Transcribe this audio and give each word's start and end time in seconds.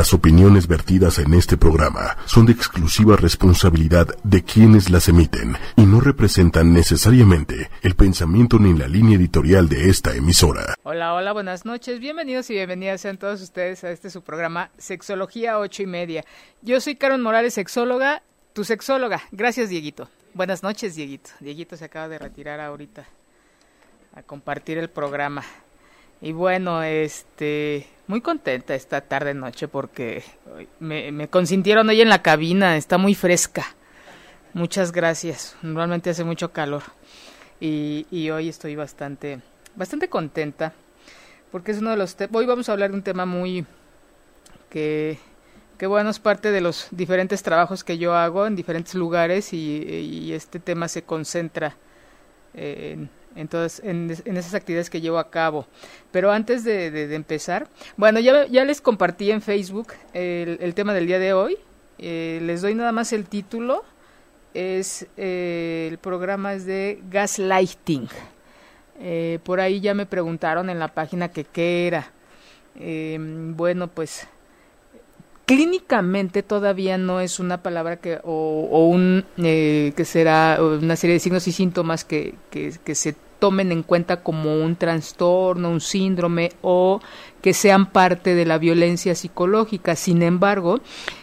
Las 0.00 0.14
opiniones 0.14 0.66
vertidas 0.66 1.18
en 1.18 1.34
este 1.34 1.58
programa 1.58 2.16
son 2.24 2.46
de 2.46 2.52
exclusiva 2.52 3.16
responsabilidad 3.16 4.06
de 4.24 4.42
quienes 4.42 4.88
las 4.88 5.10
emiten 5.10 5.58
y 5.76 5.82
no 5.82 6.00
representan 6.00 6.72
necesariamente 6.72 7.68
el 7.82 7.94
pensamiento 7.96 8.58
ni 8.58 8.72
la 8.72 8.88
línea 8.88 9.18
editorial 9.18 9.68
de 9.68 9.90
esta 9.90 10.16
emisora. 10.16 10.74
Hola, 10.84 11.12
hola, 11.12 11.34
buenas 11.34 11.66
noches. 11.66 12.00
Bienvenidos 12.00 12.48
y 12.48 12.54
bienvenidas 12.54 13.02
sean 13.02 13.18
todos 13.18 13.42
ustedes 13.42 13.84
a 13.84 13.90
este 13.90 14.08
su 14.08 14.22
programa 14.22 14.70
Sexología 14.78 15.58
ocho 15.58 15.82
y 15.82 15.86
media. 15.86 16.24
Yo 16.62 16.80
soy 16.80 16.96
Karen 16.96 17.20
Morales, 17.20 17.52
sexóloga, 17.52 18.22
tu 18.54 18.64
sexóloga. 18.64 19.20
Gracias, 19.32 19.68
Dieguito. 19.68 20.08
Buenas 20.32 20.62
noches, 20.62 20.94
Dieguito. 20.94 21.28
Dieguito 21.40 21.76
se 21.76 21.84
acaba 21.84 22.08
de 22.08 22.18
retirar 22.18 22.58
ahorita 22.58 23.04
a 24.14 24.22
compartir 24.22 24.78
el 24.78 24.88
programa. 24.88 25.44
Y 26.22 26.32
bueno, 26.32 26.82
este, 26.82 27.86
muy 28.06 28.20
contenta 28.20 28.74
esta 28.74 29.00
tarde 29.00 29.32
noche 29.32 29.68
porque 29.68 30.22
me, 30.78 31.12
me, 31.12 31.28
consintieron 31.28 31.88
hoy 31.88 32.02
en 32.02 32.10
la 32.10 32.22
cabina, 32.22 32.76
está 32.76 32.98
muy 32.98 33.14
fresca. 33.14 33.64
Muchas 34.52 34.92
gracias. 34.92 35.56
Normalmente 35.62 36.10
hace 36.10 36.24
mucho 36.24 36.52
calor 36.52 36.82
y, 37.58 38.06
y 38.10 38.30
hoy 38.30 38.48
estoy 38.48 38.76
bastante, 38.76 39.40
bastante 39.76 40.08
contenta 40.08 40.74
porque 41.50 41.72
es 41.72 41.78
uno 41.78 41.90
de 41.90 41.96
los 41.96 42.16
hoy 42.32 42.46
vamos 42.46 42.68
a 42.68 42.72
hablar 42.72 42.90
de 42.90 42.96
un 42.96 43.02
tema 43.02 43.26
muy 43.26 43.66
que 44.68 45.18
que 45.78 45.86
bueno 45.86 46.10
es 46.10 46.18
parte 46.18 46.52
de 46.52 46.60
los 46.60 46.88
diferentes 46.90 47.42
trabajos 47.42 47.84
que 47.84 47.98
yo 47.98 48.14
hago 48.14 48.46
en 48.46 48.54
diferentes 48.54 48.94
lugares 48.94 49.52
y, 49.52 49.82
y 49.82 50.32
este 50.32 50.60
tema 50.60 50.88
se 50.88 51.02
concentra 51.02 51.76
en 52.54 53.08
en, 53.36 53.48
en, 54.24 54.36
esas 54.36 54.54
actividades 54.54 54.90
que 54.90 55.00
llevo 55.00 55.18
a 55.18 55.30
cabo. 55.30 55.66
Pero 56.10 56.30
antes 56.30 56.64
de, 56.64 57.14
empezar, 57.14 57.68
bueno, 57.96 58.20
ya, 58.20 58.46
ya, 58.46 58.64
les 58.64 58.80
compartí 58.80 59.30
en 59.30 59.42
Facebook 59.42 59.88
el, 60.12 60.74
tema 60.74 60.94
del 60.94 61.06
día 61.06 61.18
de 61.18 61.32
hoy. 61.32 61.58
Eh, 61.98 62.40
les 62.42 62.62
doy 62.62 62.74
nada 62.74 62.92
más 62.92 63.12
el 63.12 63.26
título. 63.26 63.84
Es 64.52 65.06
eh, 65.16 65.88
el 65.90 65.98
programa 65.98 66.54
es 66.54 66.66
de 66.66 67.00
gaslighting. 67.08 68.08
Eh, 69.00 69.38
por 69.44 69.60
ahí 69.60 69.80
ya 69.80 69.94
me 69.94 70.06
preguntaron 70.06 70.68
en 70.70 70.78
la 70.78 70.88
página 70.88 71.28
que 71.30 71.44
qué 71.44 71.86
era. 71.86 72.10
bueno, 72.76 73.88
pues 73.88 74.26
clínicamente 75.50 76.44
todavía 76.44 76.96
no 76.96 77.18
es 77.18 77.40
una 77.40 77.60
palabra 77.60 77.96
que 77.96 78.20
o, 78.22 78.86
un 78.86 79.24
eh, 79.36 79.92
que 79.96 80.04
será 80.04 80.60
una 80.62 80.94
serie 80.94 81.14
de 81.14 81.18
signos 81.18 81.48
y 81.48 81.50
síntomas 81.50 82.04
que, 82.04 82.34
que, 82.52 82.94
se 82.94 83.16
tomen 83.40 83.72
en 83.72 83.82
cuenta 83.82 84.22
como 84.22 84.62
un 84.62 84.76
trastorno, 84.76 85.68
un 85.70 85.80
síndrome 85.80 86.52
o 86.62 87.00
que 87.42 87.52
sean 87.52 87.90
parte 87.90 88.36
de 88.36 88.46
la 88.46 88.58
violencia 88.58 89.16
psicológica. 89.16 89.96
Sin 89.96 90.22
embargo, 90.22 90.82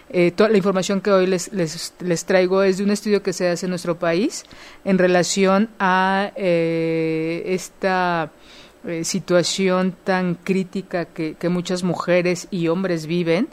eh, 0.10 0.32
toda 0.32 0.50
la 0.50 0.58
información 0.58 1.00
que 1.00 1.12
hoy 1.12 1.26
les, 1.26 1.54
les, 1.54 1.94
les, 2.02 2.26
traigo 2.26 2.64
es 2.64 2.80
de 2.80 2.84
un 2.84 2.92
estudio 2.92 3.24
que 3.24 3.32
se 3.32 3.48
hace 3.48 3.68
en 3.68 3.70
nuestro 3.70 3.98
país 3.98 4.44
en 4.84 4.98
relación 4.98 5.70
a 5.80 6.34
eh, 6.36 7.44
esta 7.46 8.34
situación 9.04 9.96
tan 10.04 10.36
crítica 10.36 11.06
que, 11.06 11.36
que 11.36 11.50
muchas 11.50 11.84
mujeres 11.84 12.48
y 12.52 12.68
hombres 12.68 13.06
viven 13.06 13.48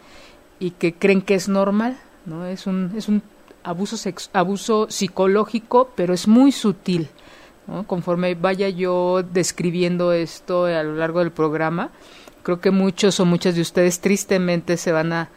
y 0.59 0.71
que 0.73 0.95
creen 0.95 1.23
que 1.23 1.35
es 1.35 1.49
normal, 1.49 1.99
¿no? 2.27 2.47
Es 2.47 2.67
un, 2.67 2.93
es 2.97 3.09
un 3.09 3.23
abuso, 3.63 3.97
sex, 3.97 4.31
abuso 4.33 4.87
psicológico, 4.89 5.91
pero 5.95 6.15
es 6.15 6.29
muy 6.29 6.53
sutil. 6.53 7.09
¿no? 7.67 7.87
Conforme 7.87 8.35
vaya 8.35 8.69
yo 8.69 9.23
describiendo 9.23 10.13
esto 10.13 10.67
a 10.67 10.83
lo 10.83 10.97
largo 10.97 11.21
del 11.21 11.33
programa, 11.33 11.91
creo 12.43 12.61
que 12.61 12.71
muchos 12.71 13.19
o 13.21 13.25
muchas 13.25 13.55
de 13.55 13.63
ustedes 13.63 14.01
tristemente 14.01 14.77
se 14.77 14.93
van 14.93 15.13
a 15.13 15.29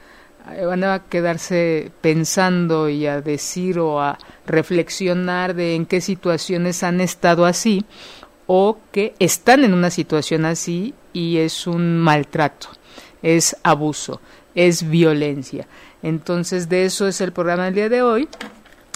van 0.65 0.85
a 0.85 0.99
quedarse 0.99 1.91
pensando 1.99 2.87
y 2.87 3.05
a 3.05 3.19
decir 3.19 3.79
o 3.79 3.99
a 4.01 4.17
reflexionar 4.45 5.53
de 5.53 5.75
en 5.75 5.85
qué 5.85 5.99
situaciones 5.99 6.83
han 6.83 7.01
estado 7.01 7.45
así 7.45 7.83
o 8.45 8.77
que 8.93 9.13
están 9.19 9.65
en 9.65 9.73
una 9.73 9.89
situación 9.89 10.45
así 10.45 10.93
y 11.11 11.37
es 11.37 11.67
un 11.67 11.99
maltrato, 11.99 12.69
es 13.21 13.57
abuso 13.61 14.21
es 14.57 14.89
violencia. 14.89 15.67
Entonces, 16.01 16.67
de 16.67 16.85
eso 16.85 17.07
es 17.07 17.21
el 17.21 17.31
programa 17.31 17.65
del 17.65 17.75
día 17.75 17.89
de 17.89 18.01
hoy. 18.01 18.27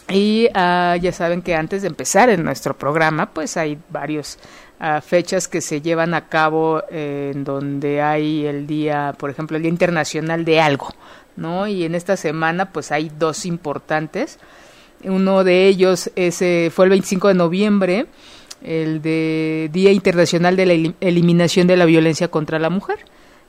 Y 0.09 0.47
uh, 0.49 0.95
ya 0.99 1.11
saben 1.13 1.41
que 1.41 1.55
antes 1.55 1.83
de 1.83 1.87
empezar 1.87 2.29
en 2.29 2.43
nuestro 2.43 2.75
programa, 2.75 3.31
pues 3.31 3.55
hay 3.55 3.77
varios 3.89 4.39
uh, 4.81 4.99
fechas 5.01 5.47
que 5.47 5.61
se 5.61 5.79
llevan 5.79 6.15
a 6.15 6.27
cabo 6.27 6.81
eh, 6.89 7.31
en 7.33 7.43
donde 7.43 8.01
hay 8.01 8.45
el 8.45 8.65
día, 8.67 9.13
por 9.17 9.29
ejemplo, 9.29 9.55
el 9.55 9.63
Día 9.63 9.69
Internacional 9.69 10.43
de 10.43 10.59
algo, 10.59 10.89
¿no? 11.37 11.67
Y 11.67 11.85
en 11.85 11.93
esta 11.93 12.17
semana, 12.17 12.71
pues 12.73 12.91
hay 12.91 13.11
dos 13.17 13.45
importantes. 13.45 14.39
Uno 15.03 15.43
de 15.43 15.67
ellos 15.67 16.11
ese 16.15 16.71
fue 16.73 16.85
el 16.85 16.89
25 16.89 17.27
de 17.29 17.33
noviembre, 17.35 18.07
el 18.63 19.01
de 19.01 19.69
Día 19.71 19.91
Internacional 19.91 20.55
de 20.55 20.65
la 20.65 20.93
Eliminación 20.99 21.67
de 21.67 21.77
la 21.77 21.85
Violencia 21.85 22.29
contra 22.29 22.57
la 22.57 22.71
Mujer. 22.71 22.99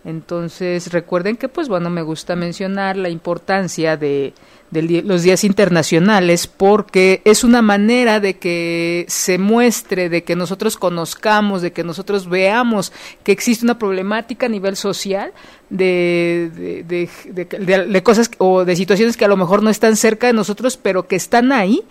Entonces, 0.04 0.92
recuerden 0.92 1.36
que, 1.36 1.48
pues 1.48 1.68
bueno, 1.68 1.88
me 1.88 2.02
gusta 2.02 2.34
mencionar 2.34 2.96
la 2.96 3.08
importancia 3.08 3.96
de, 3.96 4.34
los 4.72 5.22
días 5.22 5.44
internacionales 5.44 6.46
porque 6.48 7.20
es 7.24 7.44
una 7.44 7.62
manera 7.62 8.18
de 8.18 8.38
que 8.38 9.04
se 9.06 9.38
muestre, 9.38 10.08
de 10.08 10.24
que 10.24 10.34
nosotros 10.34 10.76
conozcamos, 10.76 11.62
de 11.62 11.72
que 11.72 11.84
nosotros 11.84 12.28
veamos 12.28 12.92
que 13.22 13.32
existe 13.32 13.64
una 13.64 13.78
problemática 13.78 14.46
a 14.46 14.48
nivel 14.48 14.76
social 14.76 15.32
de, 15.70 16.50
de, 16.84 18.02
cosas 18.02 18.30
o 18.38 18.64
de 18.64 18.74
situaciones 18.74 19.16
que 19.16 19.24
a 19.24 19.28
lo 19.28 19.36
mejor 19.36 19.62
no 19.62 19.70
están 19.70 19.94
cerca 19.94 20.26
de 20.26 20.32
nosotros, 20.32 20.76
pero 20.76 21.06
que 21.06 21.16
están 21.16 21.52
ahí 21.52 21.82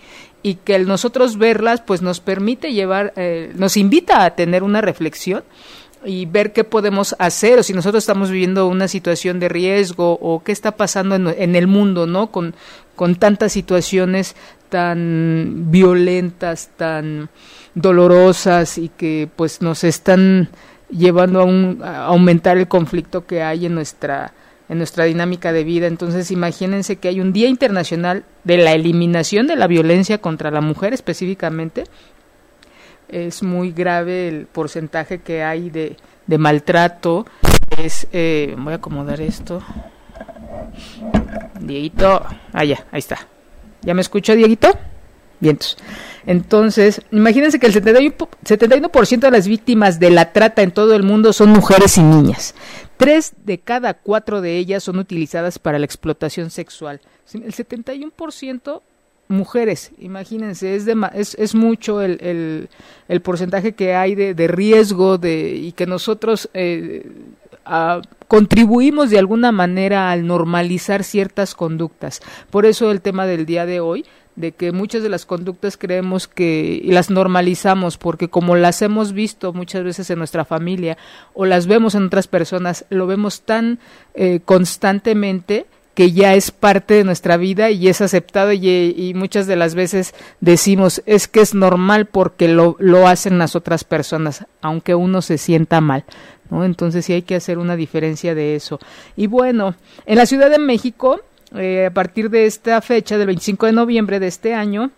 y 0.43 0.55
que 0.55 0.75
el 0.75 0.87
nosotros 0.87 1.37
verlas, 1.37 1.81
pues 1.81 2.01
nos 2.01 2.19
permite 2.19 2.73
llevar, 2.73 3.13
eh, 3.15 3.51
nos 3.55 3.77
invita 3.77 4.23
a 4.23 4.35
tener 4.35 4.63
una 4.63 4.81
reflexión 4.81 5.43
y 6.03 6.25
ver 6.25 6.51
qué 6.51 6.63
podemos 6.63 7.15
hacer 7.19 7.59
o 7.59 7.63
si 7.63 7.73
nosotros 7.73 8.03
estamos 8.03 8.31
viviendo 8.31 8.67
una 8.67 8.87
situación 8.87 9.39
de 9.39 9.49
riesgo 9.49 10.17
o 10.19 10.43
qué 10.43 10.51
está 10.51 10.75
pasando 10.75 11.15
en, 11.15 11.55
el 11.55 11.67
mundo, 11.67 12.07
¿no? 12.07 12.31
Con, 12.31 12.55
con 12.95 13.15
tantas 13.15 13.51
situaciones 13.51 14.35
tan 14.69 15.65
violentas, 15.69 16.69
tan 16.75 17.29
dolorosas 17.75 18.77
y 18.77 18.89
que 18.89 19.29
pues 19.35 19.61
nos 19.61 19.83
están 19.83 20.49
llevando 20.89 21.41
a, 21.41 21.45
un, 21.45 21.81
a 21.83 22.05
aumentar 22.05 22.57
el 22.57 22.67
conflicto 22.67 23.25
que 23.25 23.43
hay 23.43 23.67
en 23.67 23.75
nuestra 23.75 24.33
en 24.71 24.79
nuestra 24.79 25.05
dinámica 25.05 25.53
de 25.53 25.63
vida. 25.63 25.85
Entonces, 25.85 26.31
imagínense 26.31 26.95
que 26.95 27.09
hay 27.09 27.19
un 27.19 27.33
Día 27.33 27.47
Internacional 27.47 28.23
de 28.43 28.57
la 28.57 28.71
Eliminación 28.71 29.45
de 29.45 29.55
la 29.57 29.67
Violencia 29.67 30.17
contra 30.17 30.49
la 30.49 30.61
Mujer 30.61 30.93
específicamente 30.93 31.83
es 33.11 33.43
muy 33.43 33.71
grave 33.71 34.29
el 34.29 34.47
porcentaje 34.47 35.19
que 35.19 35.43
hay 35.43 35.69
de, 35.69 35.97
de 36.27 36.37
maltrato. 36.37 37.25
Es, 37.77 38.07
eh, 38.11 38.55
voy 38.57 38.73
a 38.73 38.77
acomodar 38.77 39.21
esto. 39.21 39.61
Dieguito, 41.59 42.25
ah, 42.53 42.63
ya, 42.63 42.85
ahí 42.91 42.99
está. 42.99 43.27
¿Ya 43.81 43.93
me 43.93 44.01
escuchó, 44.01 44.35
Dieguito? 44.35 44.69
Vientos. 45.39 45.77
Entonces, 46.25 47.01
imagínense 47.11 47.59
que 47.59 47.65
el 47.65 47.73
71%, 47.73 49.19
de 49.19 49.31
las 49.31 49.47
víctimas 49.47 49.99
de 49.99 50.11
la 50.11 50.31
trata 50.33 50.61
en 50.61 50.71
todo 50.71 50.95
el 50.95 51.03
mundo 51.03 51.33
son 51.33 51.49
mujeres 51.49 51.97
y 51.97 52.03
niñas. 52.03 52.53
Tres 53.01 53.33
de 53.43 53.57
cada 53.57 53.95
cuatro 53.95 54.41
de 54.41 54.57
ellas 54.57 54.83
son 54.83 54.99
utilizadas 54.99 55.57
para 55.57 55.79
la 55.79 55.85
explotación 55.85 56.51
sexual. 56.51 57.01
El 57.33 57.51
71% 57.51 58.81
mujeres. 59.27 59.91
Imagínense, 59.97 60.75
es, 60.75 60.85
de, 60.85 60.95
es, 61.15 61.55
mucho 61.55 62.03
el, 62.03 62.19
el, 62.21 62.69
el, 63.07 63.21
porcentaje 63.21 63.71
que 63.73 63.95
hay 63.95 64.13
de, 64.13 64.35
de, 64.35 64.47
riesgo 64.47 65.17
de, 65.17 65.55
y 65.55 65.71
que 65.71 65.87
nosotros 65.87 66.47
eh, 66.53 67.09
contribuimos 68.27 69.09
de 69.09 69.17
alguna 69.17 69.51
manera 69.51 70.11
al 70.11 70.27
normalizar 70.27 71.03
ciertas 71.03 71.55
conductas. 71.55 72.21
Por 72.51 72.67
eso 72.67 72.91
el 72.91 73.01
tema 73.01 73.25
del 73.25 73.47
día 73.47 73.65
de 73.65 73.79
hoy 73.79 74.05
de 74.35 74.51
que 74.53 74.71
muchas 74.71 75.03
de 75.03 75.09
las 75.09 75.25
conductas 75.25 75.77
creemos 75.77 76.27
que 76.27 76.79
y 76.83 76.91
las 76.91 77.09
normalizamos 77.09 77.97
porque 77.97 78.29
como 78.29 78.55
las 78.55 78.81
hemos 78.81 79.13
visto 79.13 79.53
muchas 79.53 79.83
veces 79.83 80.09
en 80.09 80.19
nuestra 80.19 80.45
familia 80.45 80.97
o 81.33 81.45
las 81.45 81.67
vemos 81.67 81.95
en 81.95 82.05
otras 82.05 82.27
personas, 82.27 82.85
lo 82.89 83.07
vemos 83.07 83.41
tan 83.41 83.79
eh, 84.13 84.39
constantemente 84.43 85.65
que 85.93 86.11
ya 86.13 86.35
es 86.35 86.51
parte 86.51 86.93
de 86.93 87.03
nuestra 87.03 87.37
vida 87.37 87.69
y 87.69 87.89
es 87.89 88.01
aceptado 88.01 88.53
y, 88.53 89.13
muchas 89.15 89.45
de 89.45 89.57
las 89.57 89.75
veces 89.75 90.13
decimos 90.39 91.01
es 91.05 91.27
que 91.27 91.41
es 91.41 91.53
normal 91.53 92.05
porque 92.05 92.47
lo, 92.47 92.77
lo 92.79 93.07
hacen 93.07 93.37
las 93.37 93.55
otras 93.55 93.83
personas, 93.83 94.45
aunque 94.61 94.95
uno 94.95 95.21
se 95.21 95.37
sienta 95.37 95.81
mal. 95.81 96.05
¿no? 96.49 96.63
Entonces 96.63 97.05
sí 97.05 97.13
hay 97.13 97.21
que 97.23 97.35
hacer 97.35 97.57
una 97.57 97.75
diferencia 97.75 98.33
de 98.35 98.55
eso. 98.55 98.79
Y 99.15 99.27
bueno, 99.27 99.75
en 100.05 100.17
la 100.17 100.25
Ciudad 100.25 100.49
de 100.49 100.59
México, 100.59 101.21
eh, 101.55 101.87
a 101.87 101.93
partir 101.93 102.29
de 102.29 102.45
esta 102.45 102.81
fecha, 102.81 103.17
del 103.17 103.27
25 103.27 103.65
de 103.65 103.71
noviembre 103.73 104.19
de 104.19 104.27
este 104.27 104.53
año, 104.53 104.91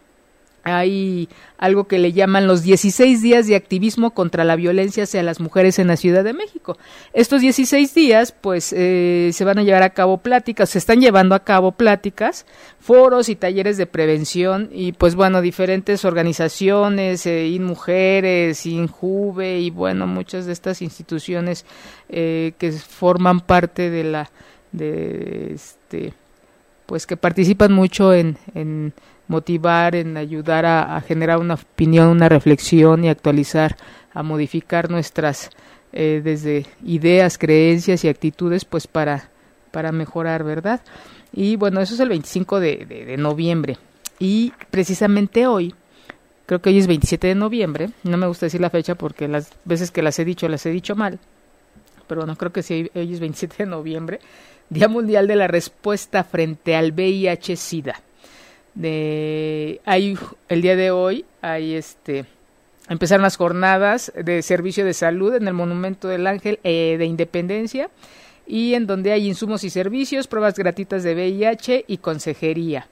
hay 0.64 1.28
algo 1.58 1.88
que 1.88 2.00
le 2.00 2.14
llaman 2.14 2.48
los 2.48 2.64
16 2.64 3.22
días 3.22 3.48
de 3.48 3.56
activismo 3.56 4.12
contra 4.12 4.46
la 4.46 4.56
violencia 4.56 5.04
hacia 5.04 5.22
las 5.22 5.42
mujeres 5.42 5.78
en 5.78 5.88
la 5.88 5.98
Ciudad 5.98 6.24
de 6.24 6.34
México. 6.34 6.78
Estos 7.12 7.42
16 7.42 7.94
días, 7.94 8.32
pues, 8.32 8.74
eh, 8.74 9.32
se 9.34 9.44
van 9.44 9.60
a 9.60 9.64
llevar 9.64 9.84
a 9.84 9.90
cabo 9.90 10.20
pláticas, 10.20 10.70
se 10.70 10.78
están 10.78 11.02
llevando 11.02 11.36
a 11.36 11.44
cabo 11.44 11.74
pláticas, 11.74 12.46
foros 12.80 13.28
y 13.28 13.36
talleres 13.36 13.78
de 13.78 13.88
prevención 13.88 14.70
y, 14.72 14.94
pues, 14.94 15.16
bueno, 15.16 15.42
diferentes 15.42 16.06
organizaciones, 16.06 17.26
eh, 17.26 17.58
Mujeres, 17.64 18.66
INJUVE 18.66 19.60
y, 19.60 19.70
bueno, 19.70 20.06
muchas 20.08 20.46
de 20.46 20.54
estas 20.54 20.82
instituciones 20.82 21.66
eh, 22.10 22.54
que 22.58 22.72
forman 22.72 23.40
parte 23.42 23.90
de 23.90 24.04
la, 24.04 24.32
de, 24.72 25.54
este, 25.54 26.14
pues, 26.86 27.06
que 27.06 27.18
participan 27.18 27.74
mucho 27.74 28.14
en, 28.14 28.38
en 28.56 28.94
motivar, 29.28 29.96
en 29.96 30.18
ayudar 30.18 30.66
a, 30.66 31.02
generar 31.02 31.40
una 31.40 31.56
opinión, 31.56 32.08
una 32.08 32.30
reflexión 32.30 33.04
y 33.04 33.10
actualizar, 33.10 33.76
a 34.14 34.24
modificar 34.24 34.90
nuestras 34.90 35.50
eh, 35.92 36.22
desde 36.24 36.66
ideas, 36.84 37.38
creencias 37.38 38.04
y 38.04 38.10
actitudes, 38.10 38.66
pues 38.66 38.88
para, 38.88 39.30
para 39.72 39.92
mejorar, 39.92 40.44
¿verdad? 40.44 40.82
Y 41.32 41.56
bueno, 41.56 41.82
eso 41.82 41.96
es 41.96 42.00
el 42.00 42.10
25 42.10 42.60
de, 42.60 42.86
de, 42.86 43.18
noviembre. 43.18 43.78
Y 44.20 44.54
precisamente 44.70 45.48
hoy, 45.48 45.74
creo 46.46 46.62
que 46.62 46.70
hoy 46.70 46.78
es 46.78 46.88
27 46.88 47.28
de 47.28 47.36
noviembre, 47.36 47.90
no 48.04 48.18
me 48.18 48.28
gusta 48.28 48.46
decir 48.46 48.62
la 48.62 48.70
fecha 48.70 48.96
porque 48.96 49.28
las 49.28 49.52
veces 49.66 49.90
que 49.90 50.04
las 50.04 50.20
he 50.20 50.26
dicho, 50.26 50.48
las 50.48 50.66
he 50.66 50.70
dicho 50.70 50.96
mal, 50.96 51.20
pero 52.08 52.22
bueno, 52.22 52.36
creo 52.36 52.52
que 52.52 52.62
sí, 52.62 52.92
hoy 52.94 53.14
es 53.14 53.20
27 53.20 53.64
de 53.64 53.70
noviembre, 53.70 54.20
Día 54.74 54.88
Mundial 54.88 55.28
de 55.28 55.36
la 55.36 55.48
Respuesta 55.48 56.24
frente 56.24 56.76
al 56.76 56.92
VIH-Sida 56.92 58.02
hay 59.86 60.18
el 60.50 60.62
día 60.62 60.76
de 60.76 60.92
hoy 60.92 61.26
hay 61.42 61.76
este 61.76 62.26
empezaron 62.90 63.22
las 63.22 63.38
jornadas 63.38 64.12
de 64.16 64.42
servicio 64.42 64.84
de 64.84 64.94
salud 64.94 65.36
en 65.36 65.48
el 65.48 65.54
Monumento 65.54 66.08
del 66.08 66.26
Ángel 66.26 66.60
eh, 66.64 66.96
de 66.98 67.06
Independencia 67.06 67.90
y 68.48 68.74
en 68.74 68.88
donde 68.88 69.12
hay 69.12 69.28
insumos 69.28 69.64
y 69.64 69.70
servicios, 69.70 70.28
pruebas 70.28 70.56
gratuitas 70.56 71.04
de 71.04 71.14
VIH 71.14 71.86
y 71.88 71.98
consejería. 71.98 72.88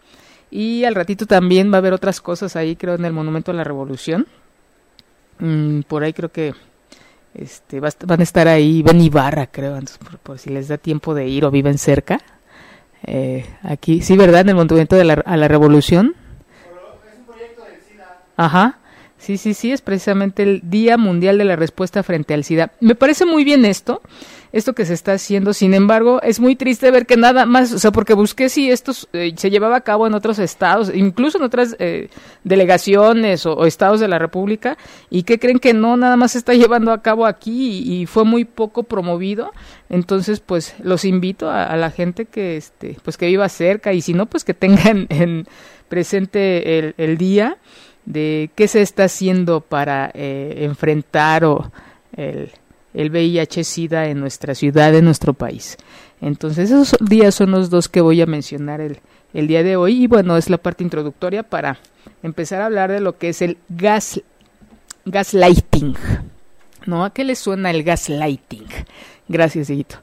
Y 0.49 0.85
al 0.85 0.95
ratito 0.95 1.25
también 1.25 1.71
va 1.71 1.75
a 1.75 1.77
haber 1.79 1.91
otras 1.91 2.21
cosas 2.21 2.55
ahí, 2.55 2.77
creo, 2.77 2.95
en 2.95 3.03
el 3.03 3.11
Monumento 3.11 3.51
de 3.51 3.57
la 3.57 3.65
Revolución. 3.65 4.27
Mm, 5.39 5.81
por 5.81 6.03
ahí 6.03 6.13
creo 6.13 6.31
que 6.31 6.53
este, 7.33 7.79
van 7.79 8.19
a 8.19 8.23
estar 8.23 8.47
ahí, 8.47 8.83
Ben 8.83 8.99
Ibarra, 9.01 9.47
creo, 9.47 9.79
por 10.23 10.39
si 10.39 10.49
les 10.49 10.67
da 10.67 10.77
tiempo 10.77 11.13
de 11.13 11.27
ir 11.27 11.45
o 11.45 11.51
viven 11.51 11.77
cerca 11.77 12.19
eh, 13.03 13.45
aquí, 13.63 14.01
sí, 14.01 14.15
¿verdad? 14.15 14.41
En 14.41 14.49
el 14.49 14.55
Monumento 14.55 14.95
de 14.95 15.03
la, 15.03 15.13
a 15.13 15.37
la 15.37 15.47
Revolución. 15.47 16.15
Es 16.15 17.17
un 17.17 17.25
proyecto 17.25 17.63
del 17.63 17.81
SIDA. 17.81 18.21
Ajá. 18.37 18.77
Sí, 19.17 19.37
sí, 19.37 19.53
sí, 19.53 19.71
es 19.71 19.81
precisamente 19.81 20.43
el 20.43 20.61
Día 20.63 20.97
Mundial 20.97 21.37
de 21.37 21.45
la 21.45 21.55
Respuesta 21.55 22.03
frente 22.03 22.33
al 22.33 22.43
SIDA. 22.43 22.71
Me 22.79 22.95
parece 22.95 23.25
muy 23.25 23.43
bien 23.43 23.65
esto, 23.65 24.01
esto 24.51 24.73
que 24.73 24.85
se 24.85 24.93
está 24.93 25.13
haciendo. 25.13 25.53
Sin 25.53 25.73
embargo, 25.73 26.21
es 26.21 26.39
muy 26.39 26.55
triste 26.55 26.91
ver 26.91 27.05
que 27.05 27.17
nada 27.17 27.45
más, 27.45 27.71
o 27.71 27.79
sea, 27.79 27.91
porque 27.91 28.13
busqué 28.13 28.49
si 28.49 28.69
esto 28.69 28.91
eh, 29.13 29.33
se 29.35 29.49
llevaba 29.49 29.77
a 29.77 29.81
cabo 29.81 30.07
en 30.07 30.13
otros 30.13 30.39
estados, 30.39 30.91
incluso 30.93 31.37
en 31.37 31.43
otras 31.43 31.75
eh, 31.79 32.09
delegaciones 32.43 33.45
o, 33.45 33.65
estados 33.65 33.99
de 33.99 34.07
la 34.07 34.19
República, 34.19 34.77
y 35.09 35.23
que 35.23 35.39
creen 35.39 35.59
que 35.59 35.73
no, 35.73 35.97
nada 35.97 36.17
más 36.17 36.33
se 36.33 36.37
está 36.37 36.53
llevando 36.55 36.91
a 36.91 37.01
cabo 37.01 37.25
aquí 37.25 38.01
y, 38.01 38.05
fue 38.05 38.25
muy 38.25 38.45
poco 38.45 38.83
promovido. 38.83 39.51
Entonces, 39.89 40.39
pues, 40.39 40.75
los 40.81 41.05
invito 41.05 41.49
a, 41.49 41.75
la 41.77 41.91
gente 41.91 42.25
que, 42.25 42.57
este, 42.57 42.97
pues, 43.03 43.17
que 43.17 43.27
viva 43.27 43.47
cerca 43.49 43.93
y 43.93 44.01
si 44.01 44.13
no, 44.13 44.25
pues, 44.25 44.43
que 44.43 44.53
tengan 44.53 45.07
en 45.09 45.47
presente 45.87 46.79
el, 46.79 46.95
el 46.97 47.17
día 47.17 47.57
de 48.05 48.49
qué 48.55 48.67
se 48.67 48.81
está 48.81 49.05
haciendo 49.05 49.61
para 49.61 50.11
eh, 50.13 50.55
enfrentar 50.59 51.45
o 51.45 51.71
el, 52.15 52.51
el 52.93 53.11
VIH-Sida 53.11 54.07
en 54.07 54.19
nuestra 54.19 54.55
ciudad, 54.55 54.93
en 54.95 55.05
nuestro 55.05 55.33
país. 55.33 55.77
Entonces, 56.21 56.71
esos 56.71 56.95
días 56.99 57.35
son 57.35 57.51
los 57.51 57.69
dos 57.69 57.89
que 57.89 58.01
voy 58.01 58.21
a 58.21 58.25
mencionar 58.25 58.81
el, 58.81 58.99
el 59.33 59.47
día 59.47 59.63
de 59.63 59.75
hoy. 59.75 60.03
Y 60.03 60.07
bueno, 60.07 60.37
es 60.37 60.49
la 60.49 60.57
parte 60.57 60.83
introductoria 60.83 61.43
para 61.43 61.79
empezar 62.23 62.61
a 62.61 62.65
hablar 62.65 62.91
de 62.91 63.01
lo 63.01 63.17
que 63.17 63.29
es 63.29 63.41
el 63.41 63.57
gas, 63.69 64.21
gaslighting. 65.05 65.95
¿No? 66.85 67.05
¿A 67.05 67.13
qué 67.13 67.23
le 67.23 67.35
suena 67.35 67.71
el 67.71 67.83
gaslighting? 67.83 68.67
Gracias, 69.27 69.69
Higuito. 69.69 69.97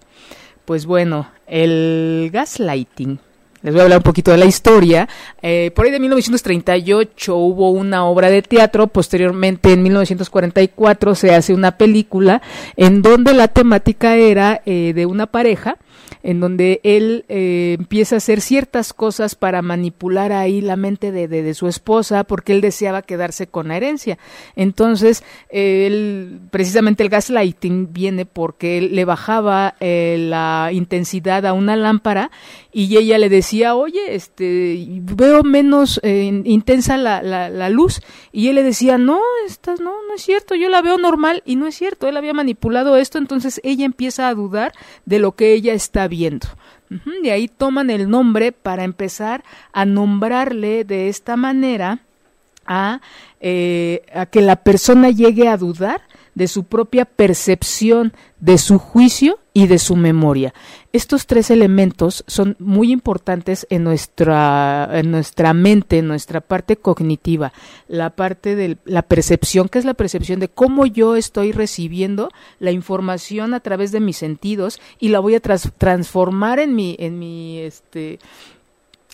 Pues 0.64 0.87
bueno, 0.87 1.29
el 1.46 2.31
gaslighting 2.32 3.19
les 3.62 3.75
voy 3.75 3.81
a 3.81 3.84
hablar 3.84 3.99
un 3.99 4.05
poquito 4.05 4.31
de 4.31 4.38
la 4.38 4.46
historia. 4.46 5.08
Eh, 5.43 5.72
por 5.75 5.84
ahí 5.84 5.90
de 5.90 6.00
1938 6.00 7.37
hubo 7.37 7.70
una 7.70 8.05
obra 8.05 8.31
de 8.31 8.43
teatro, 8.43 8.87
posteriormente 8.87 9.72
en 9.72 9.82
1944 9.82 11.14
se 11.14 11.34
hace 11.34 11.55
una 11.55 11.76
película 11.76 12.40
en 12.76 13.02
donde 13.02 13.34
la 13.34 13.49
temática 13.49 14.16
era 14.16 14.62
eh, 14.64 14.93
de 14.94 15.06
una 15.06 15.26
pareja 15.26 15.76
en 16.22 16.40
donde 16.40 16.81
él 16.82 17.25
eh, 17.28 17.76
empieza 17.78 18.16
a 18.16 18.19
hacer 18.19 18.40
ciertas 18.40 18.93
cosas 18.93 19.34
para 19.34 19.62
manipular 19.62 20.32
ahí 20.32 20.61
la 20.61 20.76
mente 20.76 21.12
de, 21.12 21.28
de, 21.28 21.54
su 21.54 21.69
esposa 21.69 22.25
porque 22.25 22.52
él 22.52 22.61
deseaba 22.61 23.02
quedarse 23.02 23.46
con 23.46 23.69
la 23.69 23.76
herencia. 23.76 24.19
Entonces, 24.56 25.22
él, 25.49 26.40
precisamente 26.50 27.02
el 27.02 27.08
gaslighting 27.08 27.93
viene 27.93 28.26
porque 28.26 28.78
él 28.78 28.96
le 28.96 29.04
bajaba 29.04 29.75
la 29.81 30.70
intensidad 30.72 31.46
a 31.46 31.52
una 31.52 31.76
lámpara 31.76 32.31
y 32.72 32.96
ella 32.96 33.19
le 33.19 33.28
decía, 33.28 33.48
oye, 33.75 34.15
este, 34.15 34.87
veo 35.03 35.43
menos 35.43 36.00
eh, 36.03 36.43
intensa 36.45 36.97
la, 36.97 37.23
la, 37.23 37.49
la, 37.49 37.71
luz 37.71 38.00
y 38.33 38.49
él 38.49 38.56
le 38.56 38.62
decía, 38.62 38.99
no, 38.99 39.21
estás, 39.47 39.81
no, 39.81 39.93
no 40.06 40.15
es 40.15 40.23
cierto, 40.23 40.55
yo 40.55 40.69
la 40.69 40.83
veo 40.83 40.99
normal 40.99 41.43
y 41.45 41.56
no 41.56 41.67
es 41.67 41.75
cierto, 41.75 42.09
él 42.09 42.17
había 42.17 42.35
manipulado 42.35 42.97
esto, 42.97 43.19
entonces 43.19 43.61
ella 43.65 43.85
empieza 43.85 44.29
a 44.29 44.35
dudar 44.35 44.73
de 45.05 45.19
lo 45.19 45.33
que 45.33 45.53
ella 45.53 45.73
está 45.73 46.09
viendo. 46.09 46.47
De 47.23 47.33
ahí 47.33 47.49
toman 47.49 47.91
el 47.91 48.09
nombre 48.09 48.53
para 48.53 48.85
empezar 48.85 49.45
a 49.73 49.85
nombrarle 49.85 50.85
de 50.85 51.09
esta 51.09 51.37
manera 51.37 52.00
a, 52.67 53.00
eh, 53.41 54.03
a 54.15 54.27
que 54.27 54.41
la 54.41 54.56
persona 54.56 55.11
llegue 55.11 55.49
a 55.49 55.59
dudar 55.59 56.03
de 56.38 56.46
su 56.46 56.64
propia 56.64 57.05
percepción, 57.05 58.12
de 58.38 58.58
su 58.58 58.79
juicio 58.79 59.40
y 59.52 59.67
de 59.67 59.81
su 59.81 59.96
memoria. 59.96 60.55
Estos 60.93 61.26
tres 61.26 61.50
elementos 61.50 62.23
son 62.29 62.55
muy 62.61 62.93
importantes 62.93 63.67
en 63.70 63.82
nuestra, 63.82 64.88
en 64.93 65.11
nuestra 65.11 65.52
mente, 65.52 65.99
en 65.99 66.06
nuestra 66.06 66.40
parte 66.40 66.76
cognitiva, 66.76 67.52
la 67.88 68.11
parte 68.11 68.55
de 68.55 68.79
la 68.85 69.02
percepción, 69.02 69.69
que 69.69 69.81
es 69.81 69.85
la 69.85 69.94
percepción 69.94 70.38
de 70.38 70.46
cómo 70.46 70.87
yo 70.87 71.17
estoy 71.17 71.50
recibiendo 71.50 72.31
la 72.61 72.70
información 72.70 73.52
a 73.52 73.58
través 73.58 73.90
de 73.90 73.99
mis 73.99 74.17
sentidos 74.17 74.81
y 75.00 75.08
la 75.08 75.19
voy 75.19 75.35
a 75.35 75.40
transformar 75.40 76.61
en 76.61 76.76
mi, 76.76 76.94
en 77.00 77.19
mi, 77.19 77.58
este, 77.58 78.20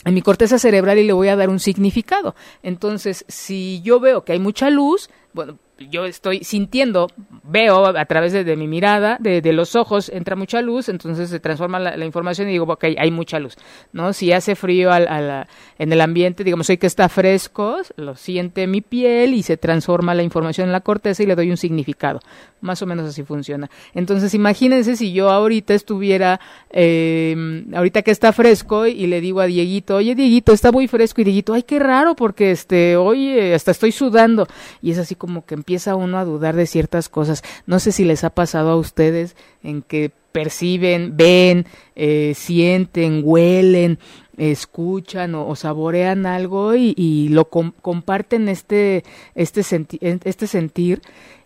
en 0.04 0.12
mi 0.12 0.20
corteza 0.20 0.58
cerebral 0.58 0.98
y 0.98 1.04
le 1.04 1.14
voy 1.14 1.28
a 1.28 1.36
dar 1.36 1.48
un 1.48 1.58
significado. 1.58 2.34
Entonces, 2.62 3.24
si 3.28 3.80
yo 3.82 3.98
veo 3.98 4.24
que 4.24 4.32
hay 4.32 4.40
mucha 4.40 4.68
luz, 4.68 5.08
bueno, 5.32 5.58
yo 5.78 6.04
estoy 6.04 6.44
sintiendo, 6.44 7.08
veo 7.42 7.86
a 7.86 8.04
través 8.04 8.32
de, 8.32 8.56
mi 8.56 8.68
mirada, 8.68 9.16
de, 9.20 9.52
los 9.52 9.74
ojos, 9.74 10.08
entra 10.08 10.36
mucha 10.36 10.62
luz, 10.62 10.88
entonces 10.88 11.30
se 11.30 11.40
transforma 11.40 11.78
la, 11.78 12.04
información 12.04 12.48
y 12.48 12.52
digo, 12.52 12.64
ok, 12.64 12.84
hay 12.96 13.10
mucha 13.10 13.38
luz, 13.38 13.56
¿no? 13.92 14.12
Si 14.12 14.32
hace 14.32 14.54
frío 14.54 14.92
al, 14.92 15.46
en 15.78 15.92
el 15.92 16.00
ambiente, 16.00 16.44
digamos, 16.44 16.70
hoy 16.70 16.76
que 16.76 16.86
está 16.86 17.08
fresco, 17.08 17.78
lo 17.96 18.14
siente 18.14 18.66
mi 18.66 18.80
piel 18.82 19.34
y 19.34 19.42
se 19.42 19.56
transforma 19.56 20.14
la 20.14 20.22
información 20.22 20.68
en 20.68 20.72
la 20.72 20.80
corteza 20.80 21.22
y 21.22 21.26
le 21.26 21.34
doy 21.34 21.50
un 21.50 21.56
significado. 21.56 22.20
Más 22.60 22.80
o 22.80 22.86
menos 22.86 23.08
así 23.08 23.24
funciona. 23.24 23.68
Entonces, 23.94 24.32
imagínense 24.34 24.96
si 24.96 25.12
yo 25.12 25.30
ahorita 25.30 25.74
estuviera, 25.74 26.40
eh, 26.70 27.64
ahorita 27.74 28.02
que 28.02 28.10
está 28.10 28.32
fresco 28.32 28.86
y 28.86 29.06
le 29.06 29.20
digo 29.20 29.40
a 29.40 29.46
Dieguito, 29.46 29.96
oye, 29.96 30.14
Dieguito, 30.14 30.52
está 30.52 30.72
muy 30.72 30.88
fresco 30.88 31.20
y 31.20 31.24
Dieguito, 31.24 31.52
ay, 31.52 31.64
qué 31.64 31.78
raro 31.78 32.14
porque, 32.14 32.52
este, 32.52 32.96
oye, 32.96 33.54
hasta 33.54 33.72
estoy 33.72 33.92
sudando. 33.92 34.46
Y 34.80 34.92
es 34.92 34.98
así 34.98 35.14
como 35.14 35.44
que 35.44 35.54
empieza 35.64 35.96
uno 35.96 36.18
a 36.18 36.26
dudar 36.26 36.54
de 36.56 36.66
ciertas 36.66 37.08
cosas. 37.08 37.42
No 37.66 37.78
sé 37.78 37.90
si 37.90 38.04
les 38.04 38.22
ha 38.22 38.28
pasado 38.28 38.68
a 38.68 38.76
ustedes 38.76 39.34
en 39.62 39.80
que 39.80 40.12
perciben, 40.30 41.16
ven, 41.16 41.64
eh, 41.96 42.34
sienten, 42.36 43.22
huelen, 43.24 43.98
escuchan 44.36 45.34
o, 45.34 45.56
saborean 45.56 46.26
algo 46.26 46.74
y, 46.74 47.28
lo 47.30 47.46
comparten 47.46 48.50
este, 48.50 49.04
este, 49.34 49.62
este 50.00 50.46
sentir 50.46 51.00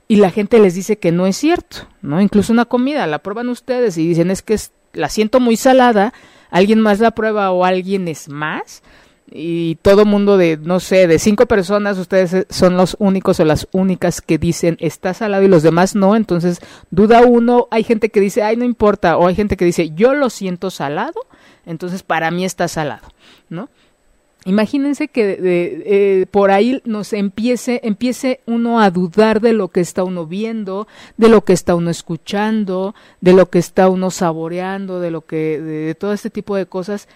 y 0.09 0.17
la 0.17 0.31
gente 0.31 0.59
les 0.59 0.75
dice 0.75 0.99
que 0.99 1.13
no 1.13 1.29
es 1.29 1.37
cierto, 1.37 1.87
¿no? 2.03 2.21
Incluso 2.21 2.53
una 2.53 2.65
comida, 2.65 3.07
la 3.07 3.21
prueban 3.21 3.49
ustedes 3.51 3.99
y 3.99 4.09
dicen 4.09 4.33
es 4.33 4.43
que 4.43 4.59
la 4.95 5.11
siento 5.11 5.39
muy 5.39 5.57
salada, 5.57 6.13
alguien 6.51 6.81
más 6.81 6.99
la 6.99 7.13
prueba 7.13 7.53
o 7.53 7.65
alguien 7.65 8.09
es 8.09 8.29
más, 8.29 8.83
y 9.31 9.77
todo 9.77 10.05
mundo 10.05 10.37
de, 10.37 10.57
no 10.57 10.81
sé, 10.81 11.07
de 11.07 11.19
cinco 11.19 11.47
personas, 11.47 11.99
ustedes 11.99 12.47
son 12.51 12.77
los 12.77 12.97
únicos 12.99 13.41
o 13.41 13.45
las 13.45 13.69
únicas 13.73 14.21
que 14.21 14.39
dicen 14.39 14.77
está 14.81 15.15
salado 15.15 15.43
y 15.43 15.49
los 15.49 15.63
demás 15.63 15.95
no, 15.95 16.17
entonces 16.17 16.61
duda 16.91 17.23
uno, 17.23 17.69
hay 17.71 17.85
gente 17.85 18.09
que 18.09 18.21
dice, 18.21 18.43
ay, 18.43 18.57
no 18.57 18.65
importa, 18.65 19.17
o 19.19 19.27
hay 19.27 19.35
gente 19.35 19.57
que 19.57 19.65
dice, 19.65 19.91
yo 19.91 20.15
lo 20.15 20.31
siento 20.31 20.71
salado, 20.71 21.21
entonces 21.67 22.03
para 22.03 22.31
mí 22.31 22.45
está 22.45 22.69
salado, 22.69 23.09
¿no? 23.49 23.69
Imagínense 24.45 25.09
que 25.09 25.37
eh, 25.43 26.27
por 26.31 26.51
ahí 26.51 26.81
nos 26.85 27.13
empiece, 27.13 27.81
empiece 27.83 28.41
uno 28.47 28.81
a 28.81 28.91
dudar 28.91 29.41
de 29.41 29.53
lo 29.53 29.69
que 29.69 29.81
está 29.81 30.05
uno 30.05 30.27
viendo, 30.27 30.87
de 31.17 31.29
lo 31.29 31.45
que 31.45 31.53
está 31.53 31.75
uno 31.75 31.91
escuchando, 31.91 32.95
de 33.21 33.33
lo 33.33 33.51
que 33.51 33.59
está 33.59 33.89
uno 33.89 34.11
saboreando, 34.11 35.01
de 35.01 35.11
lo 35.11 35.23
que, 35.23 35.61
de 35.61 35.95
todo 35.97 36.13
este 36.13 36.31
tipo 36.31 36.57
de 36.57 36.67
cosas 36.67 37.09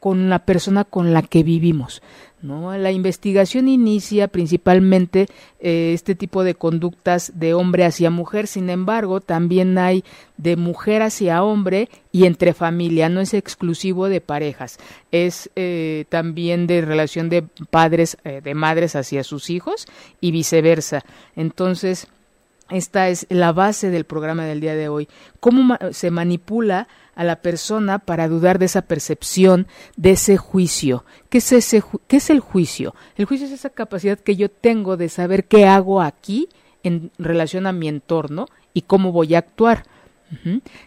con 0.00 0.30
la 0.30 0.40
persona 0.40 0.84
con 0.84 1.12
la 1.12 1.22
que 1.22 1.42
vivimos. 1.42 2.02
¿no? 2.42 2.76
La 2.76 2.92
investigación 2.92 3.68
inicia 3.68 4.28
principalmente 4.28 5.26
eh, 5.60 5.92
este 5.92 6.14
tipo 6.14 6.44
de 6.44 6.54
conductas 6.54 7.32
de 7.34 7.54
hombre 7.54 7.84
hacia 7.84 8.10
mujer, 8.10 8.46
sin 8.46 8.70
embargo, 8.70 9.20
también 9.20 9.76
hay 9.78 10.04
de 10.36 10.56
mujer 10.56 11.02
hacia 11.02 11.42
hombre 11.42 11.88
y 12.12 12.26
entre 12.26 12.54
familia, 12.54 13.08
no 13.08 13.20
es 13.20 13.34
exclusivo 13.34 14.08
de 14.08 14.20
parejas, 14.20 14.78
es 15.10 15.50
eh, 15.56 16.04
también 16.08 16.66
de 16.66 16.80
relación 16.80 17.28
de 17.28 17.42
padres, 17.70 18.18
eh, 18.24 18.40
de 18.42 18.54
madres 18.54 18.94
hacia 18.94 19.24
sus 19.24 19.50
hijos 19.50 19.86
y 20.20 20.30
viceversa. 20.30 21.04
Entonces, 21.34 22.06
esta 22.70 23.08
es 23.08 23.26
la 23.30 23.52
base 23.52 23.90
del 23.90 24.04
programa 24.04 24.44
del 24.44 24.60
día 24.60 24.74
de 24.74 24.88
hoy. 24.88 25.08
¿Cómo 25.40 25.76
se 25.92 26.10
manipula 26.10 26.88
a 27.14 27.24
la 27.24 27.36
persona 27.36 27.98
para 27.98 28.28
dudar 28.28 28.58
de 28.58 28.66
esa 28.66 28.82
percepción, 28.82 29.66
de 29.96 30.12
ese 30.12 30.36
juicio? 30.36 31.04
¿Qué 31.30 31.38
es, 31.38 31.52
ese, 31.52 31.82
¿Qué 32.06 32.18
es 32.18 32.30
el 32.30 32.40
juicio? 32.40 32.94
El 33.16 33.24
juicio 33.24 33.46
es 33.46 33.52
esa 33.52 33.70
capacidad 33.70 34.18
que 34.18 34.36
yo 34.36 34.50
tengo 34.50 34.96
de 34.96 35.08
saber 35.08 35.46
qué 35.46 35.66
hago 35.66 36.02
aquí 36.02 36.48
en 36.82 37.10
relación 37.18 37.66
a 37.66 37.72
mi 37.72 37.88
entorno 37.88 38.46
y 38.74 38.82
cómo 38.82 39.12
voy 39.12 39.34
a 39.34 39.38
actuar. 39.38 39.84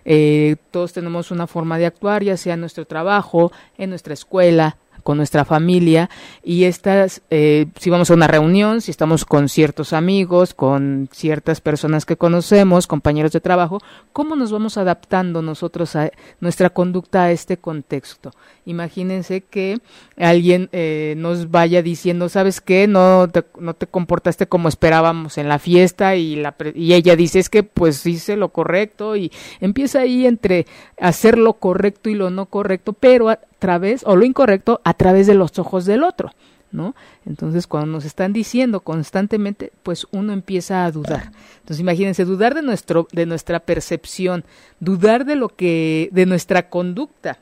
Eh, 0.05 0.57
todos 0.69 0.93
tenemos 0.93 1.31
una 1.31 1.47
forma 1.47 1.79
de 1.79 1.87
actuar, 1.87 2.23
ya 2.23 2.37
sea 2.37 2.53
en 2.53 2.59
nuestro 2.59 2.85
trabajo, 2.85 3.51
en 3.77 3.89
nuestra 3.89 4.13
escuela, 4.13 4.77
con 5.01 5.17
nuestra 5.17 5.45
familia 5.45 6.09
y 6.43 6.63
estas, 6.63 7.21
eh, 7.29 7.67
si 7.79 7.89
vamos 7.89 8.11
a 8.11 8.13
una 8.13 8.27
reunión, 8.27 8.81
si 8.81 8.91
estamos 8.91 9.25
con 9.25 9.49
ciertos 9.49 9.93
amigos, 9.93 10.53
con 10.53 11.09
ciertas 11.11 11.61
personas 11.61 12.05
que 12.05 12.17
conocemos, 12.17 12.87
compañeros 12.87 13.31
de 13.31 13.41
trabajo, 13.41 13.79
¿cómo 14.13 14.35
nos 14.35 14.51
vamos 14.51 14.77
adaptando 14.77 15.41
nosotros 15.41 15.95
a 15.95 16.11
nuestra 16.39 16.69
conducta 16.69 17.23
a 17.23 17.31
este 17.31 17.57
contexto? 17.57 18.31
Imagínense 18.65 19.41
que 19.41 19.79
alguien 20.17 20.69
eh, 20.71 21.15
nos 21.17 21.49
vaya 21.49 21.81
diciendo, 21.81 22.29
¿sabes 22.29 22.61
qué? 22.61 22.87
No 22.87 23.27
te, 23.27 23.43
no 23.59 23.73
te 23.73 23.87
comportaste 23.87 24.47
como 24.47 24.69
esperábamos 24.69 25.37
en 25.37 25.49
la 25.49 25.59
fiesta 25.59 26.15
y, 26.15 26.35
la, 26.35 26.55
y 26.75 26.93
ella 26.93 27.15
dice, 27.15 27.39
es 27.39 27.49
que 27.49 27.63
pues 27.63 28.05
hice 28.05 28.37
lo 28.37 28.49
correcto 28.49 29.15
y 29.15 29.31
empieza 29.59 29.99
ahí 29.99 30.25
entre 30.25 30.65
hacer 30.99 31.37
lo 31.37 31.53
correcto 31.53 32.09
y 32.09 32.15
lo 32.15 32.29
no 32.29 32.45
correcto, 32.45 32.93
pero 32.93 33.29
través, 33.61 34.01
o 34.05 34.15
lo 34.15 34.25
incorrecto, 34.25 34.81
a 34.83 34.95
través 34.95 35.27
de 35.27 35.35
los 35.35 35.57
ojos 35.59 35.85
del 35.85 36.03
otro. 36.03 36.31
¿No? 36.71 36.95
Entonces, 37.25 37.67
cuando 37.67 37.91
nos 37.91 38.05
están 38.05 38.31
diciendo 38.31 38.79
constantemente, 38.79 39.73
pues 39.83 40.07
uno 40.11 40.31
empieza 40.31 40.85
a 40.85 40.91
dudar. 40.91 41.33
Entonces, 41.59 41.81
imagínense, 41.81 42.23
dudar 42.23 42.55
de 42.55 42.61
nuestro 42.61 43.09
de 43.11 43.25
nuestra 43.25 43.59
percepción, 43.59 44.45
dudar 44.79 45.25
de 45.25 45.35
lo 45.35 45.49
que 45.49 46.07
de 46.13 46.25
nuestra 46.25 46.69
conducta 46.69 47.39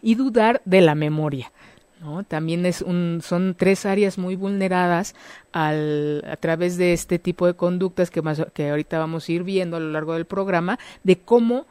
y 0.00 0.14
dudar 0.14 0.62
de 0.64 0.80
la 0.80 0.94
memoria. 0.94 1.50
¿no? 2.00 2.22
También 2.22 2.64
es 2.64 2.82
un, 2.82 3.18
son 3.20 3.56
tres 3.58 3.84
áreas 3.84 4.16
muy 4.16 4.36
vulneradas 4.36 5.16
al, 5.52 6.24
a 6.30 6.36
través 6.36 6.76
de 6.76 6.92
este 6.92 7.18
tipo 7.18 7.48
de 7.48 7.54
conductas 7.54 8.12
que, 8.12 8.22
más, 8.22 8.40
que 8.54 8.70
ahorita 8.70 8.96
vamos 9.00 9.28
a 9.28 9.32
ir 9.32 9.42
viendo 9.42 9.76
a 9.76 9.80
lo 9.80 9.90
largo 9.90 10.14
del 10.14 10.24
programa, 10.24 10.78
de 11.02 11.18
cómo 11.18 11.66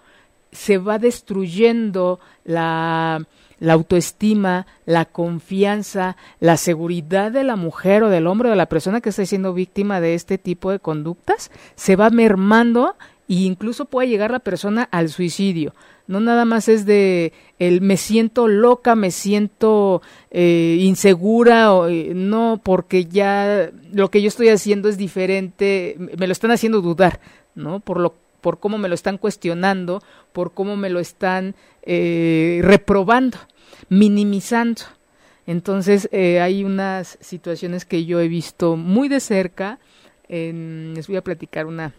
se 0.51 0.77
va 0.77 0.99
destruyendo 0.99 2.19
la, 2.43 3.25
la 3.61 3.73
autoestima, 3.73 4.65
la 4.85 5.05
confianza, 5.05 6.17
la 6.39 6.57
seguridad 6.57 7.31
de 7.31 7.43
la 7.43 7.55
mujer 7.55 8.01
o 8.01 8.09
del 8.09 8.25
hombre 8.25 8.49
o 8.49 8.51
de 8.51 8.57
la 8.57 8.65
persona 8.65 9.01
que 9.01 9.09
está 9.09 9.23
siendo 9.23 9.53
víctima 9.53 10.01
de 10.01 10.15
este 10.15 10.39
tipo 10.39 10.71
de 10.71 10.79
conductas, 10.79 11.51
se 11.75 11.95
va 11.95 12.09
mermando 12.09 12.95
e 13.29 13.35
incluso 13.35 13.85
puede 13.85 14.09
llegar 14.09 14.31
la 14.31 14.39
persona 14.39 14.89
al 14.91 15.09
suicidio. 15.09 15.75
No 16.07 16.19
nada 16.19 16.43
más 16.43 16.67
es 16.69 16.87
de 16.87 17.33
el 17.59 17.81
me 17.81 17.97
siento 17.97 18.47
loca, 18.47 18.95
me 18.95 19.11
siento 19.11 20.01
eh, 20.31 20.77
insegura, 20.81 21.71
o, 21.71 21.87
eh, 21.87 22.13
no, 22.15 22.59
porque 22.63 23.05
ya 23.05 23.69
lo 23.93 24.09
que 24.09 24.23
yo 24.23 24.27
estoy 24.27 24.49
haciendo 24.49 24.89
es 24.89 24.97
diferente, 24.97 25.97
me 26.17 26.25
lo 26.25 26.33
están 26.33 26.49
haciendo 26.49 26.81
dudar, 26.81 27.19
¿no? 27.53 27.79
Por 27.79 27.99
lo 27.99 28.15
por 28.41 28.59
cómo 28.59 28.79
me 28.79 28.89
lo 28.89 28.95
están 28.95 29.19
cuestionando, 29.19 30.01
por 30.33 30.51
cómo 30.51 30.75
me 30.75 30.89
lo 30.89 30.99
están 30.99 31.53
eh, 31.83 32.59
reprobando 32.63 33.37
minimizando. 33.91 34.83
Entonces 35.45 36.07
eh, 36.13 36.39
hay 36.39 36.63
unas 36.63 37.17
situaciones 37.19 37.83
que 37.83 38.05
yo 38.05 38.21
he 38.21 38.29
visto 38.29 38.77
muy 38.77 39.09
de 39.09 39.19
cerca. 39.19 39.79
les 40.29 41.07
voy 41.07 41.17
a 41.17 41.23
platicar 41.23 41.65
una, 41.65 41.93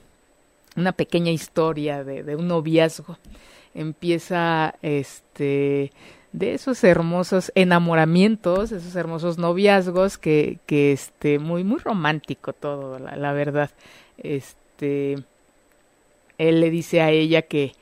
una 0.74 0.92
pequeña 0.92 1.30
historia 1.30 2.02
de, 2.02 2.22
de 2.22 2.34
un 2.34 2.48
noviazgo. 2.48 3.18
Empieza 3.74 4.74
este 4.80 5.92
de 6.32 6.54
esos 6.54 6.82
hermosos 6.82 7.52
enamoramientos, 7.54 8.72
esos 8.72 8.96
hermosos 8.96 9.36
noviazgos 9.36 10.16
que, 10.16 10.60
que 10.64 10.92
este, 10.92 11.38
muy, 11.38 11.62
muy 11.62 11.78
romántico 11.78 12.54
todo, 12.54 12.98
la, 12.98 13.16
la, 13.16 13.34
verdad. 13.34 13.70
Este, 14.16 15.18
él 16.38 16.60
le 16.60 16.70
dice 16.70 17.02
a 17.02 17.10
ella 17.10 17.42
que 17.42 17.72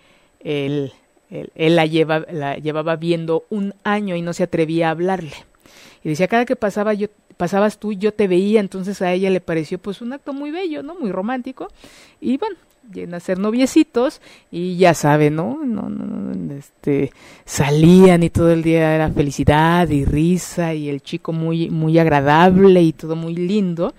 él, 0.41 0.93
él, 1.31 1.77
la, 1.77 1.87
lleva, 1.87 2.27
la 2.31 2.57
llevaba 2.57 2.97
viendo 2.97 3.45
un 3.51 3.75
año 3.85 4.17
y 4.17 4.23
no 4.23 4.33
se 4.33 4.43
atrevía 4.43 4.89
a 4.89 4.91
hablarle. 4.91 5.33
Y 6.03 6.09
decía, 6.09 6.29
cada 6.29 6.45
que 6.45 6.57
pasaba 6.57 6.93
yo, 6.95 7.09
pasabas 7.37 7.79
tú, 7.79 7.93
yo 7.93 8.13
te 8.13 8.27
veía, 8.27 8.61
entonces 8.61 9.01
a 9.03 9.13
ella 9.13 9.31
le 9.31 9.41
pareció 9.41 9.79
pues 9.79 10.01
un 10.01 10.13
acto 10.13 10.33
muy 10.33 10.51
bello, 10.51 10.83
¿no? 10.83 10.95
Muy 10.95 11.13
romántico. 11.13 11.69
Y 12.21 12.37
bueno, 12.37 12.57
llegan 12.93 13.15
a 13.15 13.21
ser 13.21 13.39
noviecitos 13.39 14.21
y 14.51 14.77
ya 14.77 14.95
sabe, 14.95 15.31
¿no? 15.31 15.61
No, 15.65 15.89
no, 15.89 16.55
este, 16.55 17.13
salían 17.45 18.23
y 18.23 18.31
todo 18.31 18.51
el 18.51 18.63
día 18.63 18.95
era 18.95 19.09
felicidad 19.11 19.89
y 19.89 20.05
risa 20.05 20.75
y 20.75 20.89
el 20.89 21.01
chico 21.01 21.33
muy, 21.33 21.71
muy 21.71 21.99
agradable 21.99 22.83
y 22.83 22.93
todo 22.93 23.15
muy 23.15 23.37
lindo. 23.37 23.95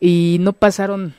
Y 0.00 0.38
no 0.40 0.52
pasaron, 0.52 1.14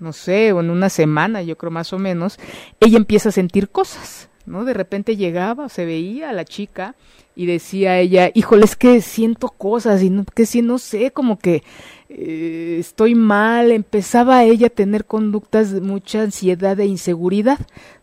no 0.00 0.12
sé, 0.12 0.48
en 0.48 0.70
una 0.70 0.88
semana, 0.88 1.42
yo 1.42 1.56
creo 1.56 1.70
más 1.70 1.92
o 1.92 1.98
menos, 1.98 2.38
ella 2.80 2.96
empieza 2.96 3.28
a 3.28 3.32
sentir 3.32 3.68
cosas 3.68 4.28
¿no? 4.46 4.64
De 4.64 4.74
repente 4.74 5.16
llegaba, 5.16 5.68
se 5.68 5.84
veía 5.84 6.30
a 6.30 6.32
la 6.32 6.44
chica 6.44 6.94
y 7.34 7.46
decía 7.46 7.98
ella, 7.98 8.30
híjole, 8.34 8.64
es 8.64 8.76
que 8.76 9.00
siento 9.00 9.48
cosas 9.48 10.02
y 10.02 10.10
no, 10.10 10.24
que 10.24 10.46
si 10.46 10.62
no 10.62 10.78
sé, 10.78 11.10
como 11.10 11.38
que 11.38 11.62
eh, 12.08 12.76
estoy 12.78 13.14
mal, 13.14 13.70
empezaba 13.70 14.44
ella 14.44 14.66
a 14.66 14.70
tener 14.70 15.04
conductas 15.04 15.72
de 15.72 15.80
mucha 15.80 16.22
ansiedad 16.22 16.78
e 16.78 16.86
inseguridad, 16.86 17.58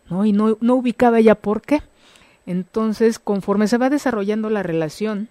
¿no? 0.08 0.24
Y 0.24 0.32
no, 0.32 0.58
no 0.60 0.74
ubicaba 0.74 1.20
ella 1.20 1.36
por 1.36 1.62
qué. 1.62 1.82
Entonces, 2.46 3.18
conforme 3.18 3.68
se 3.68 3.78
va 3.78 3.90
desarrollando 3.90 4.50
la 4.50 4.62
relación, 4.62 5.28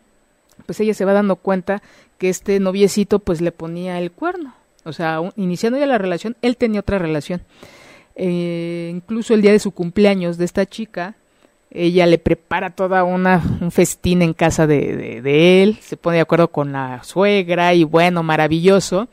pues 0.66 0.80
ella 0.80 0.94
se 0.94 1.06
va 1.06 1.14
dando 1.14 1.36
cuenta 1.36 1.82
que 2.18 2.30
este 2.30 2.60
noviecito 2.60 3.20
pues 3.20 3.42
le 3.42 3.52
ponía 3.52 4.00
el 4.00 4.12
cuerno. 4.12 4.54
O 4.86 4.94
sea, 4.94 5.20
iniciando 5.36 5.78
ya 5.78 5.86
la 5.86 5.98
relación, 5.98 6.38
él 6.42 6.56
tenía 6.58 6.80
otra 6.80 7.00
relación. 7.00 7.42
Eh, 8.22 8.92
incluso 8.94 9.34
el 9.34 9.42
día 9.42 9.54
de 9.54 9.60
su 9.60 9.72
cumpleaños 9.72 10.38
de 10.38 10.44
esta 10.44 10.66
chica, 10.66 11.16
ella 11.72 12.06
le 12.06 12.18
prepara 12.18 12.72
toda 12.72 13.06
una 13.06 13.42
un 13.62 13.72
festín 13.72 14.22
en 14.22 14.34
casa 14.34 14.68
de, 14.68 15.64
él, 15.64 15.78
se 15.82 15.96
pone 15.96 16.18
de 16.18 16.22
acuerdo 16.22 16.50
con 16.50 16.74
la 16.74 17.02
suegra 17.04 17.74
y 17.74 17.86
bueno, 17.86 18.22
maravilloso. 18.22 19.08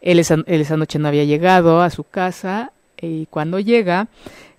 Él 0.00 0.20
esa, 0.20 0.36
esa 0.46 0.76
noche 0.76 1.00
no 1.00 1.08
había 1.08 1.24
llegado 1.24 1.82
a 1.82 1.90
su 1.90 2.04
casa 2.04 2.70
y 3.00 3.26
cuando 3.26 3.58
llega, 3.58 4.06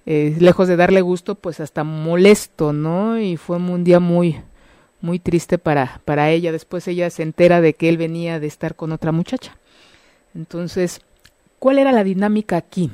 eh, 0.06 0.36
lejos 0.40 0.68
de 0.68 0.76
darle 0.76 1.00
gusto, 1.00 1.36
pues 1.36 1.62
hasta 1.62 1.86
molesto, 1.86 2.74
¿no? 2.74 3.18
Y 3.18 3.38
fue 3.38 3.56
un 3.56 3.86
día 3.86 4.02
muy 4.02 4.42
muy 5.00 5.20
triste 5.20 5.58
para 5.58 6.02
para 6.04 6.32
ella. 6.32 6.52
Después 6.52 6.86
ella 6.90 7.10
se 7.10 7.24
entera 7.24 7.62
de 7.62 7.76
que 7.76 7.88
él 7.88 7.96
venía 7.98 8.42
de 8.42 8.48
estar 8.48 8.76
con 8.76 8.92
otra 8.92 9.14
muchacha. 9.14 9.58
Entonces, 10.34 11.00
¿cuál 11.60 11.80
era 11.80 11.94
la 11.94 12.04
dinámica 12.04 12.58
aquí? 12.58 12.92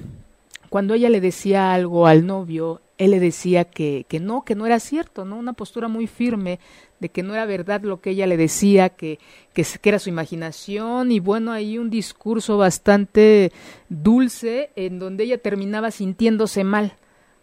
Cuando 0.72 0.94
ella 0.94 1.10
le 1.10 1.20
decía 1.20 1.74
algo 1.74 2.08
al 2.08 2.26
novio, 2.26 2.80
él 2.98 3.12
le 3.12 3.20
decía 3.20 3.66
que, 3.66 4.06
que 4.08 4.22
no, 4.22 4.46
que 4.46 4.56
no 4.56 4.66
era 4.66 4.80
cierto, 4.80 5.26
¿no? 5.26 5.36
Una 5.36 5.52
postura 5.52 5.90
muy 5.90 6.08
firme 6.08 6.62
de 7.02 7.10
que 7.10 7.24
no 7.24 7.34
era 7.34 7.46
verdad 7.46 7.82
lo 7.82 8.00
que 8.00 8.12
ella 8.12 8.26
le 8.26 8.38
decía, 8.38 8.88
que, 8.88 9.20
que, 9.52 9.66
que 9.66 9.90
era 9.90 10.00
su 10.00 10.08
imaginación 10.08 11.12
y 11.12 11.20
bueno, 11.20 11.52
ahí 11.52 11.78
un 11.78 11.90
discurso 11.90 12.58
bastante 12.58 13.52
dulce 13.90 14.70
en 14.78 14.98
donde 14.98 15.26
ella 15.26 15.40
terminaba 15.40 15.92
sintiéndose 15.92 16.64
mal, 16.64 16.94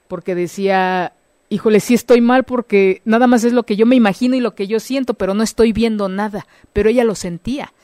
porque 0.08 0.34
decía, 0.34 1.12
híjole, 1.50 1.80
sí 1.80 1.92
estoy 1.92 2.22
mal 2.22 2.44
porque 2.44 3.02
nada 3.04 3.26
más 3.26 3.44
es 3.44 3.52
lo 3.52 3.64
que 3.64 3.76
yo 3.76 3.84
me 3.84 3.96
imagino 3.96 4.36
y 4.36 4.40
lo 4.40 4.54
que 4.54 4.66
yo 4.66 4.80
siento, 4.80 5.12
pero 5.12 5.34
no 5.34 5.42
estoy 5.42 5.74
viendo 5.74 6.08
nada, 6.08 6.46
pero 6.72 6.88
ella 6.88 7.04
lo 7.04 7.14
sentía. 7.14 7.74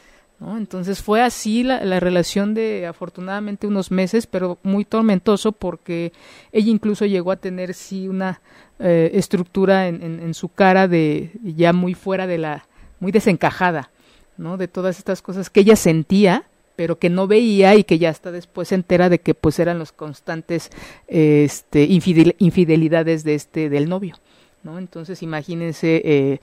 Entonces 0.40 1.00
fue 1.00 1.22
así 1.22 1.62
la, 1.62 1.84
la, 1.84 2.00
relación 2.00 2.54
de 2.54 2.86
afortunadamente 2.86 3.66
unos 3.66 3.90
meses, 3.90 4.26
pero 4.26 4.58
muy 4.62 4.84
tormentoso 4.84 5.52
porque 5.52 6.12
ella 6.52 6.70
incluso 6.70 7.06
llegó 7.06 7.32
a 7.32 7.36
tener 7.36 7.72
sí 7.72 8.08
una 8.08 8.40
eh, 8.80 9.12
estructura 9.14 9.86
en, 9.86 10.34
su 10.34 10.48
cara 10.48 10.88
de 10.88 11.30
ya 11.44 11.72
muy 11.72 11.94
fuera 11.94 12.26
de 12.26 12.38
la 12.38 12.66
muy 12.98 13.12
desencajada, 13.12 13.92
¿no? 14.36 14.56
De 14.56 14.66
todas 14.66 14.98
estas 14.98 15.22
cosas 15.22 15.48
que 15.48 15.60
ella 15.60 15.76
sentía, 15.76 16.44
pero 16.74 16.98
que 16.98 17.08
no 17.08 17.28
veía 17.28 17.76
y 17.76 17.84
que 17.84 18.00
ya 18.00 18.10
hasta 18.10 18.32
después 18.32 18.68
se 18.68 18.74
entera 18.74 19.08
de 19.08 19.20
que 19.20 19.32
pues 19.32 19.60
eran 19.60 19.78
los 19.78 19.92
constantes 19.92 20.70
este, 21.06 21.84
infidelidades 21.84 23.22
de 23.22 23.36
este 23.36 23.70
del 23.70 23.88
novio, 23.88 24.16
¿no? 24.64 24.80
Entonces 24.80 25.22
imagínense 25.22 26.02
eh, 26.04 26.40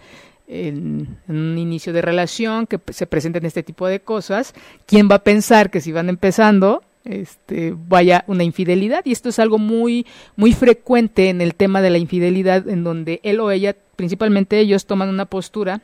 en, 0.51 1.17
un 1.27 1.57
inicio 1.57 1.93
de 1.93 2.01
relación 2.01 2.67
que 2.67 2.79
se 2.91 3.07
presenten 3.07 3.45
este 3.45 3.63
tipo 3.63 3.87
de 3.87 4.01
cosas, 4.01 4.53
¿quién 4.85 5.09
va 5.09 5.15
a 5.15 5.23
pensar 5.23 5.71
que 5.71 5.81
si 5.81 5.91
van 5.91 6.09
empezando 6.09 6.83
este 7.03 7.73
vaya 7.75 8.23
una 8.27 8.43
infidelidad 8.43 9.01
y 9.05 9.11
esto 9.11 9.29
es 9.29 9.39
algo 9.39 9.57
muy 9.57 10.05
muy 10.35 10.53
frecuente 10.53 11.29
en 11.29 11.41
el 11.41 11.55
tema 11.55 11.81
de 11.81 11.89
la 11.89 11.97
infidelidad 11.97 12.69
en 12.69 12.83
donde 12.83 13.19
él 13.23 13.39
o 13.39 13.49
ella 13.49 13.75
principalmente 13.95 14.59
ellos 14.59 14.85
toman 14.85 15.09
una 15.09 15.25
postura 15.25 15.81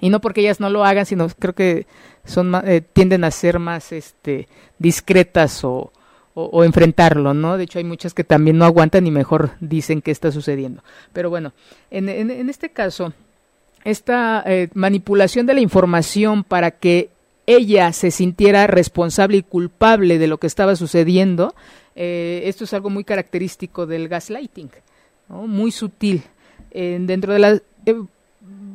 y 0.00 0.10
no 0.10 0.20
porque 0.20 0.42
ellas 0.42 0.60
no 0.60 0.68
lo 0.68 0.84
hagan 0.84 1.06
sino 1.06 1.28
creo 1.38 1.54
que 1.54 1.86
son 2.26 2.54
eh, 2.66 2.82
tienden 2.82 3.24
a 3.24 3.30
ser 3.30 3.58
más 3.58 3.90
este 3.90 4.46
discretas 4.78 5.64
o, 5.64 5.92
o, 6.34 6.64
enfrentarlo, 6.64 7.32
¿no? 7.32 7.56
De 7.56 7.64
hecho, 7.64 7.78
hay 7.78 7.84
muchas 7.84 8.12
que 8.12 8.24
también 8.24 8.58
no 8.58 8.64
aguantan 8.64 9.06
y 9.06 9.10
mejor 9.10 9.52
dicen 9.60 10.02
qué 10.02 10.10
está 10.10 10.32
sucediendo. 10.32 10.82
Pero 11.12 11.30
bueno, 11.30 11.52
en, 11.90 12.08
en, 12.08 12.50
este 12.50 12.70
caso, 12.70 13.12
esta 13.84 14.42
eh, 14.46 14.68
manipulación 14.74 15.46
de 15.46 15.54
la 15.54 15.60
información 15.60 16.44
para 16.44 16.70
que 16.70 17.10
ella 17.46 17.92
se 17.92 18.10
sintiera 18.10 18.66
responsable 18.66 19.36
y 19.38 19.42
culpable 19.42 20.18
de 20.18 20.26
lo 20.26 20.38
que 20.38 20.46
estaba 20.46 20.76
sucediendo, 20.76 21.54
eh, 21.94 22.42
esto 22.46 22.64
es 22.64 22.72
algo 22.72 22.90
muy 22.90 23.04
característico 23.04 23.86
del 23.86 24.08
gaslighting, 24.08 24.70
muy 25.28 25.70
sutil. 25.70 26.22
dentro 26.72 27.32
de 27.32 27.38
la 27.38 27.60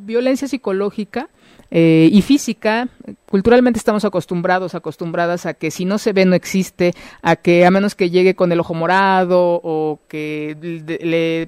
violencia 0.05 0.47
psicológica 0.47 1.29
eh, 1.71 2.09
y 2.11 2.23
física, 2.23 2.87
culturalmente 3.27 3.77
estamos 3.77 4.03
acostumbrados, 4.03 4.73
acostumbradas 4.73 5.45
a 5.45 5.53
que 5.53 5.69
si 5.69 5.85
no 5.85 5.99
se 5.99 6.13
ve 6.13 6.25
no 6.25 6.33
existe, 6.33 6.95
a 7.21 7.35
que 7.35 7.63
a 7.63 7.69
menos 7.69 7.93
que 7.93 8.09
llegue 8.09 8.33
con 8.33 8.51
el 8.51 8.59
ojo 8.59 8.73
morado 8.73 9.61
o 9.63 9.99
que 10.07 10.57
le, 10.99 11.47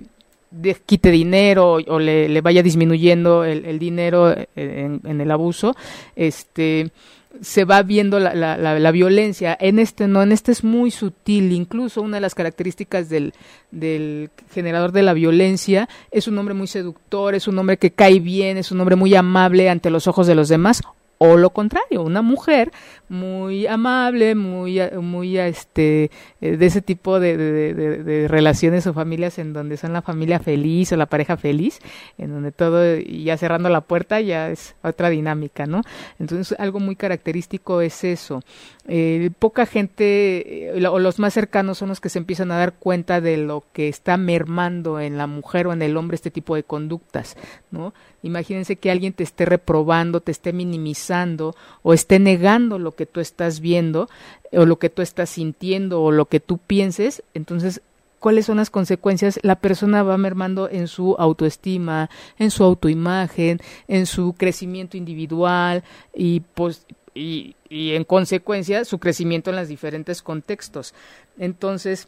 quite 0.86 1.12
dinero 1.12 1.78
o 1.88 2.00
le, 2.00 2.42
vaya 2.42 2.64
disminuyendo 2.64 3.44
el, 3.44 3.80
dinero 3.80 4.36
en, 4.56 5.02
en, 5.06 5.22
el 5.22 5.32
abuso, 5.32 5.76
este 6.16 6.92
se 7.40 7.64
va 7.64 7.82
viendo 7.82 8.20
la, 8.20 8.36
la, 8.36 8.58
la, 8.58 8.92
violencia. 8.92 9.58
En 9.60 9.80
este 9.80 10.08
no, 10.08 10.22
en 10.22 10.34
este 10.34 10.52
es 10.52 10.66
muy 10.66 10.92
sutil. 10.92 11.54
Incluso 11.54 12.02
una 12.02 12.18
de 12.18 12.22
las 12.22 12.36
características 12.36 13.08
del, 13.08 13.34
del 13.72 14.30
generador 14.54 14.92
de 14.92 15.04
la 15.04 15.14
violencia 15.14 15.88
es 16.12 16.28
un 16.28 16.38
hombre 16.38 16.54
muy 16.54 16.68
seductor, 16.68 17.34
es 17.34 17.48
un 17.48 17.58
hombre 17.58 17.78
que 17.78 17.92
cae 17.92 18.20
bien, 18.20 18.58
es 18.58 18.72
un 18.72 18.82
hombre 18.82 18.98
muy 18.98 19.16
amable 19.16 19.70
ante 19.70 19.90
los 19.90 20.08
ojos 20.08 20.28
de 20.28 20.36
los 20.36 20.50
demás 20.50 20.82
o 21.24 21.38
lo 21.38 21.52
contrario, 21.52 22.02
una 22.02 22.24
mujer 22.24 22.72
muy 23.08 23.68
amable, 23.68 24.34
muy, 24.34 24.82
muy 25.00 25.38
este, 25.38 26.10
eh, 26.42 26.58
de 26.58 26.66
ese 26.66 26.82
tipo 26.82 27.20
de, 27.20 27.38
de, 27.38 28.28
relaciones 28.28 28.88
o 28.88 28.94
familias 28.96 29.38
en 29.38 29.54
donde 29.54 29.78
son 29.78 29.94
la 29.94 30.02
familia 30.02 30.40
feliz 30.40 30.92
o 30.94 30.98
la 30.98 31.06
pareja 31.06 31.38
feliz, 31.38 31.78
en 32.18 32.32
donde 32.32 32.52
todo, 32.52 32.98
ya 32.98 33.38
cerrando 33.38 33.70
la 33.70 33.82
puerta 33.82 34.20
ya 34.20 34.50
es 34.50 34.74
otra 34.82 35.12
dinámica, 35.12 35.68
¿no? 35.68 35.84
Entonces 36.18 36.60
algo 36.60 36.80
muy 36.80 36.96
característico 36.96 37.82
es 37.82 38.04
eso. 38.04 38.42
Eh, 38.88 39.30
poca 39.38 39.68
gente 39.68 40.76
eh, 40.76 40.88
o 40.88 40.98
los 40.98 41.20
más 41.20 41.36
cercanos 41.36 41.78
son 41.78 41.90
los 41.90 42.02
que 42.02 42.10
se 42.10 42.18
empiezan 42.18 42.52
a 42.52 42.58
dar 42.58 42.74
cuenta 42.74 43.22
de 43.22 43.38
lo 43.38 43.64
que 43.74 43.88
está 43.88 44.18
mermando 44.18 45.00
en 45.00 45.18
la 45.18 45.28
mujer 45.28 45.68
o 45.68 45.74
en 45.74 45.84
el 45.84 45.98
hombre 45.98 46.16
este 46.16 46.32
tipo 46.32 46.56
de 46.56 46.64
conductas, 46.64 47.38
¿no? 47.70 47.94
Imagínense 48.24 48.78
que 48.78 48.90
alguien 48.90 49.14
te 49.14 49.24
esté 49.24 49.46
reprobando, 49.46 50.20
te 50.20 50.32
esté 50.32 50.52
minimizando 50.52 51.56
o 51.84 51.94
esté 51.94 52.18
negando 52.18 52.80
lo 52.80 52.96
que 52.96 53.06
tú 53.06 53.20
estás 53.20 53.60
viendo 53.60 54.10
o 54.52 54.66
lo 54.66 54.80
que 54.80 54.90
tú 54.90 55.04
estás 55.04 55.30
sintiendo 55.30 56.02
o 56.02 56.12
lo 56.12 56.26
que 56.26 56.40
tú 56.40 56.58
pienses, 56.58 57.24
entonces 57.36 57.82
cuáles 58.22 58.46
son 58.46 58.58
las 58.58 58.70
consecuencias, 58.70 59.40
la 59.42 59.56
persona 59.56 60.04
va 60.04 60.16
mermando 60.16 60.70
en 60.70 60.88
su 60.88 61.16
autoestima, 61.18 62.10
en 62.38 62.52
su 62.52 62.64
autoimagen, 62.64 63.60
en 63.88 64.06
su 64.06 64.34
crecimiento 64.34 64.96
individual 64.96 65.84
y, 66.14 66.42
pues, 66.54 66.86
y, 67.14 67.56
y 67.70 67.94
en 67.94 68.04
consecuencia 68.04 68.86
su 68.86 69.00
crecimiento 69.00 69.50
en 69.50 69.56
los 69.58 69.68
diferentes 69.68 70.22
contextos. 70.22 70.94
Entonces, 71.38 72.08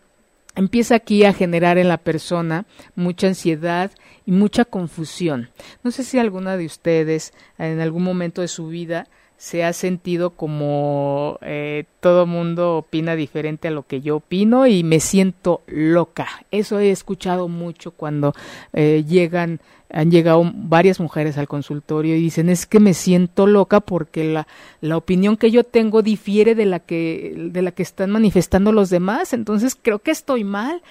empieza 0.56 0.96
aquí 0.96 1.24
a 1.26 1.34
generar 1.34 1.78
en 1.78 1.88
la 1.88 1.98
persona 1.98 2.66
mucha 2.96 3.28
ansiedad 3.28 3.92
y 4.26 4.32
mucha 4.32 4.66
confusión. 4.66 5.50
No 5.84 5.92
sé 5.92 6.04
si 6.04 6.20
alguna 6.20 6.58
de 6.58 6.66
ustedes 6.66 7.34
en 7.58 7.80
algún 7.80 8.04
momento 8.04 8.42
de 8.42 8.48
su 8.48 8.68
vida 8.68 9.08
se 9.44 9.66
ha 9.66 9.74
sentido 9.74 10.30
como 10.30 11.38
eh, 11.42 11.84
todo 12.00 12.26
mundo 12.26 12.78
opina 12.78 13.18
diferente 13.18 13.68
a 13.68 13.72
lo 13.72 13.86
que 13.86 14.00
yo 14.00 14.16
opino 14.16 14.68
y 14.68 14.86
me 14.86 15.02
siento 15.02 15.64
loca. 15.68 16.46
Eso 16.50 16.80
he 16.80 16.92
escuchado 16.92 17.50
mucho 17.50 17.92
cuando 17.92 18.32
eh, 18.72 19.04
llegan, 19.06 19.60
han 19.92 20.12
llegado 20.12 20.50
varias 20.56 21.02
mujeres 21.02 21.38
al 21.38 21.50
consultorio 21.50 22.16
y 22.16 22.22
dicen 22.22 22.48
es 22.48 22.66
que 22.66 22.80
me 22.80 22.94
siento 22.94 23.46
loca 23.46 23.82
porque 23.82 24.24
la, 24.24 24.48
la 24.80 24.96
opinión 24.96 25.36
que 25.36 25.52
yo 25.52 25.66
tengo 25.66 26.04
difiere 26.04 26.56
de 26.56 26.66
la 26.66 26.80
que, 26.80 27.36
de 27.52 27.62
la 27.62 27.74
que 27.74 27.84
están 27.84 28.12
manifestando 28.12 28.72
los 28.72 28.90
demás, 28.90 29.34
entonces 29.34 29.76
creo 29.76 30.00
que 30.00 30.12
estoy 30.12 30.46
mal, 30.46 30.82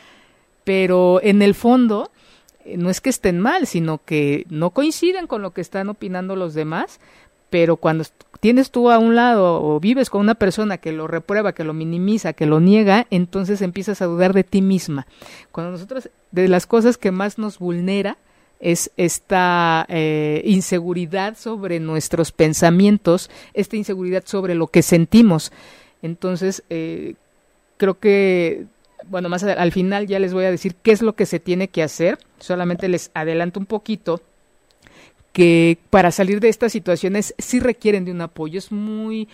pero 0.62 1.23
en 1.23 1.41
el 1.41 1.55
fondo 1.55 2.11
eh, 2.67 2.77
no 2.77 2.91
es 2.91 3.01
que 3.01 3.09
estén 3.09 3.41
mal, 3.41 3.67
sino 3.67 4.05
que 4.05 4.45
no 4.51 4.73
coinciden 4.73 5.27
con 5.27 5.41
lo 5.41 5.53
que 5.53 5.62
están 5.62 5.88
opinando 5.88 6.37
los 6.37 6.53
demás 6.53 7.01
pero 7.53 7.77
cuando 7.77 8.03
tienes 8.41 8.71
tú 8.71 8.91
a 8.91 8.99
un 8.99 9.15
lado 9.15 9.62
o 9.62 9.79
vives 9.79 10.09
con 10.09 10.23
una 10.23 10.35
persona 10.35 10.79
que 10.79 10.91
lo 10.91 11.07
reprueba, 11.07 11.53
que 11.53 11.65
lo 11.65 11.75
minimiza, 11.75 12.33
que 12.33 12.47
lo 12.47 12.61
niega, 12.61 13.07
entonces 13.11 13.61
empiezas 13.61 14.01
a 14.01 14.07
dudar 14.07 14.33
de 14.33 14.43
ti 14.43 14.62
misma. 14.62 15.07
Cuando 15.53 15.73
nosotros, 15.73 16.09
de 16.31 16.49
las 16.49 16.67
cosas 16.67 16.97
que 16.97 17.11
más 17.11 17.37
nos 17.37 17.59
vulnera, 17.59 18.17
es 18.59 18.91
esta 18.97 19.85
eh, 19.91 20.41
inseguridad 20.47 21.37
sobre 21.37 21.79
nuestros 21.79 22.33
pensamientos, 22.33 23.29
esta 23.53 23.77
inseguridad 23.77 24.23
sobre 24.25 24.55
lo 24.55 24.69
que 24.69 24.81
sentimos. 24.81 25.53
Entonces, 26.01 26.65
eh, 26.71 27.17
creo 27.77 27.99
que, 27.99 28.65
bueno, 29.09 29.29
más 29.29 29.45
al 29.45 29.73
final 29.73 30.07
ya 30.07 30.19
les 30.19 30.33
voy 30.33 30.47
a 30.47 30.51
decir 30.51 30.75
qué 30.77 30.93
es 30.93 31.03
lo 31.03 31.17
que 31.17 31.27
se 31.27 31.38
tiene 31.38 31.69
que 31.69 31.83
hacer. 31.83 32.19
Solamente 32.38 32.88
les 32.88 33.11
adelanto 33.12 33.61
un 33.61 33.67
poquito 33.67 34.23
que 35.33 35.79
para 35.90 36.11
salir 36.11 36.40
de 36.40 36.49
estas 36.49 36.73
situaciones 36.73 37.35
sí 37.38 37.61
requieren 37.61 38.05
de 38.05 38.12
un 38.12 38.21
apoyo. 38.21 38.59
Es 38.59 38.71
muy 38.71 39.29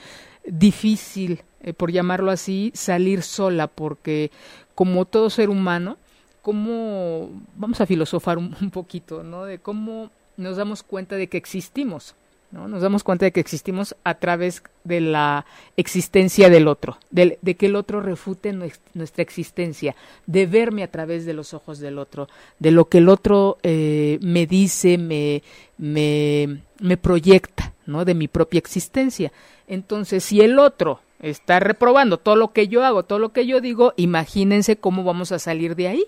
difícil, 0.46 1.42
eh, 1.61 1.72
por 1.72 1.92
llamarlo 1.92 2.30
así, 2.30 2.70
salir 2.74 3.22
sola, 3.22 3.66
porque 3.66 4.30
como 4.74 5.04
todo 5.04 5.28
ser 5.30 5.50
humano, 5.50 5.98
como 6.42 7.30
vamos 7.56 7.80
a 7.80 7.87
filosofar 7.87 8.38
un, 8.38 8.56
un 8.61 8.70
poquito, 8.70 9.22
¿no? 9.22 9.44
De 9.44 9.58
cómo 9.58 10.11
nos 10.37 10.56
damos 10.56 10.82
cuenta 10.82 11.16
de 11.16 11.28
que 11.28 11.37
existimos. 11.37 12.14
¿No? 12.50 12.66
Nos 12.66 12.82
damos 12.82 13.04
cuenta 13.04 13.26
de 13.26 13.32
que 13.32 13.40
existimos 13.40 13.94
a 14.04 14.14
través 14.14 14.62
de 14.84 15.00
la 15.00 15.44
existencia 15.76 16.48
del 16.48 16.66
otro, 16.66 16.98
de, 17.11 17.38
que 17.58 17.66
el 17.66 17.76
otro 17.76 18.00
refute 18.00 18.52
nuestra 18.52 19.22
existencia, 19.22 19.94
de 20.26 20.46
verme 20.46 20.82
a 20.82 20.90
través 20.90 21.26
de 21.26 21.34
los 21.34 21.52
ojos 21.52 21.78
del 21.78 21.98
otro, 21.98 22.28
de 22.58 22.70
lo 22.70 22.87
que 22.87 22.98
el 22.98 23.08
otro 23.08 23.58
eh, 23.62 24.18
me 24.22 24.46
dice, 24.46 24.96
me, 24.96 25.42
me, 25.76 26.62
me 26.80 26.96
proyecta, 26.96 27.74
¿no? 27.87 28.04
De 28.04 28.14
mi 28.14 28.28
propia 28.28 28.58
existencia. 28.58 29.30
Entonces, 29.66 30.24
si 30.24 30.40
el 30.40 30.58
otro 30.58 31.00
está 31.20 31.61
reprobando 31.61 32.16
todo 32.16 32.37
lo 32.37 32.52
que 32.52 32.68
yo 32.68 32.84
hago, 32.84 33.02
todo 33.02 33.18
lo 33.18 33.30
que 33.30 33.46
yo 33.46 33.61
digo, 33.61 33.92
imagínense 33.96 34.76
cómo 34.76 35.04
vamos 35.04 35.32
a 35.32 35.38
salir 35.38 35.76
de 35.76 35.88
ahí. 35.88 36.04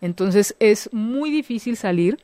Entonces, 0.00 0.56
es 0.58 0.92
muy 0.92 1.30
difícil 1.30 1.76
salir. 1.76 2.18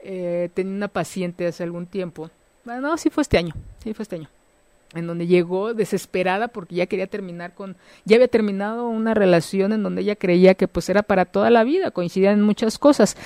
Eh, 0.00 0.50
tenía 0.54 0.74
una 0.74 0.88
paciente 0.88 1.46
hace 1.48 1.64
algún 1.64 1.86
tiempo 1.86 2.30
no, 2.66 2.96
sí 2.96 3.10
fue 3.10 3.22
este 3.22 3.38
año, 3.38 3.54
sí 3.82 3.94
fue 3.94 4.02
este 4.02 4.16
año, 4.16 4.28
en 4.94 5.06
donde 5.06 5.26
llegó 5.26 5.72
desesperada 5.72 6.48
porque 6.48 6.74
ya 6.74 6.86
quería 6.86 7.06
terminar 7.06 7.54
con, 7.54 7.76
ya 8.04 8.16
había 8.16 8.28
terminado 8.28 8.88
una 8.88 9.14
relación 9.14 9.72
en 9.72 9.82
donde 9.82 10.02
ella 10.02 10.16
creía 10.16 10.54
que 10.54 10.66
pues 10.66 10.88
era 10.88 11.02
para 11.02 11.24
toda 11.24 11.50
la 11.50 11.64
vida, 11.64 11.90
coincidían 11.90 12.34
en 12.34 12.42
muchas 12.42 12.78
cosas, 12.78 13.16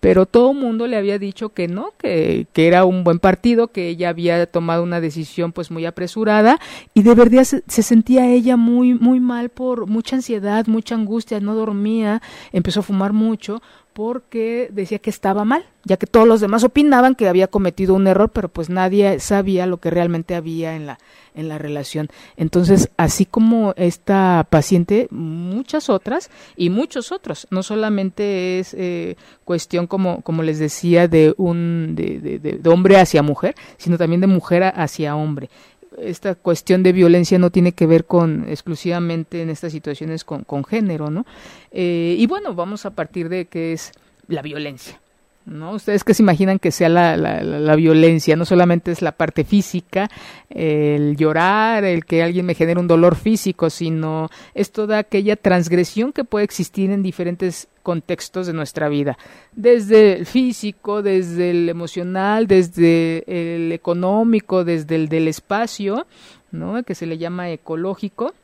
pero 0.00 0.26
todo 0.26 0.52
el 0.52 0.58
mundo 0.58 0.86
le 0.86 0.96
había 0.96 1.18
dicho 1.18 1.50
que 1.50 1.66
no, 1.68 1.92
que, 1.98 2.46
que 2.52 2.66
era 2.66 2.84
un 2.84 3.04
buen 3.04 3.18
partido, 3.18 3.68
que 3.68 3.88
ella 3.88 4.10
había 4.10 4.46
tomado 4.46 4.82
una 4.82 5.00
decisión 5.00 5.52
pues 5.52 5.70
muy 5.70 5.86
apresurada 5.86 6.60
y 6.94 7.02
de 7.02 7.14
verdad 7.14 7.44
se, 7.44 7.62
se 7.66 7.82
sentía 7.82 8.26
ella 8.26 8.56
muy, 8.56 8.94
muy 8.94 9.20
mal 9.20 9.48
por 9.48 9.86
mucha 9.86 10.16
ansiedad, 10.16 10.66
mucha 10.66 10.94
angustia, 10.94 11.40
no 11.40 11.54
dormía, 11.54 12.20
empezó 12.52 12.80
a 12.80 12.82
fumar 12.82 13.12
mucho 13.12 13.62
porque 13.92 14.68
decía 14.72 14.98
que 14.98 15.10
estaba 15.10 15.44
mal, 15.44 15.64
ya 15.84 15.96
que 15.96 16.06
todos 16.06 16.26
los 16.26 16.40
demás 16.40 16.64
opinaban 16.64 17.14
que 17.14 17.28
había 17.28 17.48
cometido 17.48 17.94
un 17.94 18.06
error, 18.06 18.30
pero 18.30 18.48
pues 18.48 18.70
nadie 18.70 19.20
sabía 19.20 19.66
lo 19.66 19.78
que 19.78 19.90
realmente 19.90 20.34
había 20.34 20.76
en 20.76 20.86
la, 20.86 20.98
en 21.34 21.48
la 21.48 21.58
relación. 21.58 22.08
Entonces, 22.36 22.90
así 22.96 23.26
como 23.26 23.74
esta 23.76 24.46
paciente, 24.48 25.08
muchas 25.10 25.88
otras 25.88 26.30
y 26.56 26.70
muchos 26.70 27.12
otros, 27.12 27.46
no 27.50 27.62
solamente 27.62 28.60
es 28.60 28.74
eh, 28.74 29.16
cuestión, 29.44 29.86
como, 29.86 30.22
como 30.22 30.42
les 30.42 30.58
decía, 30.58 31.08
de 31.08 31.34
un 31.36 31.94
de, 31.96 32.38
de 32.38 32.70
hombre 32.70 32.98
hacia 32.98 33.22
mujer, 33.22 33.54
sino 33.76 33.98
también 33.98 34.20
de 34.20 34.26
mujer 34.26 34.62
hacia 34.64 35.16
hombre 35.16 35.50
esta 35.98 36.34
cuestión 36.34 36.82
de 36.82 36.92
violencia 36.92 37.38
no 37.38 37.50
tiene 37.50 37.72
que 37.72 37.86
ver 37.86 38.04
con 38.04 38.48
exclusivamente 38.48 39.42
en 39.42 39.50
estas 39.50 39.72
situaciones 39.72 40.24
con, 40.24 40.44
con 40.44 40.64
género, 40.64 41.10
¿no? 41.10 41.26
Eh, 41.70 42.16
y 42.18 42.26
bueno, 42.26 42.54
vamos 42.54 42.86
a 42.86 42.90
partir 42.90 43.28
de 43.28 43.46
qué 43.46 43.72
es 43.72 43.92
la 44.28 44.42
violencia. 44.42 45.00
¿no? 45.46 45.72
Ustedes 45.72 46.04
que 46.04 46.14
se 46.14 46.22
imaginan 46.22 46.58
que 46.58 46.70
sea 46.70 46.88
la, 46.88 47.16
la, 47.16 47.76
violencia, 47.76 48.36
no 48.36 48.44
solamente 48.44 48.92
es 48.92 49.02
la 49.02 49.12
parte 49.12 49.44
física, 49.44 50.08
el 50.48 51.16
llorar, 51.16 51.84
el 51.84 52.04
que 52.04 52.22
alguien 52.22 52.46
me 52.46 52.54
genere 52.54 52.78
un 52.78 52.86
dolor 52.86 53.16
físico, 53.16 53.70
sino 53.70 54.28
es 54.54 54.70
toda 54.70 54.98
aquella 54.98 55.36
transgresión 55.36 56.12
que 56.12 56.24
puede 56.24 56.44
existir 56.44 56.90
en 56.90 57.02
diferentes 57.02 57.68
contextos 57.82 58.46
de 58.46 58.52
nuestra 58.52 58.88
vida, 58.88 59.18
desde 59.52 60.18
el 60.18 60.26
físico, 60.26 61.02
desde 61.02 61.50
el 61.50 61.68
emocional, 61.68 62.46
desde 62.46 63.24
el 63.26 63.72
económico, 63.72 64.64
desde 64.64 64.96
el 64.96 65.08
del 65.08 65.28
espacio, 65.28 66.06
¿no? 66.50 66.82
que 66.82 66.94
se 66.94 67.06
le 67.06 67.18
llama 67.18 67.50
ecológico. 67.50 68.34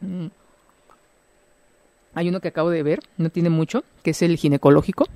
Mm. 0.00 0.26
Hay 2.14 2.28
uno 2.28 2.40
que 2.40 2.48
acabo 2.48 2.70
de 2.70 2.82
ver, 2.82 3.00
no 3.16 3.30
tiene 3.30 3.50
mucho, 3.50 3.84
que 4.02 4.10
es 4.10 4.22
el 4.22 4.36
ginecológico 4.36 5.06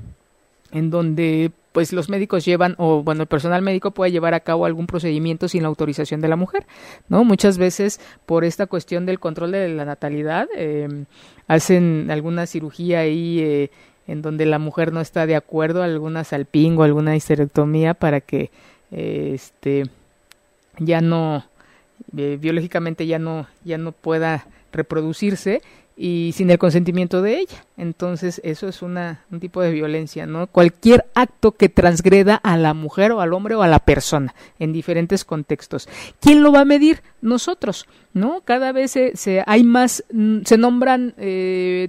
en 0.72 0.90
donde 0.90 1.50
pues 1.78 1.92
los 1.92 2.08
médicos 2.08 2.44
llevan 2.44 2.74
o 2.78 3.04
bueno 3.04 3.22
el 3.22 3.28
personal 3.28 3.62
médico 3.62 3.92
puede 3.92 4.10
llevar 4.10 4.34
a 4.34 4.40
cabo 4.40 4.66
algún 4.66 4.88
procedimiento 4.88 5.46
sin 5.46 5.62
la 5.62 5.68
autorización 5.68 6.20
de 6.20 6.26
la 6.26 6.34
mujer 6.34 6.66
no 7.08 7.22
muchas 7.22 7.56
veces 7.56 8.00
por 8.26 8.44
esta 8.44 8.66
cuestión 8.66 9.06
del 9.06 9.20
control 9.20 9.52
de 9.52 9.68
la 9.68 9.84
natalidad 9.84 10.48
em, 10.56 11.04
hacen 11.46 12.08
alguna 12.10 12.46
cirugía 12.46 12.98
ahí 12.98 13.38
eh, 13.38 13.70
en 14.08 14.22
donde 14.22 14.44
la 14.44 14.58
mujer 14.58 14.92
no 14.92 15.00
está 15.00 15.24
de 15.24 15.36
acuerdo 15.36 15.84
alguna 15.84 16.24
salpingo 16.24 16.82
alguna 16.82 17.14
histerectomía 17.14 17.94
para 17.94 18.20
que 18.20 18.50
eh, 18.90 19.30
este 19.34 19.84
ya 20.80 21.00
no 21.00 21.44
eh, 22.16 22.38
biológicamente 22.40 23.06
ya 23.06 23.20
no 23.20 23.46
ya 23.62 23.78
no 23.78 23.92
pueda 23.92 24.48
reproducirse 24.72 25.62
y 26.00 26.30
sin 26.32 26.48
el 26.48 26.58
consentimiento 26.58 27.22
de 27.22 27.40
ella. 27.40 27.64
Entonces, 27.76 28.40
eso 28.44 28.68
es 28.68 28.82
una, 28.82 29.24
un 29.32 29.40
tipo 29.40 29.60
de 29.60 29.72
violencia, 29.72 30.26
¿no? 30.26 30.46
Cualquier 30.46 31.06
acto 31.14 31.50
que 31.52 31.68
transgreda 31.68 32.36
a 32.36 32.56
la 32.56 32.72
mujer 32.72 33.10
o 33.10 33.20
al 33.20 33.32
hombre 33.32 33.56
o 33.56 33.62
a 33.62 33.66
la 33.66 33.80
persona 33.80 34.32
en 34.60 34.72
diferentes 34.72 35.24
contextos. 35.24 35.88
¿Quién 36.20 36.44
lo 36.44 36.52
va 36.52 36.60
a 36.60 36.64
medir? 36.64 37.02
Nosotros, 37.20 37.88
¿no? 38.14 38.42
Cada 38.44 38.70
vez 38.70 38.92
se, 38.92 39.42
hay 39.44 39.64
más, 39.64 40.04
mm, 40.12 40.42
se 40.44 40.56
nombran 40.56 41.14
eh, 41.18 41.88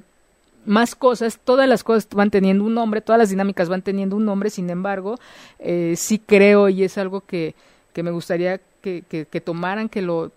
más 0.66 0.96
cosas, 0.96 1.40
todas 1.44 1.70
las 1.70 1.84
cosas 1.84 2.08
van 2.12 2.32
teniendo 2.32 2.64
un 2.64 2.74
nombre, 2.74 3.02
todas 3.02 3.20
las 3.20 3.30
dinámicas 3.30 3.70
van 3.70 3.84
teniendo 3.84 4.16
un 4.16 4.26
nombre, 4.26 4.50
sin 4.50 4.72
embargo, 4.72 5.20
eh, 5.60 5.94
sí 5.96 6.18
creo 6.18 6.68
y 6.70 6.84
es 6.84 6.98
algo 6.98 7.22
que, 7.22 7.54
que 7.94 8.02
me 8.02 8.10
gustaría 8.10 8.60
que, 8.82 9.04
que, 9.08 9.26
que 9.26 9.40
tomaran, 9.40 9.88
que 9.88 10.02
lo 10.02 10.32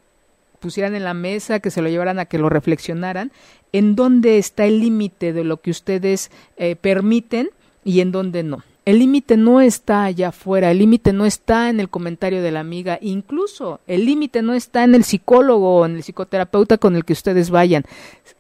pusieran 0.63 0.95
en 0.95 1.05
la 1.05 1.13
mesa, 1.13 1.61
que 1.61 1.71
se 1.71 1.83
lo 1.83 1.91
llevaran 1.91 2.19
a 2.19 2.25
que 2.25 2.39
lo 2.39 2.49
reflexionaran, 2.49 3.33
en 3.73 3.95
dónde 3.95 4.39
está 4.39 4.65
el 4.65 4.81
límite 4.81 5.35
de 5.35 5.45
lo 5.45 5.61
que 5.61 5.71
ustedes 5.71 6.31
eh, 6.57 6.77
permiten 6.77 7.51
y 7.85 8.01
en 8.01 8.13
dónde 8.13 8.43
no. 8.43 8.63
El 8.85 8.99
límite 8.99 9.37
no 9.37 9.61
está 9.61 10.03
allá 10.03 10.29
afuera, 10.29 10.73
el 10.73 10.79
límite 10.79 11.13
no 11.13 11.25
está 11.25 11.71
en 11.71 11.79
el 11.79 11.89
comentario 11.89 12.43
de 12.43 12.51
la 12.51 12.59
amiga, 12.59 12.99
incluso 13.01 13.79
el 13.87 14.07
límite 14.07 14.43
no 14.43 14.55
está 14.55 14.83
en 14.83 14.97
el 14.97 15.05
psicólogo 15.05 15.77
o 15.77 15.87
en 15.87 15.95
el 15.95 16.03
psicoterapeuta 16.03 16.79
con 16.79 16.97
el 16.97 17.05
que 17.05 17.13
ustedes 17.13 17.51
vayan, 17.51 17.85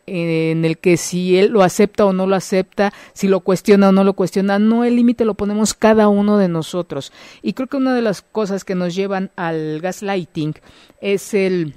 en 0.06 0.64
el 0.64 0.78
que 0.78 0.96
si 0.96 1.38
él 1.38 1.52
lo 1.52 1.62
acepta 1.62 2.06
o 2.06 2.12
no 2.12 2.26
lo 2.26 2.34
acepta, 2.34 2.92
si 3.12 3.28
lo 3.28 3.38
cuestiona 3.38 3.90
o 3.90 3.92
no 3.92 4.02
lo 4.02 4.14
cuestiona, 4.14 4.58
no 4.58 4.82
el 4.82 4.96
límite 4.96 5.24
lo 5.24 5.34
ponemos 5.34 5.74
cada 5.74 6.08
uno 6.08 6.38
de 6.38 6.48
nosotros. 6.48 7.12
Y 7.40 7.52
creo 7.52 7.68
que 7.68 7.76
una 7.76 7.94
de 7.94 8.02
las 8.02 8.22
cosas 8.22 8.64
que 8.64 8.74
nos 8.74 8.96
llevan 8.96 9.30
al 9.36 9.80
gaslighting 9.80 10.54
es 11.00 11.34
el 11.34 11.74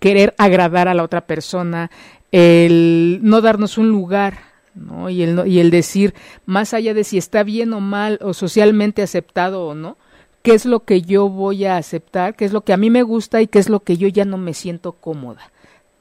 querer 0.00 0.34
agradar 0.38 0.88
a 0.88 0.94
la 0.94 1.02
otra 1.02 1.22
persona, 1.22 1.90
el 2.30 3.20
no 3.22 3.40
darnos 3.40 3.78
un 3.78 3.88
lugar 3.88 4.52
¿no? 4.74 5.10
Y, 5.10 5.22
el, 5.22 5.46
y 5.46 5.60
el 5.60 5.70
decir, 5.70 6.14
más 6.46 6.74
allá 6.74 6.94
de 6.94 7.04
si 7.04 7.18
está 7.18 7.42
bien 7.42 7.72
o 7.72 7.80
mal 7.80 8.18
o 8.22 8.34
socialmente 8.34 9.02
aceptado 9.02 9.66
o 9.66 9.74
no, 9.74 9.96
qué 10.42 10.54
es 10.54 10.66
lo 10.66 10.80
que 10.80 11.02
yo 11.02 11.28
voy 11.28 11.64
a 11.66 11.76
aceptar, 11.76 12.34
qué 12.34 12.44
es 12.44 12.52
lo 12.52 12.62
que 12.62 12.72
a 12.72 12.76
mí 12.76 12.90
me 12.90 13.02
gusta 13.02 13.40
y 13.40 13.46
qué 13.46 13.58
es 13.58 13.68
lo 13.68 13.80
que 13.80 13.96
yo 13.96 14.08
ya 14.08 14.24
no 14.24 14.38
me 14.38 14.54
siento 14.54 14.92
cómoda. 14.92 15.50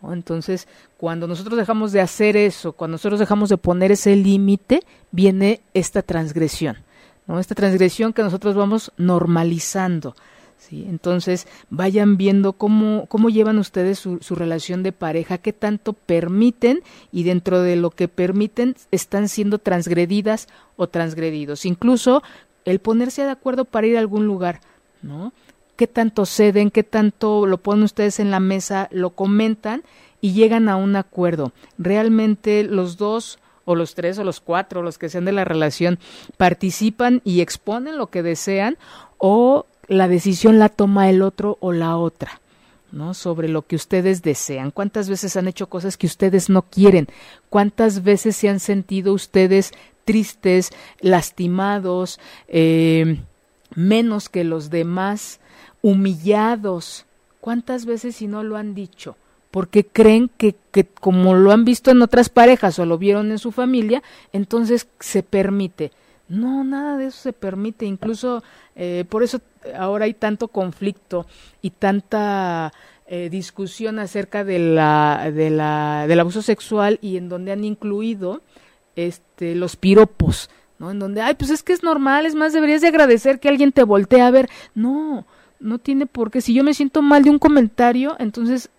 Entonces, 0.10 0.68
cuando 0.98 1.28
nosotros 1.28 1.58
dejamos 1.58 1.92
de 1.92 2.02
hacer 2.02 2.36
eso, 2.36 2.72
cuando 2.72 2.96
nosotros 2.96 3.20
dejamos 3.20 3.50
de 3.50 3.58
poner 3.58 3.92
ese 3.92 4.16
límite, 4.16 4.82
viene 5.12 5.62
esta 5.76 6.02
transgresión, 6.02 6.78
¿no? 7.28 7.40
esta 7.40 7.54
transgresión 7.54 8.12
que 8.14 8.24
nosotros 8.24 8.56
vamos 8.56 8.92
normalizando. 8.98 10.16
Entonces, 10.70 11.48
vayan 11.70 12.18
viendo 12.18 12.54
cómo, 12.54 13.06
cómo 13.08 13.30
llevan 13.30 13.58
ustedes 13.58 14.00
su, 14.00 14.20
su, 14.20 14.36
relación 14.36 14.84
de 14.84 14.92
pareja, 14.92 15.38
qué 15.38 15.54
tanto 15.54 15.94
permiten 15.94 16.82
y 17.12 17.24
dentro 17.24 17.62
de 17.62 17.76
lo 17.76 17.90
que 17.90 18.08
permiten 18.08 18.76
están 18.92 19.28
siendo 19.28 19.58
transgredidas 19.58 20.48
o 20.78 20.88
transgredidos. 20.88 21.66
Incluso 21.66 22.24
el 22.66 22.80
ponerse 22.80 23.24
de 23.24 23.32
acuerdo 23.32 23.66
para 23.66 23.88
ir 23.88 23.98
a 23.98 24.00
algún 24.00 24.26
lugar, 24.26 24.62
¿no? 25.02 25.34
¿Qué 25.76 25.88
tanto 25.88 26.26
ceden, 26.26 26.70
qué 26.70 26.84
tanto 26.84 27.48
lo 27.48 27.58
ponen 27.58 27.84
ustedes 27.84 28.20
en 28.20 28.30
la 28.30 28.40
mesa, 28.40 28.88
lo 28.92 29.12
comentan 29.12 29.84
y 30.22 30.34
llegan 30.34 30.70
a 30.70 30.76
un 30.76 30.96
acuerdo? 30.96 31.54
Realmente 31.78 32.64
los 32.64 32.98
dos 32.98 33.40
o 33.66 33.76
los 33.76 33.96
tres 33.96 34.20
o 34.20 34.24
los 34.24 34.42
cuatro, 34.42 34.84
los 34.84 34.98
que 34.98 35.10
sean 35.10 35.26
de 35.26 35.32
la 35.32 35.44
relación, 35.44 35.98
participan 36.38 37.22
y 37.24 37.42
exponen 37.42 37.98
lo 37.98 38.08
que 38.08 38.22
desean 38.22 38.78
o 39.18 39.66
la 39.88 40.08
decisión 40.08 40.60
la 40.60 40.70
toma 40.70 41.10
el 41.10 41.22
otro 41.22 41.58
o 41.60 41.72
la 41.72 41.98
otra. 41.98 42.42
¿no? 42.92 43.14
sobre 43.14 43.48
lo 43.48 43.66
que 43.66 43.76
ustedes 43.76 44.22
desean. 44.22 44.72
¿Cuántas 44.72 45.10
veces 45.10 45.38
han 45.38 45.48
hecho 45.48 45.68
cosas 45.68 45.98
que 45.98 46.08
ustedes 46.08 46.50
no 46.50 46.64
quieren? 46.64 47.08
¿Cuántas 47.50 48.04
veces 48.04 48.36
se 48.36 48.50
han 48.50 48.60
sentido 48.60 49.14
ustedes 49.14 49.72
tristes, 50.06 50.72
lastimados, 51.00 52.20
eh, 52.48 53.22
menos 53.76 54.30
que 54.30 54.44
los 54.44 54.70
demás, 54.70 55.40
humillados? 55.82 57.06
¿Cuántas 57.40 57.86
veces 57.86 58.18
si 58.18 58.28
no 58.28 58.44
lo 58.44 58.58
han 58.58 58.76
dicho? 58.76 59.16
Porque 59.52 59.86
creen 59.86 60.30
que, 60.38 60.56
que 60.72 60.86
como 60.86 61.34
lo 61.34 61.52
han 61.52 61.66
visto 61.66 61.92
en 61.92 62.02
otras 62.02 62.30
parejas 62.30 62.80
o 62.80 62.86
lo 62.86 62.98
vieron 62.98 63.32
en 63.32 63.40
su 63.40 63.52
familia, 63.52 64.02
entonces 64.32 64.88
se 65.00 65.24
permite. 65.24 65.92
No, 66.32 66.64
nada 66.64 66.96
de 66.96 67.08
eso 67.08 67.18
se 67.24 67.34
permite. 67.34 67.86
Incluso 67.86 68.42
eh, 68.76 69.04
por 69.10 69.22
eso 69.22 69.42
ahora 69.78 70.06
hay 70.06 70.14
tanto 70.14 70.48
conflicto 70.48 71.26
y 71.62 71.72
tanta 71.72 72.72
eh, 73.06 73.30
discusión 73.30 74.00
acerca 74.00 74.46
de 74.46 74.58
la, 74.58 75.30
de 75.34 75.50
la, 75.50 76.06
del 76.08 76.22
abuso 76.22 76.42
sexual 76.42 77.00
y 77.02 77.18
en 77.18 77.28
donde 77.28 77.52
han 77.52 77.66
incluido 77.66 78.42
este, 78.96 79.56
los 79.56 79.76
piropos, 79.76 80.50
¿no? 80.80 80.90
En 80.92 81.00
donde, 81.00 81.22
ay, 81.22 81.36
pues 81.36 81.52
es 81.52 81.64
que 81.64 81.74
es 81.74 81.84
normal, 81.84 82.26
es 82.26 82.34
más, 82.34 82.54
deberías 82.54 82.80
de 82.80 82.88
agradecer 82.88 83.42
que 83.42 83.50
alguien 83.50 83.74
te 83.74 83.84
voltee 83.84 84.22
a 84.22 84.32
ver. 84.32 84.50
No, 84.74 85.26
no 85.60 85.80
tiene 85.80 86.06
por 86.06 86.32
qué. 86.32 86.40
Si 86.40 86.54
yo 86.54 86.64
me 86.64 86.74
siento 86.74 87.02
mal 87.02 87.24
de 87.24 87.30
un 87.30 87.40
comentario, 87.40 88.16
entonces 88.20 88.70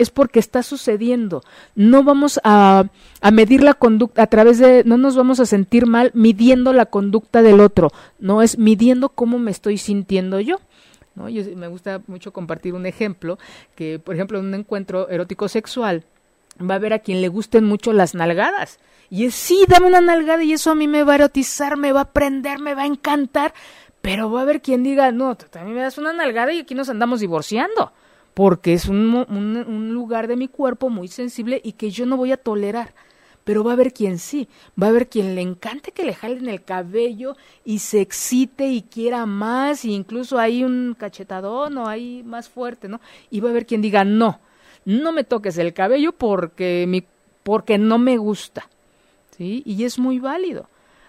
es 0.00 0.10
porque 0.10 0.38
está 0.38 0.62
sucediendo. 0.62 1.42
No 1.74 2.02
vamos 2.02 2.40
a, 2.42 2.86
a, 3.20 3.30
medir 3.30 3.62
la 3.62 3.74
conducta 3.74 4.22
a 4.22 4.26
través 4.28 4.58
de, 4.58 4.82
no 4.84 4.96
nos 4.96 5.14
vamos 5.14 5.40
a 5.40 5.46
sentir 5.46 5.86
mal 5.86 6.10
midiendo 6.14 6.72
la 6.72 6.86
conducta 6.86 7.42
del 7.42 7.60
otro, 7.60 7.90
no 8.18 8.40
es 8.40 8.58
midiendo 8.58 9.10
cómo 9.10 9.38
me 9.38 9.50
estoy 9.50 9.76
sintiendo 9.76 10.40
yo. 10.40 10.56
¿no? 11.14 11.28
Yo, 11.28 11.42
me 11.54 11.68
gusta 11.68 12.00
mucho 12.06 12.32
compartir 12.32 12.72
un 12.72 12.86
ejemplo, 12.86 13.38
que 13.74 13.98
por 13.98 14.14
ejemplo 14.14 14.38
en 14.38 14.46
un 14.46 14.54
encuentro 14.54 15.08
erótico 15.10 15.48
sexual 15.48 16.04
va 16.58 16.74
a 16.74 16.76
haber 16.76 16.94
a 16.94 17.00
quien 17.00 17.20
le 17.20 17.28
gusten 17.28 17.64
mucho 17.64 17.92
las 17.92 18.14
nalgadas. 18.14 18.78
Y 19.10 19.26
es 19.26 19.34
sí, 19.34 19.64
dame 19.68 19.86
una 19.86 20.00
nalgada 20.00 20.42
y 20.42 20.54
eso 20.54 20.70
a 20.70 20.74
mí 20.74 20.88
me 20.88 21.02
va 21.02 21.12
a 21.12 21.16
erotizar, 21.16 21.76
me 21.76 21.92
va 21.92 22.02
a 22.02 22.12
prender, 22.12 22.58
me 22.58 22.74
va 22.74 22.82
a 22.82 22.86
encantar. 22.86 23.52
Pero 24.00 24.30
va 24.30 24.40
a 24.40 24.42
haber 24.44 24.62
quien 24.62 24.82
diga, 24.82 25.12
no, 25.12 25.36
tú 25.36 25.44
también 25.50 25.76
me 25.76 25.82
das 25.82 25.98
una 25.98 26.14
nalgada 26.14 26.54
y 26.54 26.60
aquí 26.60 26.74
nos 26.74 26.88
andamos 26.88 27.20
divorciando 27.20 27.92
porque 28.34 28.72
es 28.72 28.86
un, 28.86 29.14
un, 29.28 29.92
lugar 29.92 30.28
de 30.28 30.36
mi 30.36 30.48
cuerpo 30.48 30.88
muy 30.88 31.08
sensible 31.08 31.60
y 31.62 31.72
que 31.72 31.90
yo 31.90 32.06
no 32.06 32.16
voy 32.16 32.32
a 32.32 32.36
tolerar. 32.36 32.94
Pero 33.44 33.64
va 33.64 33.72
a 33.72 33.74
haber 33.74 33.92
quien 33.92 34.18
sí, 34.18 34.48
va 34.80 34.86
a 34.86 34.90
haber 34.90 35.08
quien 35.08 35.34
le 35.34 35.40
encante 35.40 35.92
que 35.92 36.04
le 36.04 36.14
jalen 36.14 36.48
el 36.48 36.62
cabello 36.62 37.36
y 37.64 37.78
se 37.78 38.00
excite 38.00 38.68
y 38.68 38.82
quiera 38.82 39.26
más, 39.26 39.84
e 39.84 39.88
incluso 39.88 40.38
hay 40.38 40.62
un 40.62 40.94
cachetadón 40.98 41.78
o 41.78 41.88
hay 41.88 42.22
más 42.22 42.48
fuerte, 42.48 42.86
¿no? 42.88 43.00
Y 43.30 43.40
va 43.40 43.48
a 43.48 43.52
haber 43.52 43.66
quien 43.66 43.80
diga, 43.80 44.04
no, 44.04 44.40
no 44.84 45.12
me 45.12 45.24
toques 45.24 45.56
el 45.58 45.72
cabello 45.72 46.12
porque, 46.12 46.84
mi, 46.86 47.02
porque 47.42 47.78
no 47.78 47.98
me 47.98 48.18
gusta. 48.18 48.68
¿sí? 49.36 49.62
Y 49.64 49.84
es 49.84 49.98
muy 49.98 50.18
válido. 50.18 50.68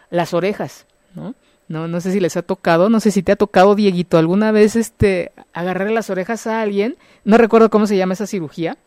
Las 0.09 0.33
orejas, 0.33 0.85
¿no? 1.15 1.35
No, 1.71 1.87
no 1.87 2.01
sé 2.01 2.11
si 2.11 2.19
les 2.19 2.35
ha 2.35 2.41
tocado, 2.41 2.89
no 2.89 2.99
sé 2.99 3.11
si 3.11 3.23
te 3.23 3.31
ha 3.31 3.37
tocado, 3.37 3.75
Dieguito, 3.75 4.17
alguna 4.17 4.51
vez 4.51 4.75
este, 4.75 5.31
agarrarle 5.53 5.93
las 5.93 6.09
orejas 6.09 6.45
a 6.45 6.61
alguien, 6.61 6.97
no 7.23 7.37
recuerdo 7.37 7.69
cómo 7.69 7.87
se 7.87 7.95
llama 7.95 8.13
esa 8.13 8.27
cirugía, 8.27 8.77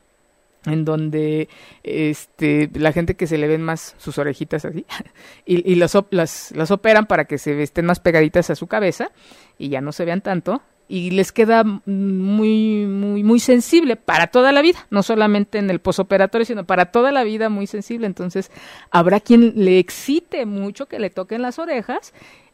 en 0.67 0.85
donde 0.85 1.49
este 1.83 2.71
la 2.75 2.93
gente 2.93 3.15
que 3.15 3.27
se 3.27 3.39
le 3.39 3.49
ven 3.49 3.63
más 3.63 3.95
sus 3.99 4.19
orejitas 4.19 4.67
así 4.67 4.85
y, 5.47 5.71
y 5.71 5.77
las, 5.77 5.95
las 6.11 6.71
operan 6.71 7.07
para 7.07 7.25
que 7.25 7.39
se 7.39 7.63
estén 7.63 7.87
más 7.87 8.01
pegaditas 8.01 8.51
a 8.51 8.55
su 8.55 8.67
cabeza 8.67 9.11
y 9.59 9.71
ya 9.71 9.81
no 9.81 9.93
se 9.93 10.05
vean 10.05 10.21
tanto 10.21 10.63
y 10.89 11.11
les 11.11 11.33
queda 11.33 11.65
muy 11.65 12.87
muy 12.87 13.25
muy 13.25 13.41
sensible 13.41 13.97
para 13.97 14.27
toda 14.27 14.53
la 14.53 14.63
vida, 14.63 14.87
no 14.91 15.03
solamente 15.03 15.59
en 15.59 15.71
el 15.71 15.81
posoperatorio, 15.81 16.45
sino 16.45 16.65
para 16.65 16.87
toda 16.87 17.13
la 17.13 17.25
vida 17.25 17.49
muy 17.49 17.67
sensible, 17.67 18.07
entonces 18.07 18.51
habrá 18.91 19.21
quien 19.21 19.53
le 19.57 19.79
excite 19.79 20.47
mucho 20.47 20.87
que 20.87 20.99
le 20.99 21.11
toquen 21.11 21.43
las 21.43 21.59
orejas 21.59 22.13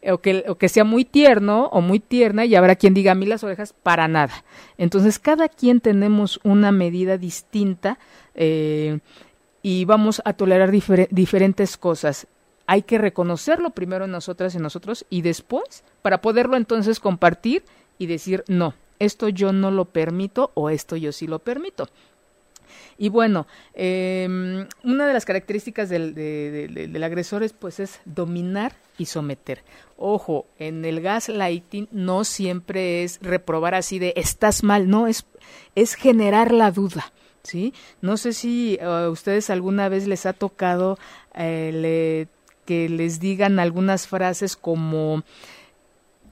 o 0.08 0.18
que, 0.18 0.44
o 0.48 0.56
que 0.56 0.68
sea 0.68 0.84
muy 0.84 1.04
tierno 1.04 1.66
o 1.66 1.80
muy 1.80 2.00
tierna 2.00 2.44
y 2.44 2.54
habrá 2.54 2.76
quien 2.76 2.94
diga 2.94 3.12
a 3.12 3.14
mí 3.14 3.26
las 3.26 3.44
orejas 3.44 3.74
para 3.82 4.08
nada. 4.08 4.44
Entonces 4.78 5.18
cada 5.18 5.48
quien 5.48 5.80
tenemos 5.80 6.40
una 6.42 6.72
medida 6.72 7.18
distinta 7.18 7.98
eh, 8.34 9.00
y 9.62 9.84
vamos 9.84 10.22
a 10.24 10.32
tolerar 10.32 10.70
diferentes 10.70 11.76
cosas. 11.76 12.26
Hay 12.66 12.82
que 12.82 12.98
reconocerlo 12.98 13.70
primero 13.70 14.04
en 14.04 14.12
nosotras 14.12 14.54
y 14.54 14.58
nosotros 14.58 15.04
y 15.10 15.22
después 15.22 15.84
para 16.02 16.20
poderlo 16.20 16.56
entonces 16.56 17.00
compartir 17.00 17.64
y 18.00 18.06
decir 18.06 18.42
no, 18.48 18.74
esto 18.98 19.28
yo 19.28 19.52
no 19.52 19.70
lo 19.70 19.84
permito 19.84 20.50
o 20.54 20.70
esto 20.70 20.96
yo 20.96 21.12
sí 21.12 21.28
lo 21.28 21.38
permito. 21.38 21.88
Y 22.96 23.08
bueno, 23.08 23.46
em, 23.74 24.66
una 24.84 25.06
de 25.06 25.12
las 25.12 25.24
características 25.24 25.88
del, 25.88 26.14
del, 26.14 27.02
agresor 27.02 27.42
es, 27.42 27.52
pues, 27.52 27.80
es 27.80 28.00
dominar 28.04 28.74
y 28.98 29.06
someter. 29.06 29.62
Ojo, 29.96 30.46
en 30.58 30.84
el 30.84 31.00
gaslighting 31.00 31.88
no 31.92 32.24
siempre 32.24 33.02
es 33.02 33.18
reprobar 33.22 33.74
así 33.74 33.98
de 33.98 34.12
estás 34.16 34.62
mal, 34.62 34.88
no, 34.88 35.06
es, 35.06 35.24
es 35.74 35.94
generar 35.94 36.52
la 36.52 36.70
duda. 36.70 37.12
¿Sí? 37.42 37.72
No 38.02 38.18
sé 38.18 38.34
si 38.34 38.78
a 38.80 39.08
ustedes 39.08 39.48
alguna 39.48 39.88
vez 39.88 40.06
les 40.06 40.26
ha 40.26 40.34
tocado 40.34 40.98
eh, 41.34 42.26
que 42.66 42.90
les 42.90 43.18
digan 43.18 43.58
algunas 43.58 44.06
frases 44.06 44.56
como 44.56 45.24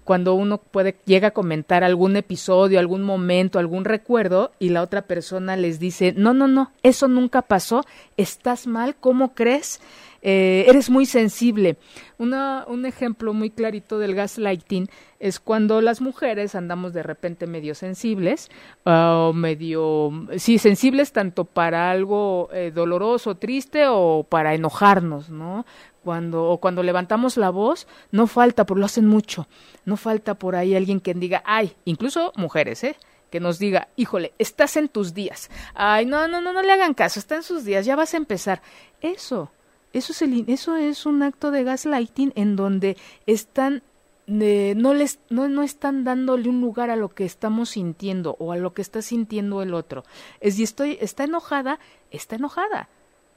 cuando 0.09 0.33
uno 0.33 0.57
puede 0.57 0.97
llega 1.05 1.29
a 1.29 1.33
comentar 1.33 1.85
algún 1.85 2.17
episodio, 2.17 2.79
algún 2.79 3.03
momento, 3.03 3.59
algún 3.59 3.85
recuerdo 3.85 4.53
y 4.59 4.71
la 4.71 4.81
otra 4.81 5.03
persona 5.03 5.55
les 5.55 5.79
dice, 5.79 6.15
no, 6.17 6.33
no, 6.33 6.49
no, 6.49 6.73
eso 6.83 7.09
nunca 7.09 7.43
pasó, 7.43 7.85
estás 8.17 8.67
mal, 8.67 8.97
¿cómo 8.97 9.35
crees? 9.35 9.83
Eh, 10.23 10.65
eres 10.67 10.89
muy 10.89 11.05
sensible. 11.05 11.77
Una, 12.17 12.65
un 12.69 12.87
ejemplo 12.87 13.35
muy 13.35 13.51
clarito 13.51 13.99
del 13.99 14.15
gaslighting 14.15 14.89
es 15.21 15.39
cuando 15.41 15.83
las 15.83 16.01
mujeres 16.01 16.55
andamos 16.55 16.95
de 16.95 17.03
repente 17.03 17.47
medio 17.47 17.75
sensibles, 17.75 18.49
o 18.85 19.33
medio, 19.35 20.27
sí, 20.39 20.57
sensibles 20.57 21.13
tanto 21.13 21.45
para 21.45 21.91
algo 21.91 22.49
eh, 22.55 22.73
doloroso, 22.75 23.37
triste 23.37 23.85
o 23.89 24.27
para 24.27 24.55
enojarnos, 24.55 25.29
¿no? 25.29 25.67
Cuando 26.09 26.45
o 26.45 26.57
cuando 26.57 26.83
levantamos 26.83 27.37
la 27.37 27.51
voz, 27.51 27.87
no 28.13 28.27
falta, 28.27 28.65
por 28.65 28.79
lo 28.79 28.87
hacen 28.87 29.07
mucho, 29.07 29.47
no 29.85 29.99
falta 29.99 30.37
por 30.37 30.57
ahí 30.57 30.75
alguien 30.75 31.01
que 31.01 31.13
diga, 31.13 31.43
ay, 31.45 31.77
incluso 31.85 32.33
mujeres, 32.35 32.83
¿eh? 32.83 32.97
que 33.29 33.41
nos 33.41 33.59
diga, 33.59 33.89
híjole, 33.95 34.33
estás 34.39 34.79
en 34.79 34.89
tus 34.89 35.13
días. 35.13 35.51
Ay, 35.75 36.07
no, 36.07 36.27
no, 36.27 36.41
no, 36.41 36.55
no 36.55 36.63
le 36.63 36.73
hagan 36.73 36.95
caso, 36.95 37.21
está 37.21 37.37
en 37.37 37.43
sus 37.43 37.63
días, 37.67 37.85
ya 37.85 37.95
vas 37.95 38.15
a 38.15 38.17
empezar. 38.17 38.63
Eso, 39.03 39.53
eso 39.93 40.13
es, 40.13 40.23
el, 40.23 40.47
eso 40.49 40.77
es 40.77 41.05
un 41.05 41.23
acto 41.23 41.51
de 41.51 41.63
gaslighting 41.63 42.33
en 42.37 42.57
donde 42.57 42.97
están, 43.27 43.83
eh, 44.29 44.73
no, 44.75 44.95
les, 44.95 45.19
no, 45.29 45.47
no 45.51 45.63
están 45.63 46.05
dándole 46.05 46.49
un 46.49 46.63
lugar 46.63 46.89
a 46.89 46.97
lo 46.97 47.11
que 47.11 47.27
estamos 47.27 47.69
sintiendo 47.69 48.35
o 48.39 48.53
a 48.53 48.57
lo 48.57 48.73
que 48.73 48.81
está 48.81 49.03
sintiendo 49.03 49.61
el 49.61 49.75
otro. 49.75 50.05
Es 50.41 50.55
si 50.55 50.63
estoy, 50.63 50.97
está 51.03 51.25
enojada, 51.25 51.79
está 52.11 52.37
enojada. 52.37 52.89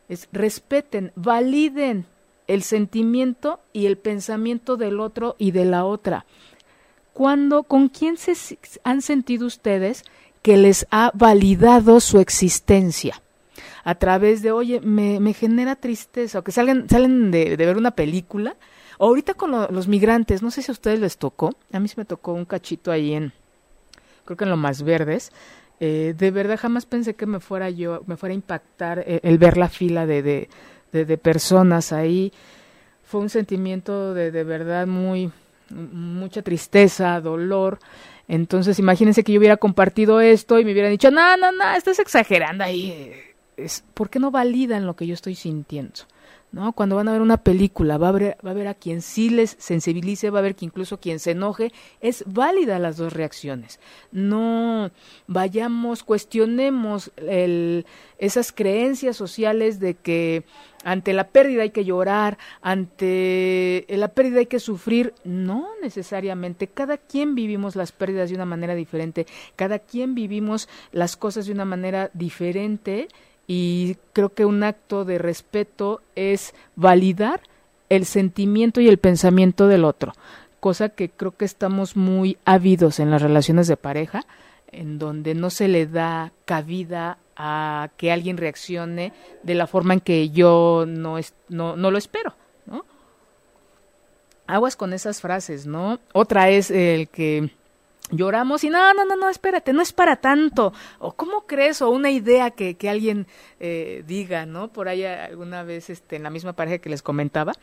Es 0.07 0.29
respeten, 0.31 1.11
validen 1.15 2.05
el 2.51 2.63
sentimiento 2.63 3.61
y 3.71 3.85
el 3.85 3.97
pensamiento 3.97 4.75
del 4.75 4.99
otro 4.99 5.37
y 5.39 5.51
de 5.51 5.63
la 5.63 5.85
otra. 5.85 6.25
Cuando, 7.13 7.63
¿Con 7.63 7.87
quién 7.87 8.17
se 8.17 8.33
han 8.83 9.01
sentido 9.01 9.45
ustedes 9.47 10.03
que 10.41 10.57
les 10.57 10.85
ha 10.91 11.11
validado 11.13 12.01
su 12.01 12.19
existencia? 12.19 13.21
A 13.85 13.95
través 13.95 14.41
de, 14.41 14.51
oye, 14.51 14.81
me, 14.81 15.21
me 15.21 15.33
genera 15.33 15.77
tristeza, 15.77 16.39
o 16.39 16.43
que 16.43 16.51
salgan, 16.51 16.89
salen 16.89 17.31
de, 17.31 17.55
ver 17.55 17.77
una 17.77 17.91
película. 17.91 18.57
O 18.97 19.07
ahorita 19.07 19.33
con 19.33 19.51
los 19.51 19.87
migrantes, 19.87 20.43
no 20.43 20.51
sé 20.51 20.61
si 20.61 20.71
a 20.71 20.73
ustedes 20.73 20.99
les 20.99 21.17
tocó, 21.17 21.55
a 21.71 21.79
mí 21.79 21.87
se 21.87 21.99
me 21.99 22.05
tocó 22.05 22.33
un 22.33 22.45
cachito 22.45 22.91
ahí 22.91 23.13
en, 23.13 23.31
creo 24.25 24.35
que 24.35 24.43
en 24.43 24.49
lo 24.49 24.57
más 24.57 24.83
verdes, 24.83 25.31
eh, 25.79 26.13
de 26.15 26.31
verdad 26.31 26.59
jamás 26.59 26.85
pensé 26.85 27.15
que 27.15 27.25
me 27.25 27.39
fuera 27.39 27.69
yo, 27.69 28.03
me 28.05 28.17
fuera 28.17 28.33
a 28.33 28.35
impactar 28.35 28.99
el, 29.07 29.21
el 29.23 29.37
ver 29.39 29.57
la 29.57 29.69
fila 29.69 30.05
de, 30.05 30.21
de, 30.21 30.49
de, 30.91 31.17
personas 31.17 31.91
ahí. 31.91 32.31
Fue 33.03 33.21
un 33.21 33.29
sentimiento 33.29 34.13
de, 34.13 34.31
de 34.31 34.43
verdad 34.43 34.87
muy, 34.87 35.31
mucha 35.69 36.41
tristeza, 36.41 37.19
dolor. 37.21 37.79
Entonces, 38.27 38.79
imagínense 38.79 39.23
que 39.23 39.33
yo 39.33 39.39
hubiera 39.39 39.57
compartido 39.57 40.21
esto 40.21 40.59
y 40.59 40.65
me 40.65 40.71
hubieran 40.71 40.91
dicho, 40.91 41.11
no, 41.11 41.35
no, 41.37 41.51
no, 41.51 41.71
estás 41.73 41.99
exagerando 41.99 42.63
ahí. 42.63 43.13
Es, 43.57 43.83
¿Por 43.93 44.09
qué 44.09 44.19
no 44.19 44.31
validan 44.31 44.85
lo 44.85 44.95
que 44.95 45.07
yo 45.07 45.13
estoy 45.13 45.35
sintiendo? 45.35 46.01
¿No? 46.51 46.73
Cuando 46.73 46.95
van 46.95 47.07
a 47.07 47.13
ver 47.13 47.21
una 47.21 47.37
película, 47.37 47.97
va 47.97 48.07
a 48.07 48.09
haber, 48.09 48.37
va 48.45 48.49
a 48.49 48.51
haber 48.51 48.67
a 48.67 48.73
quien 48.73 49.01
sí 49.01 49.29
les 49.29 49.55
sensibilice, 49.59 50.29
va 50.29 50.39
a 50.39 50.41
haber 50.41 50.55
que 50.55 50.65
incluso 50.65 50.99
quien 50.99 51.19
se 51.19 51.31
enoje, 51.31 51.71
es 52.01 52.23
válida 52.27 52.79
las 52.79 52.97
dos 52.97 53.13
reacciones. 53.13 53.79
No 54.11 54.91
vayamos, 55.27 56.03
cuestionemos 56.03 57.11
el, 57.17 57.85
esas 58.17 58.51
creencias 58.51 59.15
sociales 59.15 59.79
de 59.79 59.95
que 59.95 60.43
ante 60.83 61.13
la 61.13 61.27
pérdida 61.27 61.63
hay 61.63 61.69
que 61.69 61.85
llorar, 61.85 62.37
ante 62.61 63.85
la 63.89 64.09
pérdida 64.09 64.39
hay 64.39 64.47
que 64.47 64.59
sufrir. 64.59 65.13
No 65.23 65.67
necesariamente. 65.81 66.67
Cada 66.67 66.97
quien 66.97 67.35
vivimos 67.35 67.75
las 67.75 67.91
pérdidas 67.91 68.29
de 68.29 68.35
una 68.35 68.45
manera 68.45 68.75
diferente. 68.75 69.25
Cada 69.55 69.79
quien 69.79 70.15
vivimos 70.15 70.67
las 70.91 71.15
cosas 71.15 71.45
de 71.45 71.53
una 71.53 71.65
manera 71.65 72.09
diferente 72.13 73.07
y 73.53 73.97
creo 74.13 74.33
que 74.33 74.45
un 74.45 74.63
acto 74.63 75.03
de 75.03 75.17
respeto 75.17 75.99
es 76.15 76.53
validar 76.77 77.41
el 77.89 78.05
sentimiento 78.05 78.79
y 78.79 78.87
el 78.87 78.97
pensamiento 78.97 79.67
del 79.67 79.83
otro, 79.83 80.13
cosa 80.61 80.87
que 80.87 81.09
creo 81.09 81.35
que 81.35 81.43
estamos 81.43 81.97
muy 81.97 82.37
ávidos 82.45 83.01
en 83.01 83.11
las 83.11 83.21
relaciones 83.21 83.67
de 83.67 83.75
pareja, 83.75 84.25
en 84.71 84.99
donde 84.99 85.35
no 85.35 85.49
se 85.49 85.67
le 85.67 85.85
da 85.85 86.31
cabida 86.45 87.17
a 87.35 87.89
que 87.97 88.13
alguien 88.13 88.37
reaccione 88.37 89.11
de 89.43 89.55
la 89.55 89.67
forma 89.67 89.95
en 89.95 89.99
que 89.99 90.29
yo 90.29 90.85
no, 90.87 91.17
no, 91.49 91.75
no 91.75 91.91
lo 91.91 91.97
espero, 91.97 92.33
¿no? 92.65 92.85
Aguas 94.47 94.77
con 94.77 94.93
esas 94.93 95.19
frases, 95.19 95.65
¿no? 95.65 95.99
Otra 96.13 96.49
es 96.51 96.71
el 96.71 97.09
que 97.09 97.49
lloramos 98.11 98.63
y 98.63 98.69
no, 98.69 98.93
no, 98.93 99.05
no, 99.05 99.15
no, 99.15 99.29
espérate, 99.29 99.73
no 99.73 99.81
es 99.81 99.93
para 99.93 100.17
tanto. 100.17 100.73
O 100.99 101.13
cómo 101.13 101.45
crees, 101.47 101.81
o 101.81 101.89
una 101.89 102.11
idea 102.11 102.51
que, 102.51 102.75
que 102.75 102.89
alguien 102.89 103.27
eh, 103.59 104.03
diga, 104.07 104.45
¿no? 104.45 104.71
Por 104.71 104.87
ahí 104.87 105.03
alguna 105.03 105.63
vez, 105.63 105.89
este, 105.89 106.15
en 106.15 106.23
la 106.23 106.29
misma 106.29 106.53
pareja 106.53 106.79
que 106.79 106.89
les 106.89 107.01
comentaba, 107.01 107.53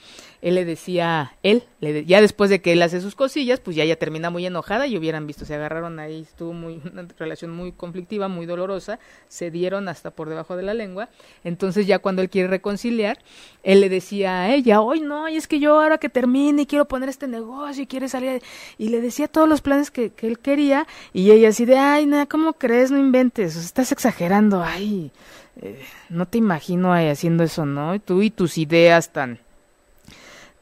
él 0.43 0.55
le 0.55 0.65
decía, 0.65 1.37
él, 1.43 1.65
le 1.81 2.05
ya 2.05 2.21
después 2.21 2.51
de 2.51 2.61
que 2.61 2.73
él 2.73 2.83
hace 2.83 3.01
sus 3.01 3.15
cosillas, 3.15 3.61
pues 3.61 3.77
ya 3.77 3.85
ella 3.85 3.99
termina 3.99 4.31
muy 4.31 4.47
enojada 4.47 4.87
y 4.87 4.97
hubieran 4.97 5.27
visto, 5.27 5.45
se 5.45 5.55
agarraron 5.55 5.99
ahí, 5.99 6.23
estuvo 6.23 6.53
muy, 6.53 6.81
una 6.93 7.07
relación 7.19 7.51
muy 7.51 7.73
conflictiva, 7.73 8.29
muy 8.29 8.47
dolorosa, 8.47 8.99
se 9.29 9.51
dieron 9.51 9.89
hasta 9.89 10.11
por 10.11 10.29
debajo 10.29 10.57
de 10.57 10.63
la 10.63 10.75
lengua. 10.75 11.09
Entonces 11.45 11.87
ya 11.87 11.99
cuando 11.99 12.23
él 12.23 12.31
quiere 12.31 12.49
reconciliar, 12.49 13.19
él 13.63 13.81
le 13.81 13.89
decía 13.89 14.43
a 14.43 14.55
ella, 14.55 14.81
hoy 14.81 15.01
no, 15.01 15.29
y 15.29 15.37
es 15.37 15.47
que 15.47 15.59
yo 15.61 15.81
ahora 15.81 15.99
que 15.99 16.09
termine 16.09 16.63
y 16.63 16.67
quiero 16.67 16.87
poner 16.87 17.09
este 17.09 17.27
negocio 17.27 17.83
y 17.83 17.87
quiere 17.87 18.09
salir, 18.09 18.43
y 18.79 18.89
le 18.89 19.01
decía 19.01 19.29
todos 19.29 19.49
los 19.49 19.61
planes 19.61 19.91
que, 19.91 20.11
que 20.11 20.27
él 20.27 20.38
quería 20.39 20.87
y 21.13 21.31
ella 21.31 21.49
así 21.51 21.65
de, 21.65 21.77
ay, 21.79 22.07
nada, 22.07 22.27
¿cómo 22.27 22.55
crees? 22.55 22.91
No 22.91 22.99
inventes, 22.99 23.57
estás 23.57 23.93
exagerando, 23.93 24.63
ay, 24.63 25.13
eh, 25.61 25.85
no 26.09 26.27
te 26.27 26.39
imagino 26.39 26.93
ahí 26.93 27.09
haciendo 27.09 27.45
eso, 27.45 27.67
¿no? 27.67 28.01
Tú 28.01 28.23
y 28.23 28.31
tus 28.31 28.59
ideas 28.59 29.13
tan 29.13 29.41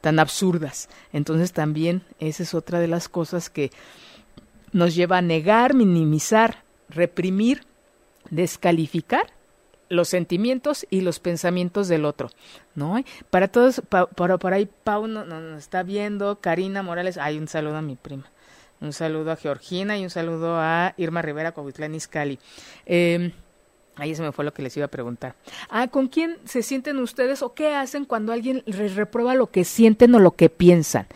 tan 0.01 0.19
absurdas. 0.19 0.89
Entonces 1.11 1.53
también 1.53 2.03
esa 2.19 2.43
es 2.43 2.53
otra 2.53 2.79
de 2.79 2.87
las 2.87 3.09
cosas 3.09 3.49
que 3.49 3.71
nos 4.71 4.95
lleva 4.95 5.17
a 5.17 5.21
negar, 5.21 5.73
minimizar, 5.73 6.63
reprimir, 6.89 7.65
descalificar 8.29 9.33
los 9.89 10.09
sentimientos 10.09 10.85
y 10.89 11.01
los 11.01 11.19
pensamientos 11.19 11.87
del 11.87 12.05
otro, 12.05 12.29
¿no? 12.75 13.01
Para 13.29 13.47
todos, 13.47 13.81
por, 13.89 14.53
ahí 14.53 14.69
Pau 14.83 15.07
nos 15.07 15.27
no, 15.27 15.57
está 15.57 15.83
viendo, 15.83 16.39
Karina 16.41 16.83
Morales, 16.83 17.17
hay 17.17 17.37
un 17.37 17.47
saludo 17.47 17.77
a 17.77 17.81
mi 17.81 17.95
prima. 17.95 18.29
Un 18.79 18.93
saludo 18.93 19.31
a 19.31 19.35
Georgina 19.35 19.97
y 19.97 20.03
un 20.03 20.09
saludo 20.09 20.57
a 20.57 20.93
Irma 20.97 21.21
Rivera, 21.21 21.51
Coahuitlán 21.51 21.95
Izcalli. 21.95 22.39
Eh, 22.85 23.31
Ahí 23.97 24.13
se 24.15 24.21
me 24.21 24.31
fue 24.31 24.45
lo 24.45 24.53
que 24.53 24.61
les 24.61 24.75
iba 24.77 24.85
a 24.85 24.89
preguntar. 24.89 25.35
Ah, 25.69 25.87
¿con 25.87 26.07
quién 26.07 26.37
se 26.45 26.61
sienten 26.61 26.99
ustedes 26.99 27.41
o 27.41 27.53
qué 27.53 27.73
hacen 27.75 28.05
cuando 28.05 28.31
alguien 28.31 28.61
les 28.65 28.95
reprueba 28.95 29.33
lo 29.33 29.47
que 29.47 29.63
sienten 29.63 30.13
o 30.15 30.19
lo 30.19 30.35
que 30.35 30.49
piensan? 30.49 31.07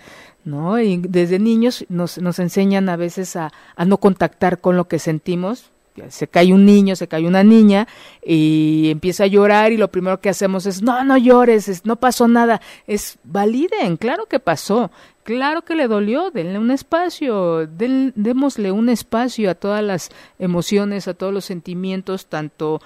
¿No? 0.43 0.79
Y 0.79 0.97
desde 0.97 1.37
niños 1.37 1.85
nos, 1.89 2.17
nos 2.17 2.39
enseñan 2.39 2.89
a 2.89 2.95
veces 2.95 3.35
a, 3.35 3.51
a 3.75 3.85
no 3.85 3.97
contactar 3.97 4.59
con 4.59 4.77
lo 4.77 4.87
que 4.87 4.97
sentimos, 4.97 5.69
se 6.09 6.27
cae 6.27 6.53
un 6.53 6.65
niño, 6.65 6.95
se 6.95 7.07
cae 7.07 7.25
una 7.25 7.43
niña 7.43 7.87
y 8.25 8.89
empieza 8.91 9.25
a 9.25 9.27
llorar 9.27 9.71
y 9.71 9.77
lo 9.77 9.89
primero 9.89 10.19
que 10.19 10.29
hacemos 10.29 10.65
es, 10.65 10.81
no, 10.81 11.03
no 11.03 11.17
llores, 11.17 11.85
no 11.85 11.95
pasó 11.95 12.27
nada, 12.27 12.61
es 12.87 13.17
validen, 13.23 13.97
claro 13.97 14.25
que 14.25 14.39
pasó, 14.39 14.91
claro 15.23 15.63
que 15.63 15.75
le 15.75 15.87
dolió, 15.87 16.31
denle 16.31 16.59
un 16.59 16.71
espacio, 16.71 17.67
démosle 17.67 18.71
un 18.71 18.89
espacio 18.89 19.49
a 19.51 19.55
todas 19.55 19.83
las 19.83 20.09
emociones, 20.39 21.07
a 21.07 21.13
todos 21.13 21.33
los 21.33 21.45
sentimientos, 21.45 22.25
tanto 22.27 22.81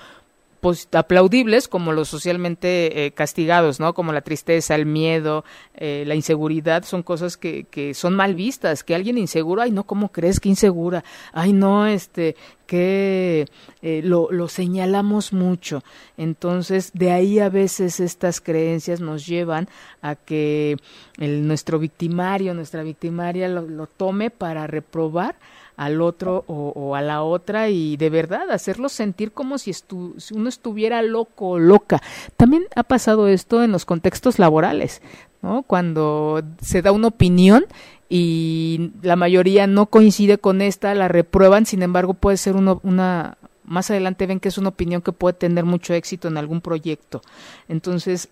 aplaudibles 0.94 1.68
como 1.68 1.92
los 1.92 2.10
socialmente 2.10 3.06
eh, 3.06 3.12
castigados, 3.12 3.80
¿no? 3.80 3.94
Como 3.94 4.14
la 4.14 4.22
tristeza, 4.22 4.76
el 4.76 4.86
miedo, 4.86 5.44
eh, 5.74 6.04
la 6.08 6.16
inseguridad, 6.16 6.84
son 6.84 7.04
cosas 7.04 7.38
que, 7.38 7.66
que 7.66 7.94
son 7.94 8.16
mal 8.16 8.36
vistas. 8.36 8.84
Que 8.84 8.96
alguien 8.96 9.18
inseguro, 9.18 9.62
ay, 9.62 9.72
no, 9.72 9.84
¿cómo 9.84 10.12
crees 10.12 10.40
que 10.40 10.50
insegura? 10.50 11.04
Ay, 11.34 11.54
no, 11.54 11.86
este, 11.86 12.36
que 12.66 13.48
eh, 13.82 14.02
lo, 14.04 14.32
lo, 14.32 14.48
señalamos 14.48 15.34
mucho. 15.34 15.84
Entonces, 16.18 16.92
de 16.94 17.12
ahí 17.12 17.40
a 17.40 17.50
veces 17.50 18.00
estas 18.00 18.42
creencias 18.42 19.02
nos 19.02 19.26
llevan 19.26 19.68
a 20.02 20.16
que 20.16 20.78
el, 21.18 21.48
nuestro 21.48 21.80
victimario, 21.80 22.54
nuestra 22.54 22.84
victimaria 22.84 23.48
lo, 23.48 23.62
lo 23.62 23.88
tome 23.88 24.30
para 24.30 24.68
reprobar 24.68 25.36
al 25.78 26.02
otro 26.02 26.44
o, 26.48 26.96
a 26.96 27.02
la 27.02 27.24
otra 27.24 27.70
y 27.70 27.98
de 27.98 28.10
verdad 28.10 28.50
hacerlo 28.52 28.90
sentir 28.90 29.32
como 29.32 29.58
si, 29.58 29.74
si 29.74 30.34
uno 30.34 30.50
estuviera 30.50 31.02
loco 31.02 31.50
o 31.50 31.60
loca. 31.60 32.02
También 32.38 32.66
ha 32.76 32.84
pasado 32.84 33.28
esto 33.28 33.64
en 33.64 33.72
los 33.72 33.86
contextos 33.86 34.40
laborales, 34.40 35.02
¿no? 35.42 35.64
Cuando 35.64 36.42
se 36.62 36.82
da 36.82 36.92
una 36.92 37.08
opinión 37.08 37.66
y 38.10 38.92
la 39.02 39.16
mayoría 39.16 39.68
no 39.68 39.88
coincide 39.88 40.38
con 40.38 40.62
esta, 40.62 40.94
la 40.94 41.08
reprueban, 41.08 41.66
sin 41.66 41.82
embargo 41.84 42.14
puede 42.14 42.38
ser 42.38 42.56
una 42.56 43.38
más 43.66 43.90
adelante 43.90 44.28
ven 44.28 44.40
que 44.40 44.50
es 44.50 44.58
una 44.58 44.70
opinión 44.70 45.02
que 45.02 45.12
puede 45.12 45.34
tener 45.34 45.66
mucho 45.66 45.94
éxito 45.94 46.28
en 46.28 46.38
algún 46.38 46.62
proyecto. 46.62 47.22
Entonces, 47.68 48.30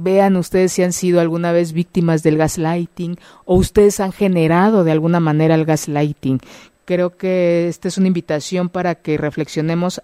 vean 0.00 0.36
ustedes 0.36 0.72
si 0.72 0.84
han 0.84 0.92
sido 0.92 1.20
alguna 1.20 1.50
vez 1.50 1.72
víctimas 1.72 2.22
del 2.22 2.38
gaslighting 2.38 3.18
o 3.44 3.56
ustedes 3.56 3.98
han 3.98 4.12
generado 4.12 4.84
de 4.84 4.92
alguna 4.92 5.18
manera 5.18 5.56
el 5.56 5.64
gaslighting. 5.64 6.40
Creo 6.84 7.16
que 7.16 7.68
esta 7.68 7.88
es 7.88 7.98
una 7.98 8.06
invitación 8.06 8.68
para 8.68 8.94
que 8.94 9.18
reflexionemos 9.18 10.00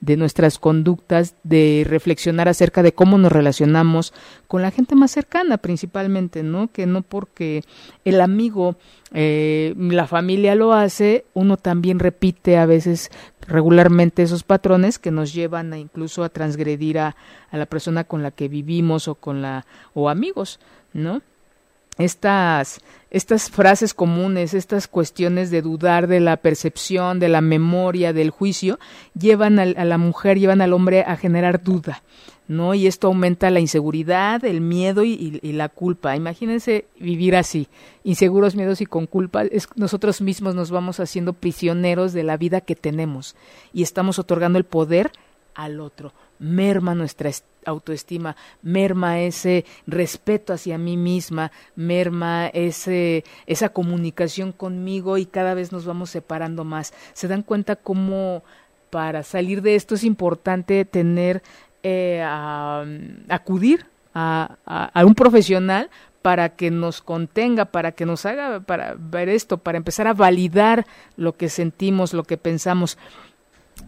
de 0.00 0.16
nuestras 0.16 0.58
conductas, 0.58 1.34
de 1.44 1.86
reflexionar 1.88 2.48
acerca 2.48 2.82
de 2.82 2.92
cómo 2.92 3.16
nos 3.16 3.32
relacionamos 3.32 4.12
con 4.48 4.60
la 4.62 4.70
gente 4.70 4.94
más 4.94 5.10
cercana 5.10 5.58
principalmente, 5.58 6.42
¿no? 6.42 6.70
Que 6.70 6.86
no 6.86 7.02
porque 7.02 7.62
el 8.04 8.20
amigo, 8.20 8.76
eh, 9.12 9.74
la 9.76 10.06
familia 10.06 10.54
lo 10.54 10.72
hace, 10.72 11.24
uno 11.32 11.56
también 11.56 11.98
repite 11.98 12.56
a 12.58 12.66
veces 12.66 13.10
regularmente 13.46 14.22
esos 14.22 14.42
patrones 14.42 14.98
que 14.98 15.10
nos 15.10 15.32
llevan 15.32 15.72
a 15.72 15.78
incluso 15.78 16.24
a 16.24 16.28
transgredir 16.28 16.98
a, 16.98 17.16
a 17.50 17.56
la 17.56 17.66
persona 17.66 18.04
con 18.04 18.22
la 18.22 18.30
que 18.30 18.48
vivimos 18.48 19.08
o 19.08 19.14
con 19.14 19.42
la 19.42 19.66
o 19.94 20.08
amigos, 20.08 20.60
¿no? 20.92 21.22
Estas, 21.98 22.80
estas 23.10 23.50
frases 23.50 23.94
comunes, 23.94 24.52
estas 24.52 24.88
cuestiones 24.88 25.50
de 25.50 25.62
dudar 25.62 26.08
de 26.08 26.18
la 26.18 26.36
percepción, 26.36 27.20
de 27.20 27.28
la 27.28 27.40
memoria, 27.40 28.12
del 28.12 28.30
juicio, 28.30 28.80
llevan 29.18 29.58
a, 29.60 29.66
la 29.66 29.98
mujer, 29.98 30.38
llevan 30.38 30.60
al 30.60 30.72
hombre 30.72 31.02
a 31.02 31.16
generar 31.16 31.62
duda, 31.62 32.02
¿no? 32.48 32.74
Y 32.74 32.88
esto 32.88 33.06
aumenta 33.06 33.50
la 33.50 33.60
inseguridad, 33.60 34.44
el 34.44 34.60
miedo 34.60 35.04
y, 35.04 35.38
y, 35.40 35.52
la 35.52 35.68
culpa. 35.68 36.16
Imagínense 36.16 36.86
vivir 36.98 37.36
así, 37.36 37.68
inseguros, 38.02 38.56
miedos 38.56 38.80
y 38.80 38.86
con 38.86 39.06
culpa. 39.06 39.44
Es, 39.44 39.68
nosotros 39.76 40.20
mismos 40.20 40.56
nos 40.56 40.72
vamos 40.72 40.98
haciendo 40.98 41.32
prisioneros 41.32 42.12
de 42.12 42.24
la 42.24 42.36
vida 42.36 42.60
que 42.60 42.74
tenemos 42.74 43.36
y 43.72 43.84
estamos 43.84 44.18
otorgando 44.18 44.58
el 44.58 44.64
poder 44.64 45.12
al 45.54 45.78
otro 45.78 46.12
merma 46.38 46.94
nuestra 46.94 47.30
autoestima, 47.64 48.36
merma 48.62 49.20
ese 49.20 49.64
respeto 49.86 50.52
hacia 50.52 50.78
mí 50.78 50.96
misma, 50.96 51.50
merma 51.76 52.48
ese, 52.48 53.24
esa 53.46 53.70
comunicación 53.70 54.52
conmigo 54.52 55.18
y 55.18 55.26
cada 55.26 55.54
vez 55.54 55.72
nos 55.72 55.84
vamos 55.84 56.10
separando 56.10 56.64
más. 56.64 56.92
¿Se 57.12 57.28
dan 57.28 57.42
cuenta 57.42 57.76
cómo 57.76 58.42
para 58.90 59.22
salir 59.22 59.62
de 59.62 59.74
esto 59.74 59.96
es 59.96 60.04
importante 60.04 60.84
tener, 60.84 61.42
eh, 61.82 62.22
acudir 63.28 63.86
a, 64.14 64.56
a, 64.64 65.04
un 65.04 65.14
profesional 65.14 65.90
para 66.22 66.50
que 66.50 66.70
nos 66.70 67.02
contenga, 67.02 67.66
para 67.66 67.92
que 67.92 68.06
nos 68.06 68.24
haga 68.24 68.60
para 68.60 68.94
ver 68.96 69.28
esto, 69.28 69.58
para 69.58 69.78
empezar 69.78 70.06
a 70.06 70.14
validar 70.14 70.86
lo 71.16 71.36
que 71.36 71.48
sentimos, 71.48 72.14
lo 72.14 72.22
que 72.22 72.38
pensamos 72.38 72.96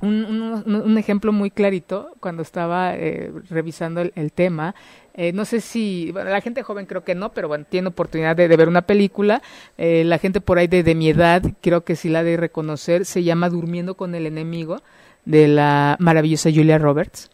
un, 0.01 0.97
ejemplo 0.99 1.33
muy 1.33 1.51
clarito 1.51 2.13
cuando 2.21 2.43
estaba 2.43 2.95
eh, 2.95 3.33
revisando 3.49 4.01
el, 4.01 4.33
tema. 4.33 4.75
Eh, 5.15 5.33
no 5.33 5.45
sé 5.45 5.61
si, 5.61 6.11
bueno, 6.13 6.31
la 6.31 6.41
gente 6.41 6.63
joven 6.63 6.87
creo 6.87 7.05
que 7.05 7.15
no, 7.15 7.33
pero 7.33 7.49
bueno, 7.49 7.65
tiene 7.69 7.89
oportunidad 7.89 8.37
de, 8.37 8.49
ver 8.49 8.69
una 8.69 8.83
película. 8.83 9.43
Eh, 9.79 10.05
la 10.05 10.19
gente 10.19 10.41
por 10.41 10.59
ahí 10.59 10.67
de, 10.67 10.83
de, 10.83 10.95
mi 10.95 11.09
edad 11.09 11.43
creo 11.61 11.85
que 11.85 11.97
sí 11.97 12.09
la 12.09 12.23
de 12.23 12.37
reconocer. 12.37 13.05
Se 13.05 13.23
llama 13.23 13.49
Durmiendo 13.49 13.97
con 13.97 14.15
el 14.15 14.27
enemigo 14.27 14.83
de 15.25 15.49
la 15.49 15.97
maravillosa 15.99 16.51
Julia 16.53 16.79
Roberts, 16.79 17.31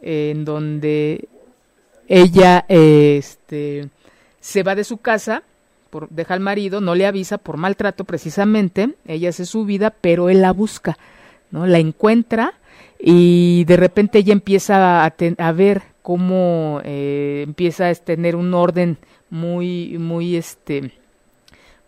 en 0.00 0.44
donde 0.44 1.28
ella 2.08 2.64
este, 2.68 3.88
se 4.40 4.62
va 4.62 4.74
de 4.74 4.84
su 4.84 4.98
casa. 4.98 5.42
Por, 5.90 6.08
deja 6.08 6.32
al 6.32 6.40
marido, 6.40 6.80
no 6.80 6.94
le 6.94 7.06
avisa 7.06 7.36
por 7.36 7.58
maltrato 7.58 8.04
precisamente, 8.04 8.94
ella 9.06 9.28
hace 9.28 9.44
su 9.44 9.66
vida, 9.66 9.90
pero 9.90 10.30
él 10.30 10.40
la 10.40 10.50
busca 10.50 10.96
¿no? 11.52 11.66
La 11.66 11.78
encuentra 11.78 12.54
y 12.98 13.64
de 13.66 13.76
repente 13.76 14.18
ella 14.18 14.32
empieza 14.32 15.04
a, 15.04 15.14
a 15.38 15.52
ver 15.52 15.82
cómo 16.02 16.80
eh, 16.84 17.42
empieza 17.46 17.88
a 17.88 17.94
tener 17.94 18.34
un 18.34 18.52
orden 18.54 18.98
muy, 19.30 19.96
muy, 19.98 20.36
este, 20.36 20.92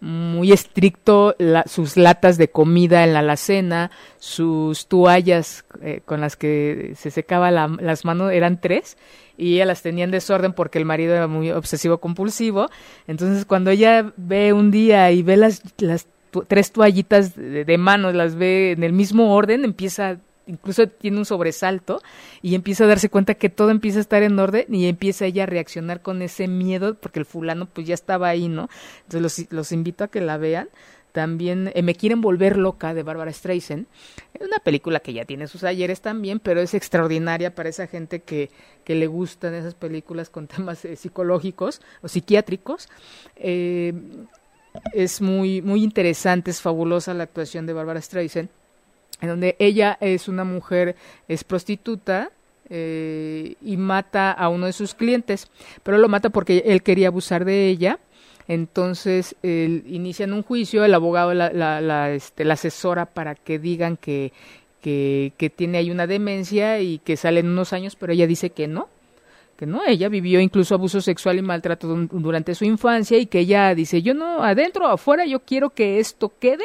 muy 0.01 0.53
estricto 0.53 1.35
sus 1.67 1.97
latas 1.97 2.39
de 2.39 2.49
comida 2.49 3.05
en 3.05 3.13
la 3.13 3.21
alacena, 3.21 3.91
sus 4.19 4.87
toallas 4.87 5.65
eh, 5.83 6.01
con 6.05 6.21
las 6.21 6.37
que 6.37 6.93
se 6.97 7.11
secaba 7.11 7.51
las 7.51 8.05
manos 8.05 8.33
eran 8.33 8.61
tres 8.61 8.97
y 9.37 9.55
ella 9.55 9.67
las 9.67 9.83
tenía 9.83 10.05
en 10.05 10.11
desorden 10.11 10.53
porque 10.53 10.79
el 10.79 10.85
marido 10.85 11.15
era 11.15 11.27
muy 11.27 11.51
obsesivo 11.51 11.99
compulsivo. 11.99 12.69
Entonces 13.07 13.45
cuando 13.45 13.71
ella 13.71 14.13
ve 14.17 14.53
un 14.53 14.71
día 14.71 15.11
y 15.11 15.23
ve 15.23 15.37
las, 15.37 15.63
las 15.79 16.07
tres 16.47 16.73
toallitas 16.73 17.37
de, 17.37 17.65
de 17.65 17.79
mano, 17.79 18.13
las 18.13 18.35
ve 18.35 18.73
en 18.73 18.83
el 18.83 18.93
mismo 18.93 19.35
orden, 19.35 19.65
empieza 19.65 20.19
incluso 20.47 20.89
tiene 20.89 21.19
un 21.19 21.25
sobresalto 21.25 22.03
y 22.43 22.55
empieza 22.55 22.85
a 22.85 22.87
darse 22.87 23.09
cuenta 23.09 23.35
que 23.35 23.49
todo 23.49 23.71
empieza 23.71 23.99
a 23.99 24.03
estar 24.03 24.23
en 24.23 24.39
orden 24.39 24.67
y 24.75 24.87
empieza 24.89 25.27
ella 25.27 25.45
a 25.45 25.47
reaccionar 25.47 26.03
con 26.03 26.23
ese 26.23 26.49
miedo 26.49 26.95
porque 26.95 27.19
el 27.19 27.27
fulano 27.27 27.67
pues 27.67 27.87
ya 27.87 27.95
estaba 27.95 28.29
ahí, 28.29 28.49
¿no? 28.49 28.69
Entonces 29.03 29.23
los, 29.23 29.53
los 29.53 29.73
invito 29.73 30.05
a 30.05 30.09
que 30.09 30.21
la 30.21 30.37
vean. 30.37 30.69
También 31.13 31.71
eh, 31.75 31.83
Me 31.83 31.95
quieren 31.95 32.21
volver 32.21 32.57
loca 32.57 32.93
de 32.93 33.05
Barbara 33.05 33.33
Streisand. 33.33 33.87
Es 34.35 34.49
una 34.49 34.59
película 34.59 34.99
que 34.99 35.13
ya 35.13 35.25
tiene 35.25 35.47
sus 35.47 35.63
ayeres 35.63 36.01
también, 36.01 36.41
pero 36.41 36.61
es 36.61 36.75
extraordinaria 36.75 37.55
para 37.55 37.69
esa 37.69 37.87
gente 37.87 38.23
que, 38.23 38.51
que 38.83 38.97
le 38.97 39.07
gustan 39.07 39.55
esas 39.55 39.77
películas 39.77 40.29
con 40.29 40.49
temas 40.49 40.85
eh, 40.85 40.97
psicológicos 40.97 41.81
o 42.03 42.09
psiquiátricos. 42.09 42.89
Eh, 43.37 43.95
es 44.93 45.21
muy, 45.21 45.63
muy 45.63 45.83
interesante, 45.83 46.51
es 46.51 46.61
fabulosa 46.61 47.15
la 47.15 47.25
actuación 47.25 47.67
de 47.67 47.73
Barbara 47.73 48.01
Streisand, 48.01 48.49
en 49.21 49.29
donde 49.29 49.57
ella 49.59 49.97
es 50.01 50.29
una 50.29 50.45
mujer, 50.45 50.97
es 51.29 51.45
prostituta, 51.45 52.31
eh, 52.71 53.57
y 53.61 53.77
mata 53.77 54.33
a 54.33 54.49
uno 54.49 54.67
de 54.67 54.73
sus 54.73 54.95
clientes, 54.95 55.51
pero 55.83 55.99
lo 55.99 56.09
mata 56.09 56.31
porque 56.31 56.63
él 56.67 56.83
quería 56.83 57.09
abusar 57.09 57.45
de 57.45 57.69
ella. 57.69 57.99
Entonces 58.47 59.37
inician 59.43 60.35
un 60.35 60.43
juicio, 60.43 60.85
el 60.85 60.93
abogado 60.93 61.33
la, 61.33 61.51
la, 61.51 61.81
la, 61.81 62.13
este, 62.13 62.45
la 62.45 62.55
asesora 62.55 63.07
para 63.07 63.35
que 63.35 63.59
digan 63.59 63.97
que, 63.97 64.33
que, 64.83 65.33
que, 65.39 65.49
tiene 65.49 65.79
ahí 65.79 65.91
una 65.91 66.07
demencia 66.07 66.81
y 66.81 66.99
que 66.99 67.17
sale 67.17 67.41
en 67.41 67.49
unos 67.49 67.73
años, 67.73 67.97
pero 67.97 68.13
ella 68.13 68.27
dice 68.27 68.51
que 68.51 68.69
no, 68.69 68.89
que 69.57 69.67
no, 69.67 69.83
ella 69.87 70.09
vivió 70.09 70.41
incluso 70.41 70.75
abuso 70.75 71.01
sexual 71.01 71.39
y 71.39 71.43
maltrato 71.43 71.87
durante 72.11 72.55
su 72.55 72.65
infancia 72.65 73.19
y 73.19 73.27
que 73.27 73.41
ella 73.41 73.75
dice, 73.75 74.03
yo 74.03 74.15
no, 74.15 74.43
adentro 74.43 74.87
o 74.87 74.93
afuera, 74.93 75.25
yo 75.25 75.41
quiero 75.41 75.71
que 75.71 76.01
esto 76.01 76.33
quede 76.39 76.65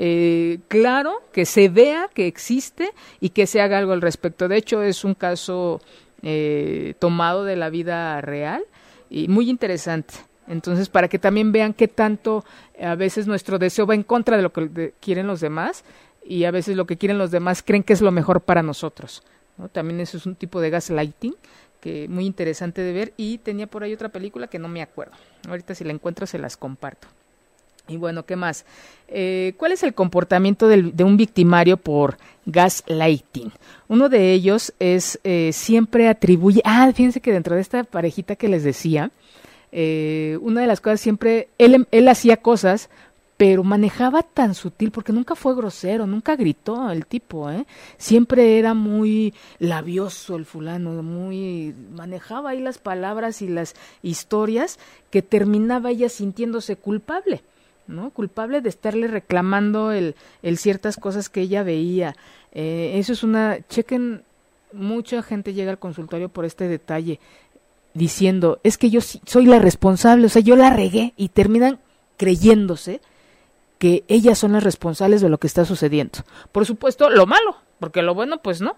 eh, 0.00 0.60
claro, 0.68 1.22
que 1.32 1.44
se 1.44 1.68
vea 1.68 2.08
que 2.14 2.28
existe 2.28 2.90
y 3.20 3.30
que 3.30 3.48
se 3.48 3.60
haga 3.60 3.78
algo 3.78 3.92
al 3.92 4.00
respecto. 4.00 4.46
De 4.46 4.56
hecho, 4.56 4.82
es 4.82 5.04
un 5.04 5.14
caso 5.14 5.80
eh, 6.22 6.94
tomado 7.00 7.44
de 7.44 7.56
la 7.56 7.68
vida 7.68 8.20
real 8.20 8.62
y 9.10 9.26
muy 9.26 9.50
interesante. 9.50 10.14
Entonces, 10.46 10.88
para 10.88 11.08
que 11.08 11.18
también 11.18 11.50
vean 11.50 11.74
qué 11.74 11.88
tanto 11.88 12.44
a 12.80 12.94
veces 12.94 13.26
nuestro 13.26 13.58
deseo 13.58 13.86
va 13.86 13.96
en 13.96 14.04
contra 14.04 14.36
de 14.36 14.42
lo 14.42 14.52
que 14.52 14.94
quieren 15.00 15.26
los 15.26 15.40
demás 15.40 15.84
y 16.24 16.44
a 16.44 16.52
veces 16.52 16.76
lo 16.76 16.86
que 16.86 16.96
quieren 16.96 17.18
los 17.18 17.32
demás 17.32 17.62
creen 17.62 17.82
que 17.82 17.92
es 17.92 18.00
lo 18.00 18.12
mejor 18.12 18.42
para 18.42 18.62
nosotros. 18.62 19.24
También 19.72 19.98
eso 19.98 20.16
es 20.16 20.26
un 20.26 20.36
tipo 20.36 20.60
de 20.60 20.70
gaslighting 20.70 21.34
que 21.80 22.08
muy 22.08 22.26
interesante 22.26 22.82
de 22.82 22.92
ver 22.92 23.12
y 23.16 23.38
tenía 23.38 23.66
por 23.66 23.82
ahí 23.82 23.92
otra 23.92 24.08
película 24.08 24.48
que 24.48 24.58
no 24.58 24.68
me 24.68 24.82
acuerdo. 24.82 25.12
Ahorita 25.48 25.74
si 25.74 25.84
la 25.84 25.92
encuentro 25.92 26.26
se 26.26 26.38
las 26.38 26.56
comparto. 26.56 27.08
Y 27.88 27.96
bueno, 27.96 28.24
¿qué 28.26 28.36
más? 28.36 28.64
Eh, 29.08 29.54
¿Cuál 29.56 29.72
es 29.72 29.82
el 29.82 29.94
comportamiento 29.94 30.68
de 30.68 31.04
un 31.04 31.16
victimario 31.16 31.78
por 31.78 32.18
gaslighting? 32.44 33.50
Uno 33.88 34.10
de 34.10 34.32
ellos 34.32 34.74
es 34.78 35.18
eh, 35.24 35.50
siempre 35.54 36.08
atribuye, 36.08 36.60
ah, 36.64 36.90
fíjense 36.94 37.20
que 37.20 37.32
dentro 37.32 37.54
de 37.54 37.62
esta 37.62 37.84
parejita 37.84 38.36
que 38.36 38.48
les 38.48 38.62
decía, 38.62 39.10
eh, 39.72 40.38
una 40.42 40.60
de 40.60 40.66
las 40.66 40.80
cosas 40.80 41.00
siempre, 41.00 41.48
él, 41.56 41.86
él 41.90 42.08
hacía 42.08 42.36
cosas 42.36 42.90
pero 43.38 43.62
manejaba 43.62 44.24
tan 44.24 44.52
sutil, 44.52 44.90
porque 44.90 45.12
nunca 45.12 45.36
fue 45.36 45.54
grosero, 45.54 46.08
nunca 46.08 46.34
gritó 46.34 46.90
el 46.90 47.06
tipo, 47.06 47.48
¿eh? 47.48 47.66
Siempre 47.96 48.58
era 48.58 48.74
muy 48.74 49.32
labioso 49.60 50.34
el 50.34 50.44
fulano, 50.44 51.04
muy 51.04 51.72
manejaba 51.94 52.50
ahí 52.50 52.60
las 52.60 52.78
palabras 52.78 53.40
y 53.40 53.46
las 53.46 53.76
historias 54.02 54.80
que 55.10 55.22
terminaba 55.22 55.90
ella 55.90 56.08
sintiéndose 56.08 56.74
culpable, 56.74 57.42
¿no? 57.86 58.10
Culpable 58.10 58.60
de 58.60 58.70
estarle 58.70 59.06
reclamando 59.06 59.92
el, 59.92 60.16
el 60.42 60.58
ciertas 60.58 60.96
cosas 60.96 61.28
que 61.28 61.42
ella 61.42 61.62
veía. 61.62 62.16
Eh, 62.50 62.94
eso 62.96 63.12
es 63.12 63.22
una, 63.22 63.58
chequen, 63.68 64.22
mucha 64.72 65.22
gente 65.22 65.54
llega 65.54 65.70
al 65.70 65.78
consultorio 65.78 66.28
por 66.28 66.44
este 66.44 66.66
detalle, 66.66 67.20
diciendo, 67.94 68.58
es 68.64 68.78
que 68.78 68.90
yo 68.90 69.00
soy 69.00 69.46
la 69.46 69.60
responsable, 69.60 70.26
o 70.26 70.28
sea, 70.28 70.42
yo 70.42 70.56
la 70.56 70.70
regué, 70.70 71.14
y 71.16 71.28
terminan 71.28 71.78
creyéndose 72.16 73.00
que 73.78 74.04
ellas 74.08 74.38
son 74.38 74.52
las 74.52 74.64
responsables 74.64 75.20
de 75.20 75.28
lo 75.28 75.38
que 75.38 75.46
está 75.46 75.64
sucediendo. 75.64 76.20
Por 76.52 76.66
supuesto, 76.66 77.10
lo 77.10 77.26
malo, 77.26 77.56
porque 77.78 78.02
lo 78.02 78.14
bueno, 78.14 78.42
pues 78.42 78.60
no. 78.60 78.76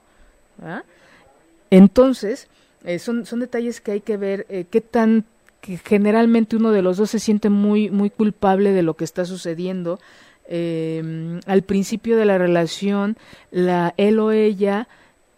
Entonces, 1.70 2.48
eh, 2.84 2.98
son, 2.98 3.26
son 3.26 3.40
detalles 3.40 3.80
que 3.80 3.92
hay 3.92 4.00
que 4.00 4.16
ver 4.16 4.46
eh, 4.48 4.66
qué 4.70 4.80
tan 4.80 5.24
que 5.60 5.76
generalmente 5.76 6.56
uno 6.56 6.70
de 6.70 6.80
los 6.80 6.96
dos 6.96 7.10
se 7.10 7.18
siente 7.18 7.50
muy 7.50 7.90
muy 7.90 8.08
culpable 8.08 8.72
de 8.72 8.82
lo 8.82 8.94
que 8.94 9.04
está 9.04 9.24
sucediendo. 9.24 9.98
Eh, 10.46 11.38
al 11.46 11.62
principio 11.62 12.16
de 12.16 12.24
la 12.24 12.38
relación, 12.38 13.16
la 13.50 13.94
él 13.98 14.18
o 14.18 14.32
ella 14.32 14.88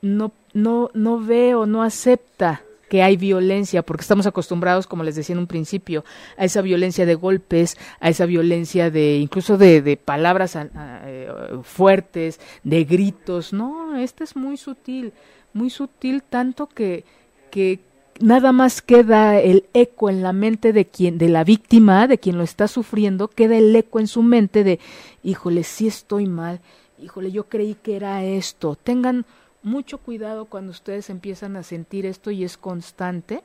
no 0.00 0.32
no 0.54 0.90
no 0.94 1.18
ve 1.18 1.54
o 1.54 1.66
no 1.66 1.82
acepta 1.82 2.62
que 2.92 3.02
hay 3.02 3.16
violencia, 3.16 3.82
porque 3.82 4.02
estamos 4.02 4.26
acostumbrados, 4.26 4.86
como 4.86 5.02
les 5.02 5.14
decía 5.14 5.32
en 5.32 5.38
un 5.38 5.46
principio, 5.46 6.04
a 6.36 6.44
esa 6.44 6.60
violencia 6.60 7.06
de 7.06 7.14
golpes, 7.14 7.78
a 8.00 8.10
esa 8.10 8.26
violencia 8.26 8.90
de 8.90 9.16
incluso 9.16 9.56
de, 9.56 9.96
palabras 9.96 10.58
eh, 10.58 11.26
fuertes, 11.62 12.38
de 12.62 12.84
gritos. 12.84 13.54
No, 13.54 13.96
este 13.96 14.24
es 14.24 14.36
muy 14.36 14.58
sutil, 14.58 15.14
muy 15.54 15.70
sutil, 15.70 16.22
tanto 16.22 16.66
que, 16.66 17.06
que 17.50 17.80
nada 18.20 18.52
más 18.52 18.82
queda 18.82 19.40
el 19.40 19.64
eco 19.72 20.10
en 20.10 20.22
la 20.22 20.34
mente 20.34 20.74
de 20.74 20.84
quien, 20.84 21.16
de 21.16 21.30
la 21.30 21.44
víctima, 21.44 22.06
de 22.06 22.18
quien 22.18 22.36
lo 22.36 22.44
está 22.44 22.68
sufriendo, 22.68 23.28
queda 23.28 23.56
el 23.56 23.74
eco 23.74 24.00
en 24.00 24.06
su 24.06 24.22
mente 24.22 24.64
de, 24.64 24.80
híjole, 25.22 25.64
sí 25.64 25.86
estoy 25.86 26.26
mal, 26.26 26.60
híjole, 26.98 27.32
yo 27.32 27.44
creí 27.44 27.74
que 27.74 27.96
era 27.96 28.22
esto. 28.22 28.76
Tengan 28.76 29.24
mucho 29.62 29.98
cuidado 29.98 30.46
cuando 30.46 30.70
ustedes 30.70 31.10
empiezan 31.10 31.56
a 31.56 31.62
sentir 31.62 32.06
esto 32.06 32.30
y 32.30 32.44
es 32.44 32.56
constante, 32.56 33.42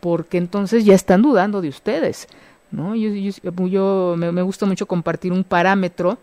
porque 0.00 0.38
entonces 0.38 0.84
ya 0.84 0.94
están 0.94 1.22
dudando 1.22 1.60
de 1.60 1.68
ustedes. 1.68 2.26
¿no? 2.70 2.94
Yo, 2.94 3.10
yo, 3.66 4.14
me, 4.16 4.42
gusta 4.42 4.66
mucho 4.66 4.86
compartir 4.86 5.32
un 5.32 5.44
parámetro 5.44 6.18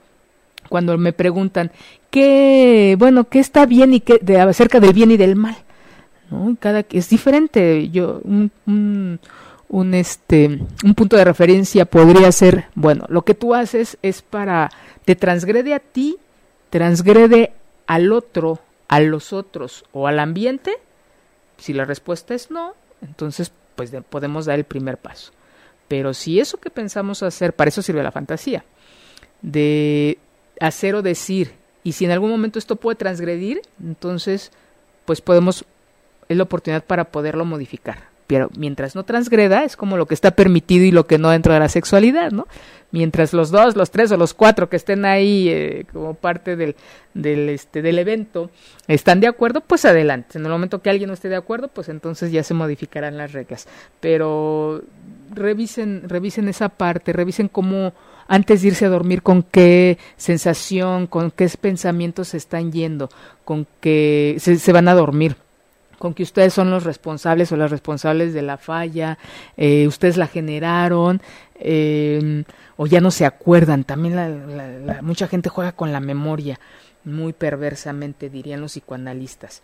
cuando 0.70 0.98
me 0.98 1.14
preguntan 1.14 1.72
qué, 2.10 2.96
bueno, 3.00 3.26
qué 3.26 3.40
está 3.40 3.66
bien 3.66 3.94
y 3.94 4.00
qué 4.00 4.20
de, 4.22 4.40
acerca 4.40 4.80
del 4.80 4.94
bien 4.94 5.12
y 5.12 5.18
del 5.18 5.36
mal. 5.36 5.58
¿no? 6.30 6.56
Cada 6.60 6.86
es 6.90 7.10
diferente. 7.10 7.90
Yo 7.90 8.20
un, 8.24 8.52
un, 8.66 9.20
un, 9.70 9.94
este 9.94 10.60
un 10.84 10.96
punto 10.96 11.16
de 11.16 11.26
referencia 11.26 11.86
podría 11.86 12.32
ser, 12.32 12.66
bueno, 12.76 13.06
lo 13.10 13.24
que 13.24 13.34
tú 13.34 13.54
haces 13.54 13.98
es 14.02 14.22
para 14.22 14.72
te 15.06 15.16
transgrede 15.16 15.74
a 15.74 15.80
ti, 15.80 16.18
transgrede 16.70 17.54
al 17.86 18.12
otro 18.12 18.60
a 18.88 19.00
los 19.00 19.34
otros 19.34 19.86
o 19.92 20.08
al 20.08 20.20
ambiente? 20.20 20.78
Si 21.58 21.74
la 21.74 21.86
respuesta 21.86 22.34
es 22.34 22.52
no, 22.52 22.74
entonces 23.02 23.52
pues 23.76 23.92
podemos 24.10 24.46
dar 24.46 24.58
el 24.60 24.66
primer 24.66 24.98
paso. 24.98 25.32
Pero 25.88 26.14
si 26.14 26.40
eso 26.40 26.58
que 26.58 26.70
pensamos 26.70 27.24
hacer, 27.24 27.54
para 27.54 27.70
eso 27.70 27.82
sirve 27.82 28.04
la 28.04 28.12
fantasía, 28.12 28.66
de 29.42 30.18
hacer 30.60 30.96
o 30.96 31.02
decir, 31.02 31.54
y 31.84 31.94
si 31.94 32.06
en 32.06 32.12
algún 32.12 32.30
momento 32.30 32.60
esto 32.60 32.76
puede 32.76 32.96
transgredir, 32.96 33.62
entonces 33.82 34.52
pues 35.06 35.22
podemos, 35.22 35.64
es 36.28 36.38
la 36.38 36.44
oportunidad 36.44 36.84
para 36.84 37.06
poderlo 37.06 37.46
modificar 37.46 38.17
pero 38.28 38.50
mientras 38.58 38.94
no 38.94 39.04
transgreda 39.04 39.64
es 39.64 39.78
como 39.78 39.98
lo 39.98 40.06
que 40.06 40.14
está 40.14 40.32
permitido 40.32 40.86
y 40.86 40.92
lo 40.92 41.08
que 41.08 41.18
no 41.18 41.30
dentro 41.30 41.54
de 41.54 41.60
la 41.60 41.70
sexualidad, 41.70 42.32
¿no? 42.32 42.46
Mientras 42.92 43.34
los 43.34 43.52
dos, 43.52 43.76
los 43.76 43.90
tres 43.90 44.12
o 44.12 44.18
los 44.18 44.34
cuatro 44.34 44.70
que 44.70 44.76
estén 44.76 45.06
ahí 45.06 45.50
eh, 45.50 45.86
como 45.92 46.14
parte 46.14 46.56
del, 46.56 46.76
del, 47.14 47.50
este, 47.50 47.82
del 47.82 48.00
evento 48.00 48.52
están 48.88 49.20
de 49.20 49.28
acuerdo, 49.28 49.62
pues 49.62 49.86
adelante. 49.86 50.38
En 50.38 50.46
el 50.46 50.52
momento 50.52 50.82
que 50.82 50.90
alguien 50.90 51.08
no 51.08 51.14
esté 51.14 51.30
de 51.30 51.36
acuerdo, 51.36 51.70
pues 51.70 51.90
entonces 51.90 52.32
ya 52.32 52.44
se 52.44 52.54
modificarán 52.54 53.18
las 53.18 53.32
reglas. 53.34 53.68
Pero 54.00 54.84
revisen, 55.34 56.04
revisen 56.08 56.48
esa 56.50 56.70
parte, 56.70 57.14
revisen 57.14 57.48
cómo 57.48 57.94
antes 58.28 58.62
de 58.62 58.70
irse 58.70 58.86
a 58.86 58.90
dormir 58.90 59.22
con 59.22 59.44
qué 59.44 59.98
sensación, 60.18 61.08
con 61.08 61.32
qué 61.32 61.50
pensamientos 61.60 62.30
se 62.30 62.38
están 62.38 62.72
yendo, 62.72 63.10
con 63.46 63.68
qué 63.80 64.36
se 64.40 64.72
van 64.74 64.90
a 64.90 64.94
dormir 64.94 65.38
con 65.98 66.14
que 66.14 66.24
ustedes 66.24 66.54
son 66.54 66.70
los 66.72 66.84
responsables 66.84 67.52
o 67.52 67.58
las 67.58 67.72
responsables 67.72 68.34
de 68.34 68.42
la 68.42 68.58
falla, 68.58 69.18
eh, 69.56 69.88
ustedes 69.88 70.18
la 70.18 70.28
generaron, 70.28 71.22
eh, 71.56 72.44
o 72.76 72.88
ya 72.88 73.02
no 73.02 73.12
se 73.12 73.26
acuerdan. 73.26 73.84
También 73.84 74.16
la, 74.16 75.02
mucha 75.02 75.28
gente 75.28 75.50
juega 75.50 75.72
con 75.72 75.92
la 75.92 76.00
memoria, 76.00 76.60
muy 77.04 77.34
perversamente, 77.34 78.30
dirían 78.30 78.62
los 78.62 78.74
psicoanalistas. 78.74 79.62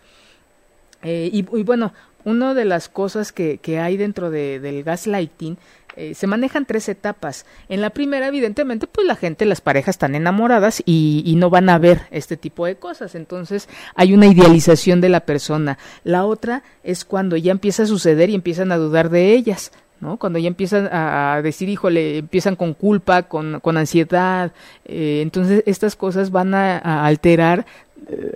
Eh, 1.02 1.28
y, 1.32 1.42
bueno, 1.42 1.92
una 2.24 2.54
de 2.54 2.64
las 2.64 2.88
cosas 2.88 3.30
que, 3.30 3.58
que 3.58 3.78
hay 3.78 3.98
dentro 3.98 4.30
de, 4.30 4.58
del 4.58 4.82
gaslighting 4.82 5.58
eh, 5.96 6.14
se 6.14 6.26
manejan 6.26 6.66
tres 6.66 6.88
etapas. 6.88 7.46
En 7.68 7.80
la 7.80 7.90
primera, 7.90 8.28
evidentemente, 8.28 8.86
pues 8.86 9.06
la 9.06 9.16
gente, 9.16 9.44
las 9.44 9.60
parejas 9.60 9.94
están 9.94 10.14
enamoradas 10.14 10.82
y, 10.84 11.22
y, 11.24 11.36
no 11.36 11.50
van 11.50 11.68
a 11.68 11.78
ver 11.78 12.02
este 12.10 12.36
tipo 12.36 12.66
de 12.66 12.76
cosas. 12.76 13.14
Entonces 13.14 13.68
hay 13.94 14.14
una 14.14 14.26
idealización 14.26 15.00
de 15.00 15.08
la 15.08 15.20
persona. 15.20 15.78
La 16.02 16.24
otra 16.24 16.62
es 16.82 17.04
cuando 17.04 17.36
ya 17.36 17.52
empieza 17.52 17.84
a 17.84 17.86
suceder 17.86 18.30
y 18.30 18.34
empiezan 18.34 18.72
a 18.72 18.76
dudar 18.76 19.10
de 19.10 19.32
ellas. 19.32 19.72
¿no? 20.00 20.18
Cuando 20.18 20.38
ya 20.38 20.48
empiezan 20.48 20.88
a, 20.92 21.40
decir, 21.42 21.68
híjole, 21.68 22.18
empiezan 22.18 22.56
con 22.56 22.74
culpa, 22.74 23.22
con, 23.24 23.60
con 23.60 23.76
ansiedad, 23.76 24.52
eh, 24.84 25.20
entonces 25.22 25.62
estas 25.66 25.96
cosas 25.96 26.30
van 26.30 26.54
a 26.54 27.06
alterar 27.06 27.64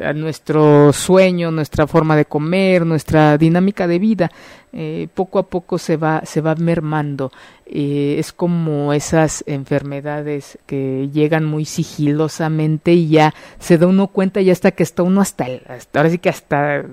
a 0.03 0.13
nuestro 0.13 0.93
sueño, 0.93 1.51
nuestra 1.51 1.87
forma 1.87 2.17
de 2.17 2.25
comer, 2.25 2.87
nuestra 2.87 3.37
dinámica 3.39 3.87
de 3.87 3.99
vida, 3.99 4.31
eh, 4.73 5.09
poco 5.15 5.39
a 5.39 5.49
poco 5.49 5.79
se 5.79 5.97
va, 5.97 6.23
se 6.25 6.41
va 6.41 6.55
mermando. 6.55 7.33
Eh, 7.67 8.17
es 8.19 8.33
como 8.33 8.93
esas 8.93 9.45
enfermedades 9.47 10.59
que 10.67 11.11
llegan 11.13 11.45
muy 11.45 11.65
sigilosamente 11.65 12.93
y 12.93 13.09
ya 13.09 13.35
se 13.59 13.79
da 13.79 13.87
uno 13.87 14.09
cuenta 14.09 14.41
ya 14.41 14.53
hasta 14.53 14.71
que 14.71 14.83
está 14.83 15.03
uno 15.03 15.21
hasta, 15.21 15.47
hasta 15.69 15.99
ahora 15.99 16.11
sí 16.11 16.19
que 16.19 16.31
hasta 16.31 16.85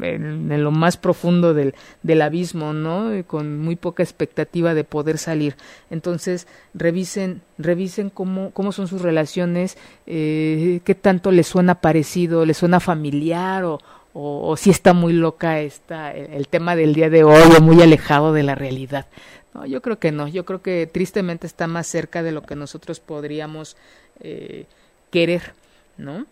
en, 0.00 0.62
lo 0.62 0.70
más 0.70 0.96
profundo 0.96 1.54
del, 1.54 1.74
del 2.02 2.22
abismo, 2.22 2.72
¿no? 2.72 3.10
Con 3.26 3.58
muy 3.58 3.76
poca 3.76 4.02
expectativa 4.02 4.74
de 4.74 4.84
poder 4.84 5.18
salir. 5.18 5.56
Entonces, 5.90 6.46
revisen, 6.74 7.42
revisen 7.58 8.10
cómo, 8.10 8.50
cómo 8.50 8.72
son 8.72 8.88
sus 8.88 9.02
relaciones, 9.02 9.76
eh, 10.06 10.80
qué 10.84 10.94
tanto 10.94 11.30
les 11.30 11.46
suena 11.46 11.76
parecido, 11.76 12.44
les 12.44 12.56
suena 12.56 12.80
familiar 12.80 13.64
o, 13.64 13.80
o, 14.14 14.56
si 14.56 14.70
está 14.70 14.92
muy 14.92 15.12
loca 15.12 15.60
esta, 15.60 16.12
el, 16.12 16.46
tema 16.48 16.76
del 16.76 16.94
día 16.94 17.10
de 17.10 17.24
hoy 17.24 17.52
o 17.56 17.60
muy 17.60 17.82
alejado 17.82 18.32
de 18.32 18.44
la 18.44 18.54
realidad. 18.54 19.06
No, 19.52 19.66
yo 19.66 19.82
creo 19.82 19.98
que 19.98 20.12
no, 20.12 20.28
yo 20.28 20.44
creo 20.44 20.62
que 20.62 20.88
tristemente 20.90 21.46
está 21.46 21.66
más 21.66 21.86
cerca 21.86 22.22
de 22.22 22.32
lo 22.32 22.42
que 22.42 22.54
nosotros 22.54 23.00
podríamos 23.00 23.76
eh, 24.20 24.66
querer, 25.10 25.54
¿no? 25.96 26.26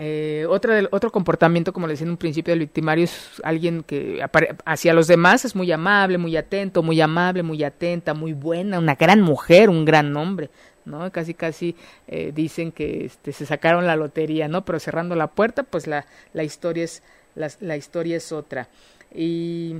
Eh, 0.00 0.46
otro 0.48 1.10
comportamiento, 1.10 1.72
como 1.72 1.88
le 1.88 1.94
decía 1.94 2.04
en 2.04 2.12
un 2.12 2.16
principio, 2.16 2.52
del 2.52 2.60
victimario 2.60 3.04
es 3.04 3.40
alguien 3.42 3.82
que 3.82 4.24
hacia 4.64 4.94
los 4.94 5.08
demás 5.08 5.44
es 5.44 5.56
muy 5.56 5.72
amable, 5.72 6.18
muy 6.18 6.36
atento, 6.36 6.84
muy 6.84 7.00
amable, 7.00 7.42
muy 7.42 7.64
atenta, 7.64 8.14
muy 8.14 8.32
buena, 8.32 8.78
una 8.78 8.94
gran 8.94 9.20
mujer, 9.20 9.68
un 9.68 9.84
gran 9.84 10.16
hombre, 10.16 10.50
¿no? 10.84 11.10
Casi, 11.10 11.34
casi 11.34 11.74
eh, 12.06 12.30
dicen 12.32 12.70
que 12.70 13.06
este, 13.06 13.32
se 13.32 13.44
sacaron 13.44 13.88
la 13.88 13.96
lotería, 13.96 14.46
¿no? 14.46 14.64
Pero 14.64 14.78
cerrando 14.78 15.16
la 15.16 15.26
puerta, 15.26 15.64
pues 15.64 15.88
la, 15.88 16.06
la, 16.32 16.44
historia, 16.44 16.84
es, 16.84 17.02
la, 17.34 17.50
la 17.58 17.76
historia 17.76 18.18
es 18.18 18.30
otra. 18.30 18.68
Y 19.12 19.78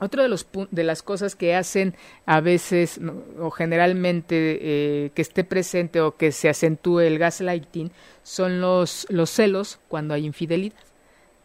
otra 0.00 0.22
de, 0.22 0.28
los, 0.28 0.46
de 0.70 0.84
las 0.84 1.02
cosas 1.02 1.34
que 1.34 1.54
hacen 1.54 1.94
a 2.26 2.40
veces 2.40 3.00
o 3.40 3.50
generalmente 3.50 4.58
eh, 4.60 5.10
que 5.14 5.22
esté 5.22 5.44
presente 5.44 6.00
o 6.00 6.16
que 6.16 6.32
se 6.32 6.48
acentúe 6.48 7.00
el 7.00 7.18
gaslighting 7.18 7.90
son 8.22 8.60
los, 8.60 9.06
los 9.10 9.30
celos 9.30 9.80
cuando 9.88 10.14
hay 10.14 10.26
infidelidad. 10.26 10.76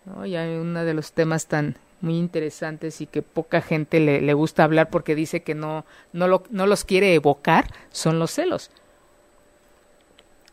¿no? 0.06 0.26
Y 0.26 0.36
hay 0.36 0.56
uno 0.58 0.84
de 0.84 0.94
los 0.94 1.14
temas 1.14 1.48
tan 1.48 1.78
muy 2.02 2.18
interesantes 2.18 3.00
y 3.02 3.08
que 3.08 3.22
poca 3.22 3.62
gente 3.62 4.00
le, 4.00 4.22
le 4.22 4.34
gusta 4.34 4.66
hablar 4.66 4.90
porque 4.90 5.16
dice 5.16 5.42
que 5.42 5.56
no, 5.56 5.86
no, 6.12 6.28
lo, 6.28 6.44
no 6.50 6.68
los 6.68 6.84
quiere 6.84 7.16
evocar, 7.16 7.68
son 7.92 8.20
los 8.20 8.32
celos. 8.32 8.70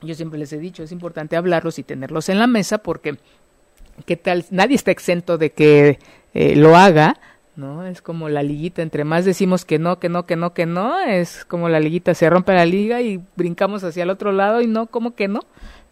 Yo 0.00 0.14
siempre 0.14 0.38
les 0.38 0.52
he 0.52 0.58
dicho, 0.58 0.82
es 0.82 0.92
importante 0.92 1.36
hablarlos 1.36 1.78
y 1.78 1.82
tenerlos 1.82 2.28
en 2.28 2.38
la 2.38 2.46
mesa 2.46 2.78
porque 2.78 3.18
¿qué 4.06 4.16
tal? 4.16 4.46
Nadie 4.50 4.76
está 4.76 4.90
exento 4.90 5.38
de 5.38 5.50
que 5.50 5.98
eh, 6.34 6.56
lo 6.56 6.76
haga, 6.76 7.18
¿no? 7.56 7.86
Es 7.86 8.02
como 8.02 8.28
la 8.28 8.42
liguita, 8.42 8.82
entre 8.82 9.04
más 9.04 9.24
decimos 9.24 9.64
que 9.64 9.78
no, 9.78 9.98
que 9.98 10.08
no, 10.08 10.26
que 10.26 10.36
no, 10.36 10.54
que 10.54 10.66
no, 10.66 10.98
es 11.00 11.44
como 11.44 11.68
la 11.68 11.80
liguita, 11.80 12.14
se 12.14 12.30
rompe 12.30 12.52
la 12.52 12.66
liga 12.66 13.00
y 13.00 13.20
brincamos 13.36 13.84
hacia 13.84 14.04
el 14.04 14.10
otro 14.10 14.32
lado 14.32 14.60
y 14.60 14.66
no, 14.66 14.86
como 14.86 15.14
que 15.14 15.28
no, 15.28 15.40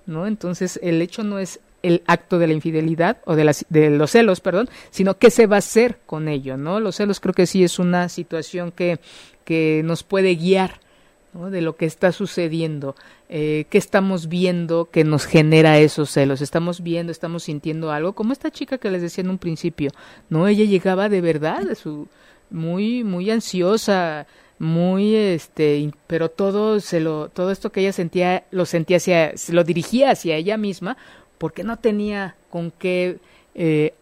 ¿no? 0.07 0.27
Entonces 0.27 0.79
el 0.83 1.03
hecho 1.03 1.25
no 1.25 1.39
es 1.39 1.61
el 1.83 2.03
acto 2.07 2.39
de 2.39 2.47
la 2.49 2.55
infidelidad 2.55 3.19
o 3.25 3.37
de, 3.37 3.55
de 3.69 3.91
los 3.91 4.11
celos, 4.11 4.41
perdón, 4.41 4.69
sino 4.91 5.19
qué 5.19 5.31
se 5.31 5.47
va 5.47 5.57
a 5.57 5.61
hacer 5.61 5.99
con 6.07 6.29
ello, 6.29 6.57
¿no? 6.57 6.81
Los 6.81 6.97
celos 6.97 7.21
creo 7.21 7.35
que 7.35 7.47
sí 7.47 7.63
es 7.63 7.79
una 7.79 8.09
situación 8.09 8.73
que, 8.73 8.99
que 9.45 9.83
nos 9.85 10.03
puede 10.03 10.35
guiar 10.35 10.81
de 11.47 11.63
lo 11.63 11.77
que 11.77 11.87
está 11.87 12.13
sucediendo, 12.13 12.97
eh, 13.29 13.67
qué 13.71 13.79
estamos 13.79 14.29
viendo 14.29 14.87
que 14.91 15.05
nos 15.05 15.25
genera 15.25 15.79
esos 15.79 16.11
celos, 16.11 16.41
estamos 16.41 16.83
viendo, 16.83 17.13
estamos 17.13 17.45
sintiendo 17.45 17.93
algo, 17.93 18.13
como 18.15 18.33
esta 18.33 18.51
chica 18.51 18.79
que 18.79 18.91
les 18.91 19.03
decía 19.03 19.23
en 19.23 19.31
un 19.31 19.39
principio, 19.39 19.91
no, 20.29 20.49
ella 20.49 20.65
llegaba 20.65 21.09
de 21.09 21.21
verdad, 21.21 21.63
de 21.63 21.75
su 21.75 22.09
muy 22.51 23.05
muy 23.05 23.31
ansiosa, 23.31 24.27
muy 24.59 25.15
este, 25.15 25.91
pero 26.07 26.31
todo 26.31 26.81
se 26.81 27.01
lo, 27.01 27.29
todo 27.29 27.51
esto 27.51 27.71
que 27.71 27.81
ella 27.81 27.93
sentía 27.93 28.45
lo 28.51 28.67
sentía 28.67 28.97
hacia, 28.97 29.37
se 29.37 29.53
lo 29.53 29.65
dirigía 29.65 30.11
hacia 30.11 30.37
ella 30.37 30.57
misma, 30.57 30.97
porque 31.39 31.63
no 31.63 31.79
tenía 31.79 32.37
con 32.51 32.73
qué 32.73 33.19
eh, 33.55 33.95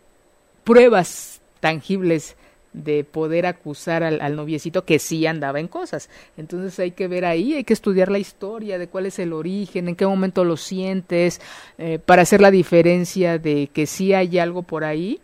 pruebas 0.64 1.40
tangibles 1.60 2.36
de 2.76 3.04
poder 3.04 3.46
acusar 3.46 4.04
al, 4.04 4.36
noviecito 4.36 4.84
que 4.84 4.98
sí 4.98 5.26
andaba 5.26 5.58
en 5.58 5.66
cosas. 5.66 6.08
Entonces 6.36 6.78
hay 6.78 6.92
que 6.92 7.08
ver 7.08 7.24
ahí, 7.24 7.54
hay 7.54 7.64
que 7.64 7.72
estudiar 7.72 8.10
la 8.10 8.18
historia 8.18 8.78
de 8.78 8.86
cuál 8.86 9.06
es 9.06 9.18
el 9.18 9.32
origen, 9.32 9.88
en 9.88 9.96
qué 9.96 10.06
momento 10.06 10.44
lo 10.44 10.56
sientes, 10.56 11.40
eh, 11.78 11.98
para 11.98 12.22
hacer 12.22 12.40
la 12.40 12.50
diferencia 12.50 13.38
de 13.38 13.68
que 13.72 13.86
sí 13.86 14.12
hay 14.12 14.38
algo 14.38 14.62
por 14.62 14.84
ahí 14.84 15.20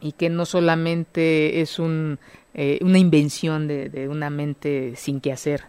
y 0.00 0.12
que 0.12 0.30
no 0.30 0.46
solamente 0.46 1.60
es 1.60 1.78
un, 1.78 2.18
eh, 2.54 2.78
una 2.80 2.98
invención 2.98 3.68
de, 3.68 3.90
de 3.90 4.08
una 4.08 4.30
mente 4.30 4.94
sin 4.96 5.20
que 5.20 5.32
hacer. 5.32 5.64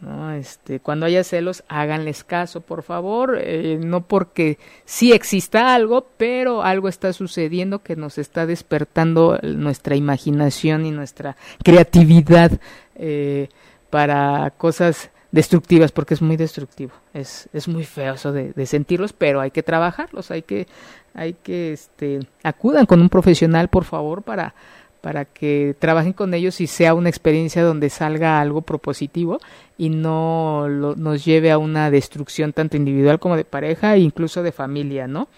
¿No? 0.00 0.32
Este, 0.32 0.80
cuando 0.80 1.06
haya 1.06 1.24
celos, 1.24 1.64
háganles 1.68 2.24
caso, 2.24 2.60
por 2.60 2.82
favor, 2.82 3.38
eh, 3.40 3.78
no 3.82 4.02
porque 4.06 4.58
sí 4.84 5.12
exista 5.12 5.74
algo, 5.74 6.06
pero 6.16 6.62
algo 6.62 6.88
está 6.88 7.12
sucediendo 7.12 7.80
que 7.80 7.96
nos 7.96 8.18
está 8.18 8.46
despertando 8.46 9.38
nuestra 9.42 9.96
imaginación 9.96 10.86
y 10.86 10.90
nuestra 10.90 11.36
creatividad 11.62 12.52
eh, 12.96 13.48
para 13.90 14.50
cosas 14.56 15.10
destructivas, 15.30 15.92
porque 15.92 16.14
es 16.14 16.22
muy 16.22 16.36
destructivo, 16.36 16.92
es, 17.12 17.48
es 17.52 17.68
muy 17.68 17.84
feo 17.84 18.14
eso 18.14 18.32
de, 18.32 18.52
de, 18.52 18.66
sentirlos, 18.66 19.12
pero 19.12 19.40
hay 19.40 19.50
que 19.50 19.62
trabajarlos, 19.62 20.30
hay 20.30 20.42
que, 20.42 20.66
hay 21.12 21.34
que, 21.34 21.72
este, 21.72 22.20
acudan 22.42 22.86
con 22.86 23.00
un 23.00 23.10
profesional, 23.10 23.68
por 23.68 23.84
favor, 23.84 24.22
para 24.22 24.54
para 25.00 25.24
que 25.24 25.76
trabajen 25.78 26.12
con 26.12 26.34
ellos 26.34 26.60
y 26.60 26.66
sea 26.66 26.94
una 26.94 27.08
experiencia 27.08 27.62
donde 27.62 27.90
salga 27.90 28.40
algo 28.40 28.62
propositivo 28.62 29.40
y 29.76 29.90
no 29.90 30.68
nos 30.68 31.24
lleve 31.24 31.50
a 31.50 31.58
una 31.58 31.90
destrucción 31.90 32.52
tanto 32.52 32.76
individual 32.76 33.18
como 33.18 33.36
de 33.36 33.44
pareja 33.44 33.94
e 33.94 34.00
incluso 34.00 34.42
de 34.42 34.52
familia, 34.52 35.06
¿no? 35.06 35.28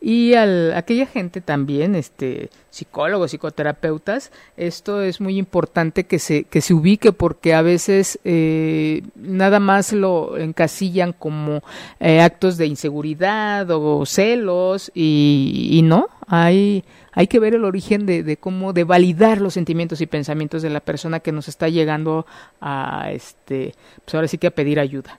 Y 0.00 0.34
al, 0.34 0.72
aquella 0.74 1.06
gente 1.06 1.40
también, 1.40 1.94
este, 1.94 2.50
psicólogos, 2.70 3.32
psicoterapeutas, 3.32 4.30
esto 4.56 5.02
es 5.02 5.20
muy 5.20 5.38
importante 5.38 6.04
que 6.04 6.18
se, 6.18 6.44
que 6.44 6.60
se 6.60 6.74
ubique 6.74 7.12
porque 7.12 7.54
a 7.54 7.62
veces 7.62 8.18
eh, 8.24 9.02
nada 9.16 9.58
más 9.58 9.92
lo 9.92 10.38
encasillan 10.38 11.12
como 11.12 11.62
eh, 11.98 12.20
actos 12.20 12.56
de 12.56 12.66
inseguridad 12.66 13.68
o 13.70 14.06
celos 14.06 14.92
y, 14.94 15.68
y 15.72 15.82
no, 15.82 16.08
hay, 16.28 16.84
hay 17.12 17.26
que 17.26 17.40
ver 17.40 17.54
el 17.54 17.64
origen 17.64 18.06
de, 18.06 18.22
de, 18.22 18.36
cómo, 18.36 18.72
de 18.72 18.84
validar 18.84 19.40
los 19.40 19.54
sentimientos 19.54 20.00
y 20.00 20.06
pensamientos 20.06 20.62
de 20.62 20.70
la 20.70 20.80
persona 20.80 21.20
que 21.20 21.32
nos 21.32 21.48
está 21.48 21.68
llegando 21.68 22.26
a, 22.60 23.10
este, 23.10 23.74
pues 24.04 24.14
ahora 24.14 24.28
sí 24.28 24.38
que 24.38 24.46
a 24.46 24.52
pedir 24.52 24.78
ayuda. 24.78 25.18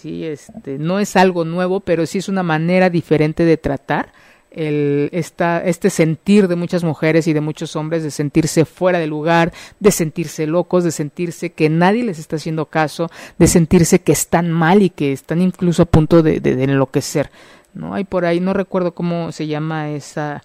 Sí, 0.00 0.24
este, 0.24 0.78
no 0.78 1.00
es 1.00 1.16
algo 1.16 1.44
nuevo, 1.44 1.80
pero 1.80 2.06
sí 2.06 2.18
es 2.18 2.28
una 2.28 2.44
manera 2.44 2.88
diferente 2.88 3.44
de 3.44 3.56
tratar 3.56 4.12
el, 4.50 5.08
esta, 5.12 5.60
este 5.64 5.90
sentir 5.90 6.46
de 6.46 6.56
muchas 6.56 6.84
mujeres 6.84 7.26
y 7.26 7.32
de 7.32 7.40
muchos 7.40 7.74
hombres 7.74 8.02
de 8.02 8.10
sentirse 8.10 8.64
fuera 8.64 8.98
de 8.98 9.06
lugar, 9.06 9.52
de 9.80 9.90
sentirse 9.90 10.46
locos, 10.46 10.84
de 10.84 10.92
sentirse 10.92 11.50
que 11.50 11.68
nadie 11.68 12.04
les 12.04 12.18
está 12.18 12.36
haciendo 12.36 12.66
caso, 12.66 13.10
de 13.38 13.46
sentirse 13.48 14.00
que 14.00 14.12
están 14.12 14.50
mal 14.50 14.82
y 14.82 14.90
que 14.90 15.12
están 15.12 15.42
incluso 15.42 15.82
a 15.82 15.86
punto 15.86 16.22
de, 16.22 16.40
enloquecer. 16.44 17.30
¿no? 17.74 17.94
Hay 17.94 18.04
por 18.04 18.24
ahí, 18.24 18.40
no 18.40 18.52
recuerdo 18.52 18.92
cómo 18.92 19.32
se 19.32 19.46
llama 19.48 19.90
esa, 19.90 20.42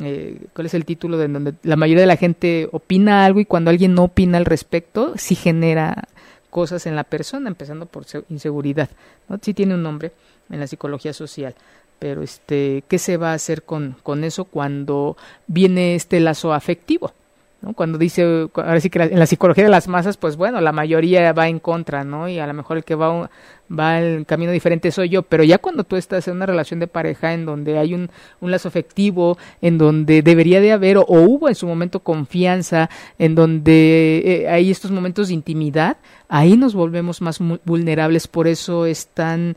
eh, 0.00 0.42
cuál 0.52 0.66
es 0.66 0.74
el 0.74 0.84
título 0.84 1.16
de 1.16 1.28
donde 1.28 1.54
la 1.62 1.76
mayoría 1.76 2.02
de 2.02 2.06
la 2.06 2.16
gente 2.16 2.68
opina 2.70 3.24
algo 3.24 3.40
y 3.40 3.46
cuando 3.46 3.70
alguien 3.70 3.94
no 3.94 4.04
opina 4.04 4.38
al 4.38 4.44
respecto, 4.44 5.14
sí 5.16 5.34
genera 5.34 6.04
cosas 6.50 6.86
en 6.86 6.96
la 6.96 7.04
persona, 7.04 7.48
empezando 7.48 7.86
por 7.86 8.04
inseguridad. 8.28 8.90
¿no? 9.28 9.38
Sí 9.40 9.54
tiene 9.54 9.74
un 9.74 9.82
nombre 9.82 10.12
en 10.50 10.60
la 10.60 10.66
psicología 10.66 11.12
social. 11.12 11.54
Pero 11.98 12.22
este, 12.22 12.82
¿qué 12.88 12.98
se 12.98 13.16
va 13.16 13.32
a 13.32 13.34
hacer 13.34 13.62
con, 13.62 13.96
con 14.02 14.24
eso 14.24 14.44
cuando 14.44 15.16
viene 15.46 15.94
este 15.94 16.20
lazo 16.20 16.52
afectivo? 16.52 17.12
Cuando 17.74 17.98
dice, 17.98 18.48
ahora 18.54 18.80
sí 18.80 18.88
que 18.88 19.02
en 19.02 19.18
la 19.18 19.26
psicología 19.26 19.64
de 19.64 19.70
las 19.70 19.86
masas, 19.86 20.16
pues 20.16 20.36
bueno, 20.36 20.62
la 20.62 20.72
mayoría 20.72 21.30
va 21.34 21.46
en 21.48 21.58
contra, 21.58 22.04
¿no? 22.04 22.26
Y 22.26 22.38
a 22.38 22.46
lo 22.46 22.54
mejor 22.54 22.78
el 22.78 22.84
que 22.84 22.94
va, 22.94 23.28
va 23.70 24.00
el 24.00 24.24
camino 24.24 24.50
diferente 24.50 24.90
soy 24.90 25.10
yo, 25.10 25.22
pero 25.22 25.44
ya 25.44 25.58
cuando 25.58 25.84
tú 25.84 25.96
estás 25.96 26.26
en 26.26 26.36
una 26.36 26.46
relación 26.46 26.80
de 26.80 26.86
pareja 26.86 27.34
en 27.34 27.44
donde 27.44 27.78
hay 27.78 27.92
un, 27.92 28.10
un 28.40 28.50
lazo 28.50 28.68
afectivo, 28.68 29.36
en 29.60 29.76
donde 29.76 30.22
debería 30.22 30.62
de 30.62 30.72
haber 30.72 30.96
o, 30.96 31.02
o 31.02 31.20
hubo 31.20 31.50
en 31.50 31.54
su 31.54 31.66
momento 31.66 32.00
confianza, 32.00 32.88
en 33.18 33.34
donde 33.34 34.22
eh, 34.24 34.48
hay 34.48 34.70
estos 34.70 34.90
momentos 34.90 35.28
de 35.28 35.34
intimidad, 35.34 35.98
ahí 36.30 36.56
nos 36.56 36.74
volvemos 36.74 37.20
más 37.20 37.40
vulnerables, 37.66 38.26
por 38.26 38.48
eso 38.48 38.86
es 38.86 39.08
tan 39.08 39.56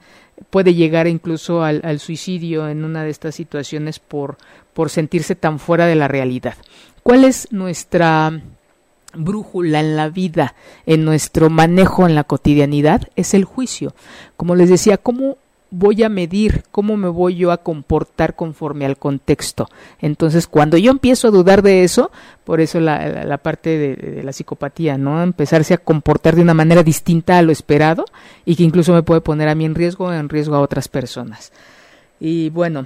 puede 0.50 0.74
llegar 0.74 1.08
incluso 1.08 1.64
al, 1.64 1.82
al 1.84 2.00
suicidio 2.00 2.68
en 2.68 2.84
una 2.84 3.04
de 3.04 3.12
estas 3.12 3.36
situaciones 3.36 4.00
por, 4.00 4.38
por 4.74 4.90
sentirse 4.90 5.36
tan 5.36 5.60
fuera 5.60 5.86
de 5.86 5.96
la 5.96 6.08
realidad. 6.08 6.56
¿Cuál 7.04 7.26
es 7.26 7.52
nuestra 7.52 8.42
brújula 9.14 9.82
en 9.82 9.96
la 9.96 10.10
vida, 10.10 10.56
en 10.86 11.06
nuestro 11.06 11.50
manejo 11.50 12.08
en 12.08 12.16
la 12.16 12.24
cotidianidad? 12.24 13.10
Es 13.16 13.34
el 13.34 13.46
juicio. 13.46 13.94
Como 14.38 14.56
les 14.56 14.70
decía, 14.70 14.98
¿cómo 14.98 15.38
voy 15.74 16.04
a 16.04 16.10
medir, 16.10 16.64
cómo 16.72 16.98
me 16.98 17.08
voy 17.10 17.36
yo 17.36 17.52
a 17.52 17.58
comportar 17.58 18.36
conforme 18.36 18.86
al 18.86 18.98
contexto. 18.98 19.68
Entonces, 20.00 20.46
cuando 20.46 20.78
yo 20.78 20.92
empiezo 20.92 21.28
a 21.28 21.32
dudar 21.32 21.64
de 21.64 21.84
eso, 21.84 22.12
por 22.44 22.62
eso 22.62 22.80
la, 22.80 23.40
parte 23.42 23.78
de, 23.78 23.96
de, 23.96 24.24
la 24.24 24.34
psicopatía, 24.34 25.00
¿no? 25.00 25.24
Empezarse 25.24 25.74
a 25.74 25.80
comportar 25.80 26.36
de 26.36 26.44
una 26.44 26.54
manera 26.54 26.84
distinta 26.84 27.40
a 27.40 27.42
lo 27.42 27.52
esperado 27.52 28.06
y 28.46 28.56
que 28.56 28.64
incluso 28.64 28.94
me 28.94 29.02
puede 29.02 29.22
poner 29.22 29.50
a 29.50 29.56
mí 29.56 29.66
en 29.66 29.74
riesgo 29.74 30.14
en 30.14 30.30
riesgo 30.30 30.56
a 30.56 30.62
otras 30.62 30.88
personas. 30.88 31.52
Y 32.20 32.52
bueno, 32.52 32.86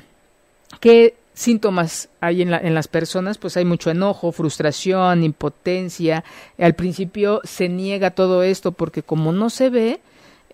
¿qué 0.79 1.15
síntomas 1.37 2.09
hay 2.19 2.41
en, 2.41 2.51
la, 2.51 2.57
en, 2.57 2.73
las 2.73 2.87
personas, 2.87 3.37
pues 3.37 3.57
hay 3.57 3.65
mucho 3.65 3.91
enojo, 3.91 4.31
frustración, 4.31 5.23
impotencia. 5.23 6.23
Al 6.57 6.73
principio 6.73 7.41
se 7.43 7.69
niega 7.69 8.11
todo 8.11 8.43
esto 8.43 8.71
porque 8.71 9.03
como 9.03 9.31
no 9.31 9.49
se 9.49 9.69
ve, 9.69 9.99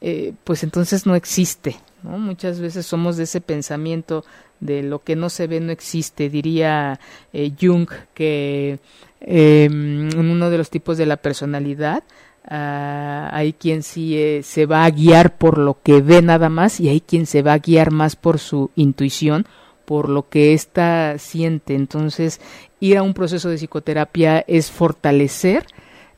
eh, 0.02 0.34
pues 0.44 0.64
entonces 0.64 1.06
no 1.06 1.16
existe. 1.16 1.78
Muchas 2.04 2.60
veces 2.60 2.86
somos 2.86 3.16
de 3.16 3.24
ese 3.24 3.40
pensamiento 3.40 4.26
de 4.60 4.84
lo 4.84 5.04
que 5.04 5.16
no 5.16 5.30
se 5.30 5.48
ve 5.48 5.62
no 5.62 5.72
existe. 5.72 6.30
Diría 6.30 7.00
eh, 7.32 7.52
Jung 7.60 7.90
que 8.14 8.80
eh, 9.22 9.70
uno 9.72 10.50
de 10.50 10.58
los 10.58 10.70
tipos 10.70 10.98
de 10.98 11.06
la 11.06 11.18
personalidad 11.18 12.04
Uh, 12.46 13.32
hay 13.32 13.54
quien 13.54 13.84
sí 13.84 14.18
eh, 14.18 14.42
se 14.44 14.66
va 14.66 14.84
a 14.84 14.90
guiar 14.90 15.38
por 15.38 15.58
lo 15.58 15.78
que 15.82 16.02
ve 16.02 16.22
nada 16.22 16.50
más 16.50 16.82
y 16.82 16.90
hay 16.90 17.00
quien 17.00 17.26
se 17.26 17.42
va 17.42 17.54
a 17.54 17.60
guiar 17.60 17.92
más 17.92 18.18
por 18.18 18.38
su 18.38 18.70
intuición 18.76 19.48
por 19.86 20.10
lo 20.10 20.30
que 20.30 20.54
ésta 20.54 21.18
siente. 21.18 21.76
Entonces, 21.76 22.40
ir 22.80 22.98
a 22.98 23.04
un 23.04 23.14
proceso 23.14 23.50
de 23.50 23.58
psicoterapia 23.58 24.44
es 24.48 24.72
fortalecer 24.72 25.66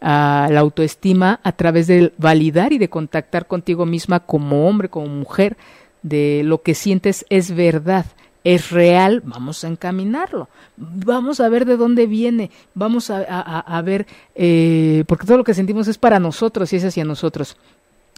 uh, 0.01 0.49
la 0.49 0.59
autoestima 0.59 1.39
a 1.43 1.51
través 1.51 1.87
de 1.87 2.13
validar 2.17 2.73
y 2.73 2.77
de 2.77 2.89
contactar 2.89 3.47
contigo 3.47 3.85
misma 3.85 4.19
como 4.19 4.67
hombre, 4.67 4.89
como 4.89 5.07
mujer, 5.07 5.57
de 6.01 6.41
lo 6.43 6.61
que 6.61 6.75
sientes 6.75 7.25
es 7.29 7.55
verdad. 7.55 8.05
Es 8.43 8.69
real, 8.69 9.23
vamos 9.25 9.63
a 9.63 9.67
encaminarlo, 9.67 10.49
vamos 10.77 11.39
a 11.39 11.49
ver 11.49 11.65
de 11.65 11.77
dónde 11.77 12.05
viene, 12.05 12.51
vamos 12.75 13.09
a 13.09 13.81
ver, 13.83 14.05
eh, 14.35 15.03
porque 15.07 15.25
todo 15.25 15.37
lo 15.37 15.43
que 15.43 15.55
sentimos 15.55 15.87
es 15.87 15.97
para 15.97 16.19
nosotros 16.19 16.71
y 16.71 16.75
es 16.75 16.85
hacia 16.85 17.03
nosotros. 17.05 17.57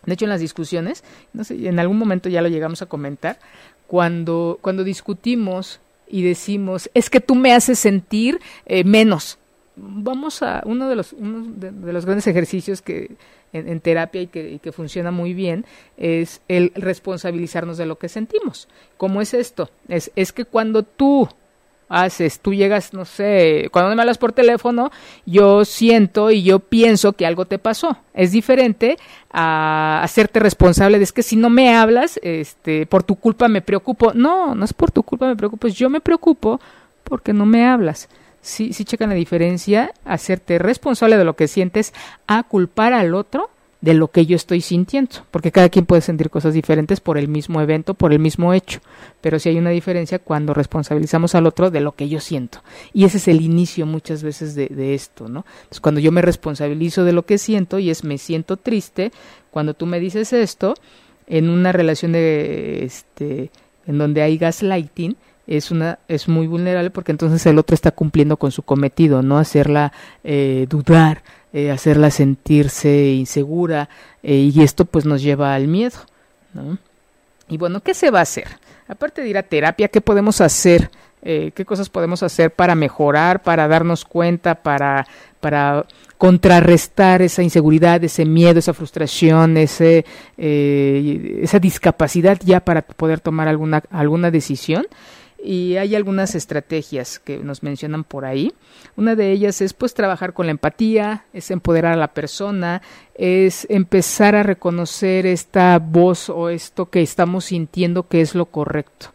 De 0.05 0.13
hecho, 0.13 0.25
en 0.25 0.29
las 0.29 0.41
discusiones, 0.41 1.03
no 1.33 1.43
sé, 1.43 1.67
en 1.67 1.79
algún 1.79 1.97
momento 1.97 2.29
ya 2.29 2.41
lo 2.41 2.49
llegamos 2.49 2.81
a 2.81 2.85
comentar, 2.85 3.39
cuando, 3.87 4.59
cuando 4.61 4.83
discutimos 4.83 5.79
y 6.07 6.23
decimos, 6.23 6.89
es 6.93 7.09
que 7.09 7.19
tú 7.19 7.35
me 7.35 7.53
haces 7.53 7.79
sentir 7.79 8.39
eh, 8.65 8.83
menos. 8.83 9.39
Vamos 9.75 10.41
a 10.41 10.61
uno 10.65 10.89
de 10.89 10.95
los, 10.95 11.13
uno 11.13 11.45
de, 11.55 11.93
los 11.93 12.05
grandes 12.05 12.27
ejercicios 12.27 12.81
que 12.81 13.15
en, 13.53 13.79
terapia 13.79 14.21
y 14.21 14.27
que, 14.27 14.51
y 14.51 14.59
que, 14.59 14.71
funciona 14.71 15.11
muy 15.11 15.33
bien 15.33 15.65
es 15.97 16.41
el 16.47 16.71
responsabilizarnos 16.75 17.77
de 17.77 17.85
lo 17.85 17.97
que 17.97 18.09
sentimos. 18.09 18.67
¿Cómo 18.97 19.21
es 19.21 19.33
esto? 19.33 19.69
Es, 19.87 20.11
es 20.15 20.33
que 20.33 20.45
cuando 20.45 20.83
tú 20.83 21.29
haces, 21.89 22.39
tú 22.39 22.53
llegas, 22.53 22.93
no 22.93 23.05
sé, 23.05 23.69
cuando 23.71 23.95
me 23.95 24.01
hablas 24.01 24.17
por 24.17 24.33
teléfono, 24.33 24.91
yo 25.25 25.65
siento 25.65 26.31
y 26.31 26.43
yo 26.43 26.59
pienso 26.59 27.13
que 27.13 27.25
algo 27.25 27.45
te 27.45 27.59
pasó. 27.59 27.97
Es 28.13 28.31
diferente 28.31 28.97
a 29.31 30.01
hacerte 30.03 30.39
responsable 30.39 30.97
de 30.97 31.03
es 31.03 31.13
que 31.13 31.23
si 31.23 31.35
no 31.35 31.49
me 31.49 31.75
hablas, 31.75 32.19
este, 32.23 32.85
por 32.85 33.03
tu 33.03 33.15
culpa 33.15 33.47
me 33.47 33.61
preocupo. 33.61 34.13
No, 34.13 34.55
no 34.55 34.65
es 34.65 34.73
por 34.73 34.91
tu 34.91 35.03
culpa 35.03 35.27
me 35.27 35.35
preocupo, 35.35 35.67
yo 35.67 35.89
me 35.89 36.01
preocupo 36.01 36.59
porque 37.03 37.33
no 37.33 37.45
me 37.45 37.65
hablas. 37.65 38.09
Sí, 38.41 38.73
sí 38.73 38.85
checan 38.85 39.09
la 39.09 39.15
diferencia, 39.15 39.91
hacerte 40.05 40.59
responsable 40.59 41.17
de 41.17 41.25
lo 41.25 41.35
que 41.35 41.47
sientes 41.47 41.93
a 42.27 42.43
culpar 42.43 42.93
al 42.93 43.13
otro 43.13 43.49
de 43.81 43.93
lo 43.93 44.09
que 44.09 44.25
yo 44.25 44.35
estoy 44.35 44.61
sintiendo, 44.61 45.17
porque 45.29 45.51
cada 45.51 45.69
quien 45.69 45.85
puede 45.85 46.01
sentir 46.01 46.29
cosas 46.29 46.53
diferentes 46.53 46.99
por 46.99 47.17
el 47.17 47.27
mismo 47.27 47.61
evento, 47.61 47.93
por 47.93 48.11
el 48.11 48.19
mismo 48.19 48.53
hecho, 48.53 48.79
pero 49.21 49.37
sí 49.37 49.49
hay 49.49 49.57
una 49.57 49.69
diferencia 49.69 50.19
cuando 50.19 50.53
responsabilizamos 50.53 51.35
al 51.35 51.45
otro 51.45 51.69
de 51.69 51.81
lo 51.81 51.91
que 51.91 52.09
yo 52.09 52.19
siento. 52.19 52.63
Y 52.93 53.05
ese 53.05 53.17
es 53.17 53.27
el 53.27 53.41
inicio 53.41 53.85
muchas 53.85 54.23
veces 54.23 54.55
de, 54.55 54.67
de 54.67 54.95
esto, 54.95 55.29
¿no? 55.29 55.45
Entonces, 55.59 55.81
cuando 55.81 56.01
yo 56.01 56.11
me 56.11 56.21
responsabilizo 56.21 57.03
de 57.03 57.13
lo 57.13 57.25
que 57.25 57.37
siento 57.37 57.77
y 57.77 57.91
es 57.91 58.03
me 58.03 58.17
siento 58.17 58.57
triste, 58.57 59.11
cuando 59.51 59.73
tú 59.73 59.85
me 59.85 59.99
dices 59.99 60.33
esto, 60.33 60.73
en 61.27 61.49
una 61.49 61.71
relación 61.71 62.13
de, 62.13 62.83
este, 62.83 63.51
en 63.85 63.97
donde 63.97 64.21
hay 64.21 64.37
gaslighting, 64.37 65.17
es 65.47 65.71
una 65.71 65.99
es 66.07 66.27
muy 66.27 66.45
vulnerable 66.45 66.89
porque 66.91 67.11
entonces 67.11 67.45
el 67.45 67.57
otro 67.57 67.73
está 67.73 67.91
cumpliendo 67.91 68.37
con 68.37 68.51
su 68.51 68.63
cometido 68.63 69.21
no 69.23 69.37
hacerla 69.37 69.93
eh, 70.23 70.67
dudar 70.69 71.23
eh, 71.53 71.71
hacerla 71.71 72.11
sentirse 72.11 73.13
insegura 73.13 73.87
eh, 74.21 74.51
y 74.53 74.61
esto 74.61 74.83
pues 74.83 75.05
nos 75.05 75.21
lleva 75.21 75.55
al 75.55 75.67
miedo. 75.67 75.97
¿no? 76.53 76.77
Y 77.47 77.57
bueno, 77.57 77.79
¿qué 77.79 77.93
se 77.93 78.11
va 78.11 78.19
a 78.19 78.23
hacer? 78.23 78.47
Aparte 78.87 79.21
de 79.23 79.29
ir 79.29 79.37
a 79.37 79.43
terapia, 79.43 79.87
¿qué 79.87 80.01
podemos 80.01 80.41
hacer? 80.41 80.91
Eh, 81.23 81.51
¿Qué 81.55 81.65
cosas 81.65 81.89
podemos 81.89 82.21
hacer 82.21 82.51
para 82.51 82.75
mejorar, 82.75 83.41
para 83.41 83.67
darnos 83.67 84.03
cuenta, 84.03 84.55
para, 84.55 85.07
para 85.39 85.85
contrarrestar 86.17 87.21
esa 87.21 87.43
inseguridad, 87.43 88.03
ese 88.03 88.25
miedo, 88.25 88.59
esa 88.59 88.73
frustración, 88.73 89.57
ese, 89.57 90.05
esa 90.37 91.59
discapacidad 91.59 92.37
ya 92.43 92.59
para 92.59 92.81
poder 92.81 93.19
tomar 93.19 93.47
alguna, 93.47 93.81
alguna 93.89 94.31
decisión? 94.31 94.85
Y 95.43 95.77
hay 95.77 95.95
algunas 95.95 96.35
estrategias 96.35 97.19
que 97.19 97.37
nos 97.37 97.63
mencionan 97.63 98.03
por 98.03 98.25
ahí. 98.25 98.53
Una 98.95 99.15
de 99.15 99.31
ellas 99.31 99.61
es 99.61 99.73
pues 99.73 99.93
trabajar 99.93 100.33
con 100.33 100.47
la 100.47 100.51
empatía, 100.51 101.25
es 101.33 101.51
empoderar 101.51 101.93
a 101.93 101.97
la 101.97 102.13
persona, 102.13 102.81
es 103.15 103.67
empezar 103.69 104.35
a 104.35 104.43
reconocer 104.43 105.25
esta 105.25 105.79
voz 105.79 106.29
o 106.29 106.49
esto 106.49 106.89
que 106.89 107.01
estamos 107.01 107.45
sintiendo 107.45 108.07
que 108.07 108.21
es 108.21 108.35
lo 108.35 108.47
correcto, 108.47 109.07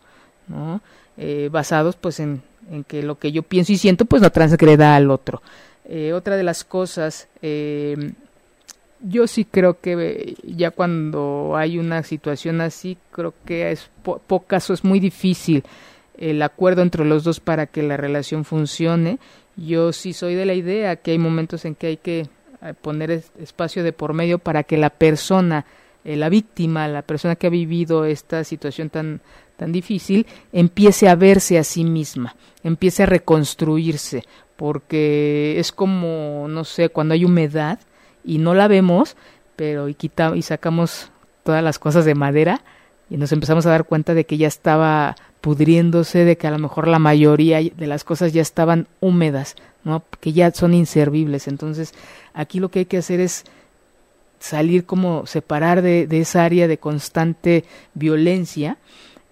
¿no? 0.48 0.80
Eh, 1.16 1.48
basados 1.52 1.96
pues 1.96 2.20
en, 2.20 2.42
en, 2.70 2.84
que 2.84 3.02
lo 3.02 3.18
que 3.18 3.32
yo 3.32 3.42
pienso 3.42 3.72
y 3.72 3.76
siento 3.76 4.04
pues 4.04 4.22
no 4.22 4.30
transgreda 4.30 4.96
al 4.96 5.10
otro. 5.10 5.42
Eh, 5.84 6.12
otra 6.12 6.36
de 6.36 6.44
las 6.44 6.64
cosas, 6.64 7.28
eh, 7.42 8.12
yo 9.00 9.26
sí 9.26 9.44
creo 9.44 9.80
que 9.80 10.36
ya 10.44 10.70
cuando 10.70 11.54
hay 11.56 11.78
una 11.78 12.04
situación 12.04 12.60
así, 12.60 12.96
creo 13.10 13.34
que 13.44 13.72
es 13.72 13.90
pocas 14.02 14.70
o 14.70 14.74
es 14.74 14.84
muy 14.84 15.00
difícil 15.00 15.64
el 16.18 16.42
acuerdo 16.42 16.82
entre 16.82 17.04
los 17.04 17.24
dos 17.24 17.40
para 17.40 17.66
que 17.66 17.82
la 17.82 17.96
relación 17.96 18.44
funcione. 18.44 19.18
Yo 19.56 19.92
sí 19.92 20.12
soy 20.12 20.34
de 20.34 20.46
la 20.46 20.54
idea 20.54 20.96
que 20.96 21.12
hay 21.12 21.18
momentos 21.18 21.64
en 21.64 21.74
que 21.74 21.86
hay 21.88 21.96
que 21.96 22.28
eh, 22.62 22.74
poner 22.80 23.10
espacio 23.10 23.82
de 23.82 23.92
por 23.92 24.12
medio 24.14 24.38
para 24.38 24.62
que 24.62 24.76
la 24.76 24.90
persona, 24.90 25.66
eh, 26.04 26.16
la 26.16 26.28
víctima, 26.28 26.88
la 26.88 27.02
persona 27.02 27.36
que 27.36 27.48
ha 27.48 27.50
vivido 27.50 28.04
esta 28.04 28.44
situación 28.44 28.88
tan, 28.88 29.20
tan 29.56 29.72
difícil, 29.72 30.26
empiece 30.52 31.08
a 31.08 31.14
verse 31.14 31.58
a 31.58 31.64
sí 31.64 31.84
misma, 31.84 32.36
empiece 32.62 33.02
a 33.02 33.06
reconstruirse, 33.06 34.24
porque 34.56 35.58
es 35.58 35.72
como, 35.72 36.46
no 36.48 36.64
sé, 36.64 36.88
cuando 36.88 37.14
hay 37.14 37.24
humedad 37.24 37.80
y 38.24 38.38
no 38.38 38.54
la 38.54 38.68
vemos, 38.68 39.16
pero 39.56 39.88
y, 39.88 39.94
quita, 39.94 40.32
y 40.36 40.42
sacamos 40.42 41.10
todas 41.42 41.62
las 41.62 41.78
cosas 41.78 42.04
de 42.04 42.14
madera 42.14 42.62
y 43.10 43.16
nos 43.16 43.32
empezamos 43.32 43.66
a 43.66 43.70
dar 43.70 43.84
cuenta 43.84 44.14
de 44.14 44.24
que 44.24 44.38
ya 44.38 44.48
estaba 44.48 45.16
pudriéndose, 45.42 46.24
de 46.24 46.38
que 46.38 46.46
a 46.46 46.52
lo 46.52 46.58
mejor 46.58 46.88
la 46.88 47.00
mayoría 47.00 47.60
de 47.60 47.86
las 47.86 48.04
cosas 48.04 48.32
ya 48.32 48.40
estaban 48.40 48.86
húmedas, 49.00 49.56
¿no? 49.84 50.04
que 50.20 50.32
ya 50.32 50.50
son 50.52 50.72
inservibles. 50.72 51.48
Entonces, 51.48 51.92
aquí 52.32 52.60
lo 52.60 52.70
que 52.70 52.78
hay 52.78 52.84
que 52.86 52.98
hacer 52.98 53.20
es 53.20 53.44
salir 54.38 54.86
como 54.86 55.26
separar 55.26 55.82
de, 55.82 56.06
esa 56.12 56.44
área 56.44 56.68
de 56.68 56.78
constante 56.78 57.64
violencia 57.92 58.78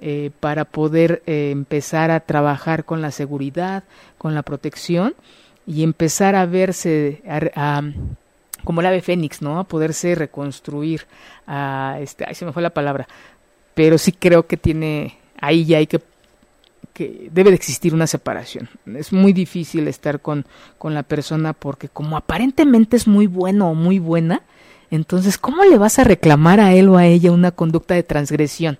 eh, 0.01 0.31
para 0.41 0.65
poder 0.65 1.23
eh, 1.27 1.51
empezar 1.53 2.11
a 2.11 2.21
trabajar 2.21 2.85
con 2.85 3.01
la 3.01 3.13
seguridad, 3.13 3.85
con 4.19 4.35
la 4.35 4.43
protección 4.43 5.15
y 5.65 5.85
empezar 5.85 6.35
a 6.35 6.45
verse 6.45 7.23
a, 7.55 7.83
como 8.65 8.81
el 8.81 8.87
ave 8.89 9.01
fénix, 9.01 9.43
¿no? 9.43 9.61
A 9.61 9.65
poderse 9.65 10.17
reconstruir, 10.17 11.07
a 11.47 11.99
este, 12.01 12.25
ay, 12.27 12.35
se 12.35 12.45
me 12.45 12.53
fue 12.53 12.63
la 12.63 12.71
palabra, 12.71 13.07
pero 13.75 13.97
sí 13.97 14.11
creo 14.11 14.49
que 14.49 14.57
tiene 14.57 15.20
ahí 15.41 15.65
ya 15.65 15.79
hay 15.79 15.87
que 15.87 16.01
que 16.93 17.31
debe 17.33 17.51
de 17.51 17.57
existir 17.57 17.95
una 17.95 18.07
separación. 18.07 18.69
Es 18.95 19.13
muy 19.13 19.33
difícil 19.33 19.89
estar 19.89 20.21
con, 20.21 20.45
con 20.77 20.93
la 20.93 21.03
persona 21.03 21.53
porque 21.53 21.89
como 21.89 22.17
aparentemente 22.17 22.97
es 22.97 23.07
muy 23.07 23.27
bueno 23.27 23.71
o 23.71 23.75
muy 23.75 23.99
buena, 23.99 24.43
entonces 24.91 25.39
¿cómo 25.39 25.65
le 25.65 25.79
vas 25.79 25.99
a 25.99 26.05
reclamar 26.05 26.61
a 26.61 26.75
él 26.75 26.89
o 26.89 26.97
a 26.97 27.07
ella 27.07 27.31
una 27.31 27.53
conducta 27.53 27.95
de 27.95 28.03
transgresión? 28.03 28.79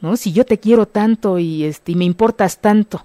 ¿No? 0.00 0.16
Si 0.16 0.32
yo 0.32 0.44
te 0.44 0.58
quiero 0.58 0.86
tanto 0.86 1.38
y 1.38 1.64
este 1.64 1.92
y 1.92 1.94
me 1.94 2.06
importas 2.06 2.58
tanto, 2.58 3.02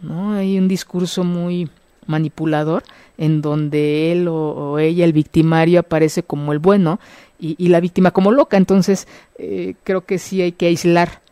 ¿no? 0.00 0.32
Hay 0.32 0.58
un 0.58 0.66
discurso 0.66 1.22
muy 1.22 1.70
manipulador 2.06 2.82
en 3.16 3.40
donde 3.40 4.10
él 4.10 4.26
o, 4.28 4.78
ella, 4.80 5.04
el 5.04 5.12
victimario, 5.12 5.80
aparece 5.80 6.24
como 6.24 6.52
el 6.52 6.58
bueno 6.58 6.98
y, 7.38 7.54
y 7.58 7.68
la 7.68 7.78
víctima 7.78 8.10
como 8.10 8.32
loca. 8.32 8.56
Entonces, 8.56 9.06
eh, 9.38 9.74
creo 9.84 10.04
que 10.04 10.18
sí 10.18 10.42
hay 10.42 10.50
que 10.50 10.66
aislar 10.66 11.22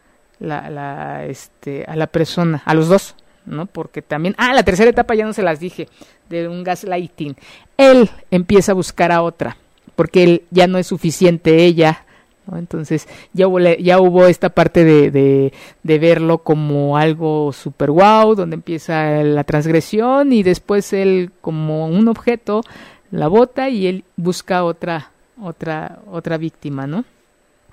la, 0.41 0.69
la, 0.71 1.25
este, 1.27 1.85
a 1.87 1.95
la 1.95 2.09
persona, 2.09 2.63
a 2.65 2.75
los 2.75 2.89
dos, 2.89 3.15
¿no? 3.47 3.67
Porque 3.67 4.03
también, 4.03 4.35
ah, 4.39 4.53
la 4.53 4.63
tercera 4.63 4.91
etapa 4.91 5.15
ya 5.15 5.25
no 5.25 5.33
se 5.33 5.43
las 5.43 5.61
dije, 5.61 5.89
de 6.29 6.49
un 6.49 6.65
gaslighting. 6.65 7.37
Él 7.77 8.11
empieza 8.31 8.73
a 8.73 8.75
buscar 8.75 9.13
a 9.13 9.23
otra, 9.23 9.57
porque 9.95 10.25
él 10.25 10.43
ya 10.51 10.67
no 10.67 10.79
es 10.79 10.87
suficiente 10.87 11.65
ella, 11.65 12.05
¿no? 12.47 12.59
Entonces 12.59 13.07
ya 13.33 13.47
hubo, 13.47 13.59
ya 13.61 14.01
hubo 14.01 14.27
esta 14.27 14.49
parte 14.49 14.85
de, 14.85 15.11
de, 15.11 15.53
de 15.83 15.99
verlo 15.99 16.39
como 16.39 16.97
algo 16.97 17.53
super 17.53 17.91
wow, 17.91 18.35
donde 18.35 18.55
empieza 18.55 19.23
la 19.23 19.45
transgresión 19.45 20.33
y 20.33 20.43
después 20.43 20.93
él 20.93 21.31
como 21.41 21.87
un 21.87 22.09
objeto 22.09 22.63
la 23.11 23.29
bota 23.29 23.69
y 23.69 23.87
él 23.87 24.05
busca 24.17 24.65
otra, 24.65 25.11
otra, 25.41 26.01
otra 26.11 26.39
víctima, 26.39 26.87
¿no? 26.87 27.05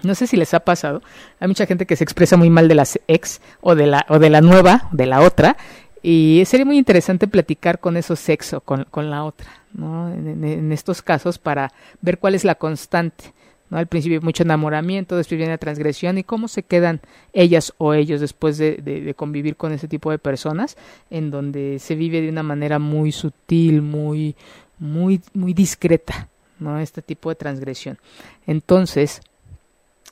No 0.04 0.16
sé 0.16 0.28
si 0.28 0.38
les 0.38 0.54
ha 0.54 0.60
pasado. 0.60 1.02
Hay 1.39 1.48
mucha 1.48 1.66
gente 1.66 1.86
que 1.86 1.95
se 1.95 2.04
expresa 2.04 2.38
muy 2.38 2.50
mal 2.50 2.68
de 2.68 2.76
las 2.76 3.00
ex 3.08 3.41
o 3.62 3.76
de 3.76 3.88
la, 3.88 4.06
o 4.10 4.20
de 4.20 4.30
la 4.30 4.41
nueva, 4.41 4.89
de 4.91 5.06
la 5.06 5.22
otra. 5.22 5.58
Y 6.02 6.43
sería 6.45 6.66
muy 6.66 6.78
interesante 6.78 7.28
platicar 7.28 7.80
con 7.80 7.98
esos 7.98 8.20
sexo, 8.20 8.62
con, 8.62 8.86
con 8.86 9.10
la 9.10 9.24
otra, 9.24 9.48
¿no? 9.74 10.14
En, 10.14 10.72
estos 10.72 11.02
casos 11.02 11.38
para 11.39 11.74
ver 12.02 12.20
cuál 12.20 12.36
es 12.36 12.43
la 12.43 12.56
constante. 12.56 13.34
¿no? 13.70 13.78
Al 13.78 13.88
principio 13.88 14.22
mucho 14.22 14.43
enamoramiento, 14.43 15.18
después 15.18 15.38
viene 15.38 15.54
la 15.54 15.58
transgresión 15.58 16.18
y 16.18 16.24
cómo 16.24 16.48
se 16.48 16.64
quedan 16.64 17.02
ellas 17.34 17.74
o 17.78 17.93
ellos 17.93 18.22
después 18.22 18.58
de, 18.58 18.78
de, 18.78 19.14
convivir 19.16 19.58
con 19.58 19.74
ese 19.74 19.89
tipo 19.89 20.12
de 20.12 20.20
personas, 20.20 20.78
en 21.10 21.32
donde 21.32 21.80
se 21.80 21.95
vive 21.95 22.22
de 22.22 22.30
una 22.30 22.43
manera 22.43 22.80
muy 22.80 23.12
sutil, 23.12 23.82
muy, 23.82 24.36
muy, 24.80 25.20
muy 25.34 25.54
discreta, 25.54 26.30
¿no? 26.60 26.80
Este 26.80 27.02
tipo 27.02 27.30
de 27.30 27.36
transgresión. 27.36 27.98
Entonces, 28.45 29.22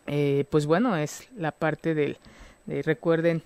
eh, 0.07 0.45
pues 0.49 0.65
bueno, 0.65 0.95
es 0.95 1.27
la 1.37 1.51
parte 1.51 1.93
del, 1.93 2.17
de, 2.65 2.81
recuerden, 2.81 3.41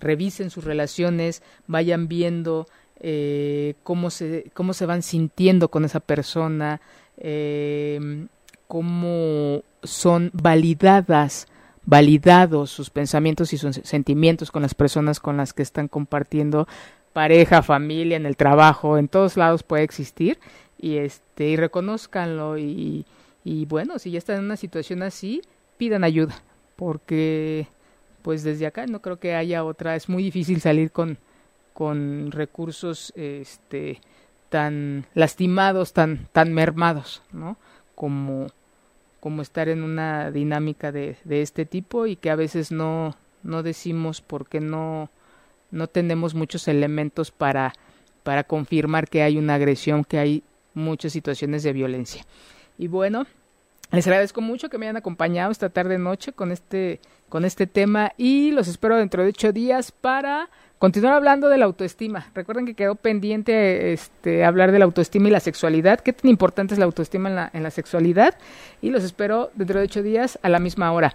revisen 0.00 0.50
sus 0.50 0.64
relaciones, 0.64 1.42
vayan 1.66 2.08
viendo 2.08 2.66
eh, 3.00 3.74
cómo, 3.82 4.10
se, 4.10 4.50
cómo 4.54 4.74
se 4.74 4.86
van 4.86 5.02
sintiendo 5.02 5.68
con 5.68 5.84
esa 5.84 6.00
persona, 6.00 6.80
eh, 7.18 8.26
cómo 8.68 9.62
son 9.82 10.30
validadas, 10.32 11.46
validados 11.84 12.70
sus 12.70 12.90
pensamientos 12.90 13.52
y 13.52 13.58
sus 13.58 13.80
sentimientos 13.84 14.50
con 14.50 14.62
las 14.62 14.74
personas 14.74 15.18
con 15.18 15.36
las 15.36 15.52
que 15.52 15.62
están 15.62 15.88
compartiendo 15.88 16.68
pareja, 17.12 17.62
familia, 17.62 18.16
en 18.16 18.26
el 18.26 18.36
trabajo, 18.36 18.98
en 18.98 19.08
todos 19.08 19.36
lados 19.36 19.62
puede 19.62 19.82
existir 19.82 20.38
y 20.78 20.96
este 20.96 21.48
y 21.48 21.56
reconozcanlo 21.56 22.58
y, 22.58 23.04
y 23.44 23.66
bueno, 23.66 23.98
si 23.98 24.10
ya 24.10 24.18
están 24.18 24.38
en 24.38 24.44
una 24.44 24.56
situación 24.56 25.02
así, 25.02 25.42
pidan 25.76 26.04
ayuda, 26.04 26.42
porque 26.76 27.66
pues 28.22 28.42
desde 28.44 28.66
acá 28.66 28.86
no 28.86 29.02
creo 29.02 29.18
que 29.18 29.34
haya 29.34 29.64
otra, 29.64 29.96
es 29.96 30.08
muy 30.08 30.22
difícil 30.22 30.60
salir 30.60 30.92
con, 30.92 31.18
con 31.72 32.30
recursos 32.30 33.12
este, 33.16 34.00
tan 34.48 35.06
lastimados, 35.14 35.92
tan, 35.92 36.28
tan 36.32 36.52
mermados, 36.52 37.22
¿no? 37.32 37.56
Como, 37.94 38.46
como 39.20 39.42
estar 39.42 39.68
en 39.68 39.82
una 39.82 40.30
dinámica 40.30 40.92
de, 40.92 41.16
de 41.24 41.42
este 41.42 41.66
tipo 41.66 42.06
y 42.06 42.16
que 42.16 42.30
a 42.30 42.36
veces 42.36 42.70
no, 42.70 43.16
no 43.42 43.62
decimos 43.62 44.20
porque 44.20 44.60
no, 44.60 45.10
no 45.70 45.88
tenemos 45.88 46.34
muchos 46.34 46.68
elementos 46.68 47.30
para, 47.30 47.72
para 48.22 48.44
confirmar 48.44 49.08
que 49.08 49.22
hay 49.22 49.38
una 49.38 49.56
agresión, 49.56 50.04
que 50.04 50.18
hay 50.18 50.42
muchas 50.74 51.12
situaciones 51.12 51.62
de 51.62 51.72
violencia. 51.72 52.24
Y 52.78 52.88
bueno, 52.88 53.26
les 53.92 54.06
agradezco 54.06 54.40
mucho 54.40 54.70
que 54.70 54.78
me 54.78 54.86
hayan 54.86 54.96
acompañado 54.96 55.52
esta 55.52 55.68
tarde 55.68 55.98
noche 55.98 56.32
con 56.32 56.50
este, 56.50 57.00
con 57.28 57.44
este 57.44 57.66
tema 57.66 58.12
y 58.16 58.50
los 58.50 58.66
espero 58.68 58.96
dentro 58.96 59.22
de 59.22 59.28
ocho 59.28 59.52
días 59.52 59.92
para 59.92 60.48
continuar 60.78 61.14
hablando 61.14 61.48
de 61.48 61.58
la 61.58 61.66
autoestima. 61.66 62.30
Recuerden 62.34 62.64
que 62.64 62.74
quedó 62.74 62.94
pendiente 62.94 63.92
este, 63.92 64.44
hablar 64.44 64.72
de 64.72 64.78
la 64.78 64.86
autoestima 64.86 65.28
y 65.28 65.30
la 65.30 65.40
sexualidad. 65.40 66.00
¿Qué 66.00 66.12
tan 66.12 66.30
importante 66.30 66.74
es 66.74 66.78
la 66.78 66.86
autoestima 66.86 67.28
en 67.28 67.36
la, 67.36 67.50
en 67.52 67.62
la 67.62 67.70
sexualidad? 67.70 68.34
Y 68.80 68.90
los 68.90 69.04
espero 69.04 69.50
dentro 69.54 69.78
de 69.78 69.84
ocho 69.84 70.02
días 70.02 70.38
a 70.42 70.48
la 70.48 70.58
misma 70.58 70.90
hora. 70.92 71.14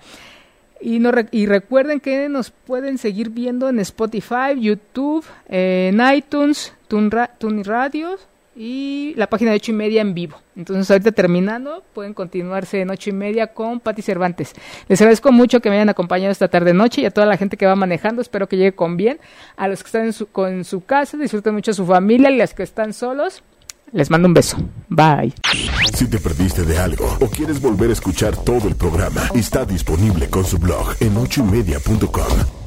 Y, 0.80 1.00
no, 1.00 1.12
y 1.32 1.48
recuerden 1.48 2.00
que 2.00 2.30
nos 2.30 2.52
pueden 2.52 3.00
seguir 3.00 3.32
viendo 3.32 3.68
en 3.70 3.80
Spotify, 3.80 4.54
YouTube, 4.60 5.26
en 5.50 6.00
iTunes, 6.14 6.74
Tune 6.88 7.64
Radio 7.64 8.18
y 8.58 9.14
la 9.16 9.28
página 9.28 9.52
de 9.52 9.58
ocho 9.58 9.72
y 9.72 9.76
media 9.76 10.02
en 10.02 10.14
vivo. 10.14 10.38
Entonces 10.56 10.90
ahorita 10.90 11.12
terminando 11.12 11.84
pueden 11.94 12.14
continuarse 12.14 12.82
en 12.82 12.90
ocho 12.90 13.12
y 13.12 13.14
media 13.14 13.54
con 13.54 13.80
Patti 13.80 14.02
Cervantes. 14.02 14.54
Les 14.88 15.00
agradezco 15.00 15.32
mucho 15.32 15.60
que 15.60 15.70
me 15.70 15.76
hayan 15.76 15.90
acompañado 15.90 16.32
esta 16.32 16.48
tarde 16.48 16.74
noche 16.74 17.02
y 17.02 17.06
a 17.06 17.12
toda 17.12 17.28
la 17.28 17.38
gente 17.38 17.56
que 17.56 17.68
va 17.68 17.76
manejando. 17.76 18.22
Espero 18.22 18.50
que 18.50 18.58
llegue 18.58 18.74
con 18.74 18.98
bien. 18.98 19.20
A 19.56 19.68
los 19.68 19.84
que 19.84 19.88
están 19.88 20.06
en 20.06 20.14
su, 20.14 20.28
con 20.28 20.64
su 20.64 20.84
casa, 20.84 21.18
disfruten 21.18 21.54
mucho 21.54 21.72
a 21.72 21.76
su 21.76 21.86
familia 21.86 22.32
y 22.32 22.38
las 22.38 22.54
que 22.54 22.64
están 22.64 22.94
solos. 22.94 23.44
Les 23.92 24.10
mando 24.10 24.28
un 24.28 24.34
beso. 24.34 24.58
Bye. 24.90 25.34
Si 25.94 26.10
te 26.10 26.18
perdiste 26.18 26.64
de 26.64 26.78
algo 26.78 27.18
o 27.22 27.28
quieres 27.28 27.62
volver 27.62 27.92
a 27.92 27.94
escuchar 27.94 28.36
todo 28.36 28.68
el 28.68 28.76
programa, 28.76 29.22
está 29.34 29.66
disponible 29.66 30.30
con 30.30 30.44
su 30.44 30.58
blog 30.58 30.96
en 31.00 31.16
ochoymedia.com 31.16 32.67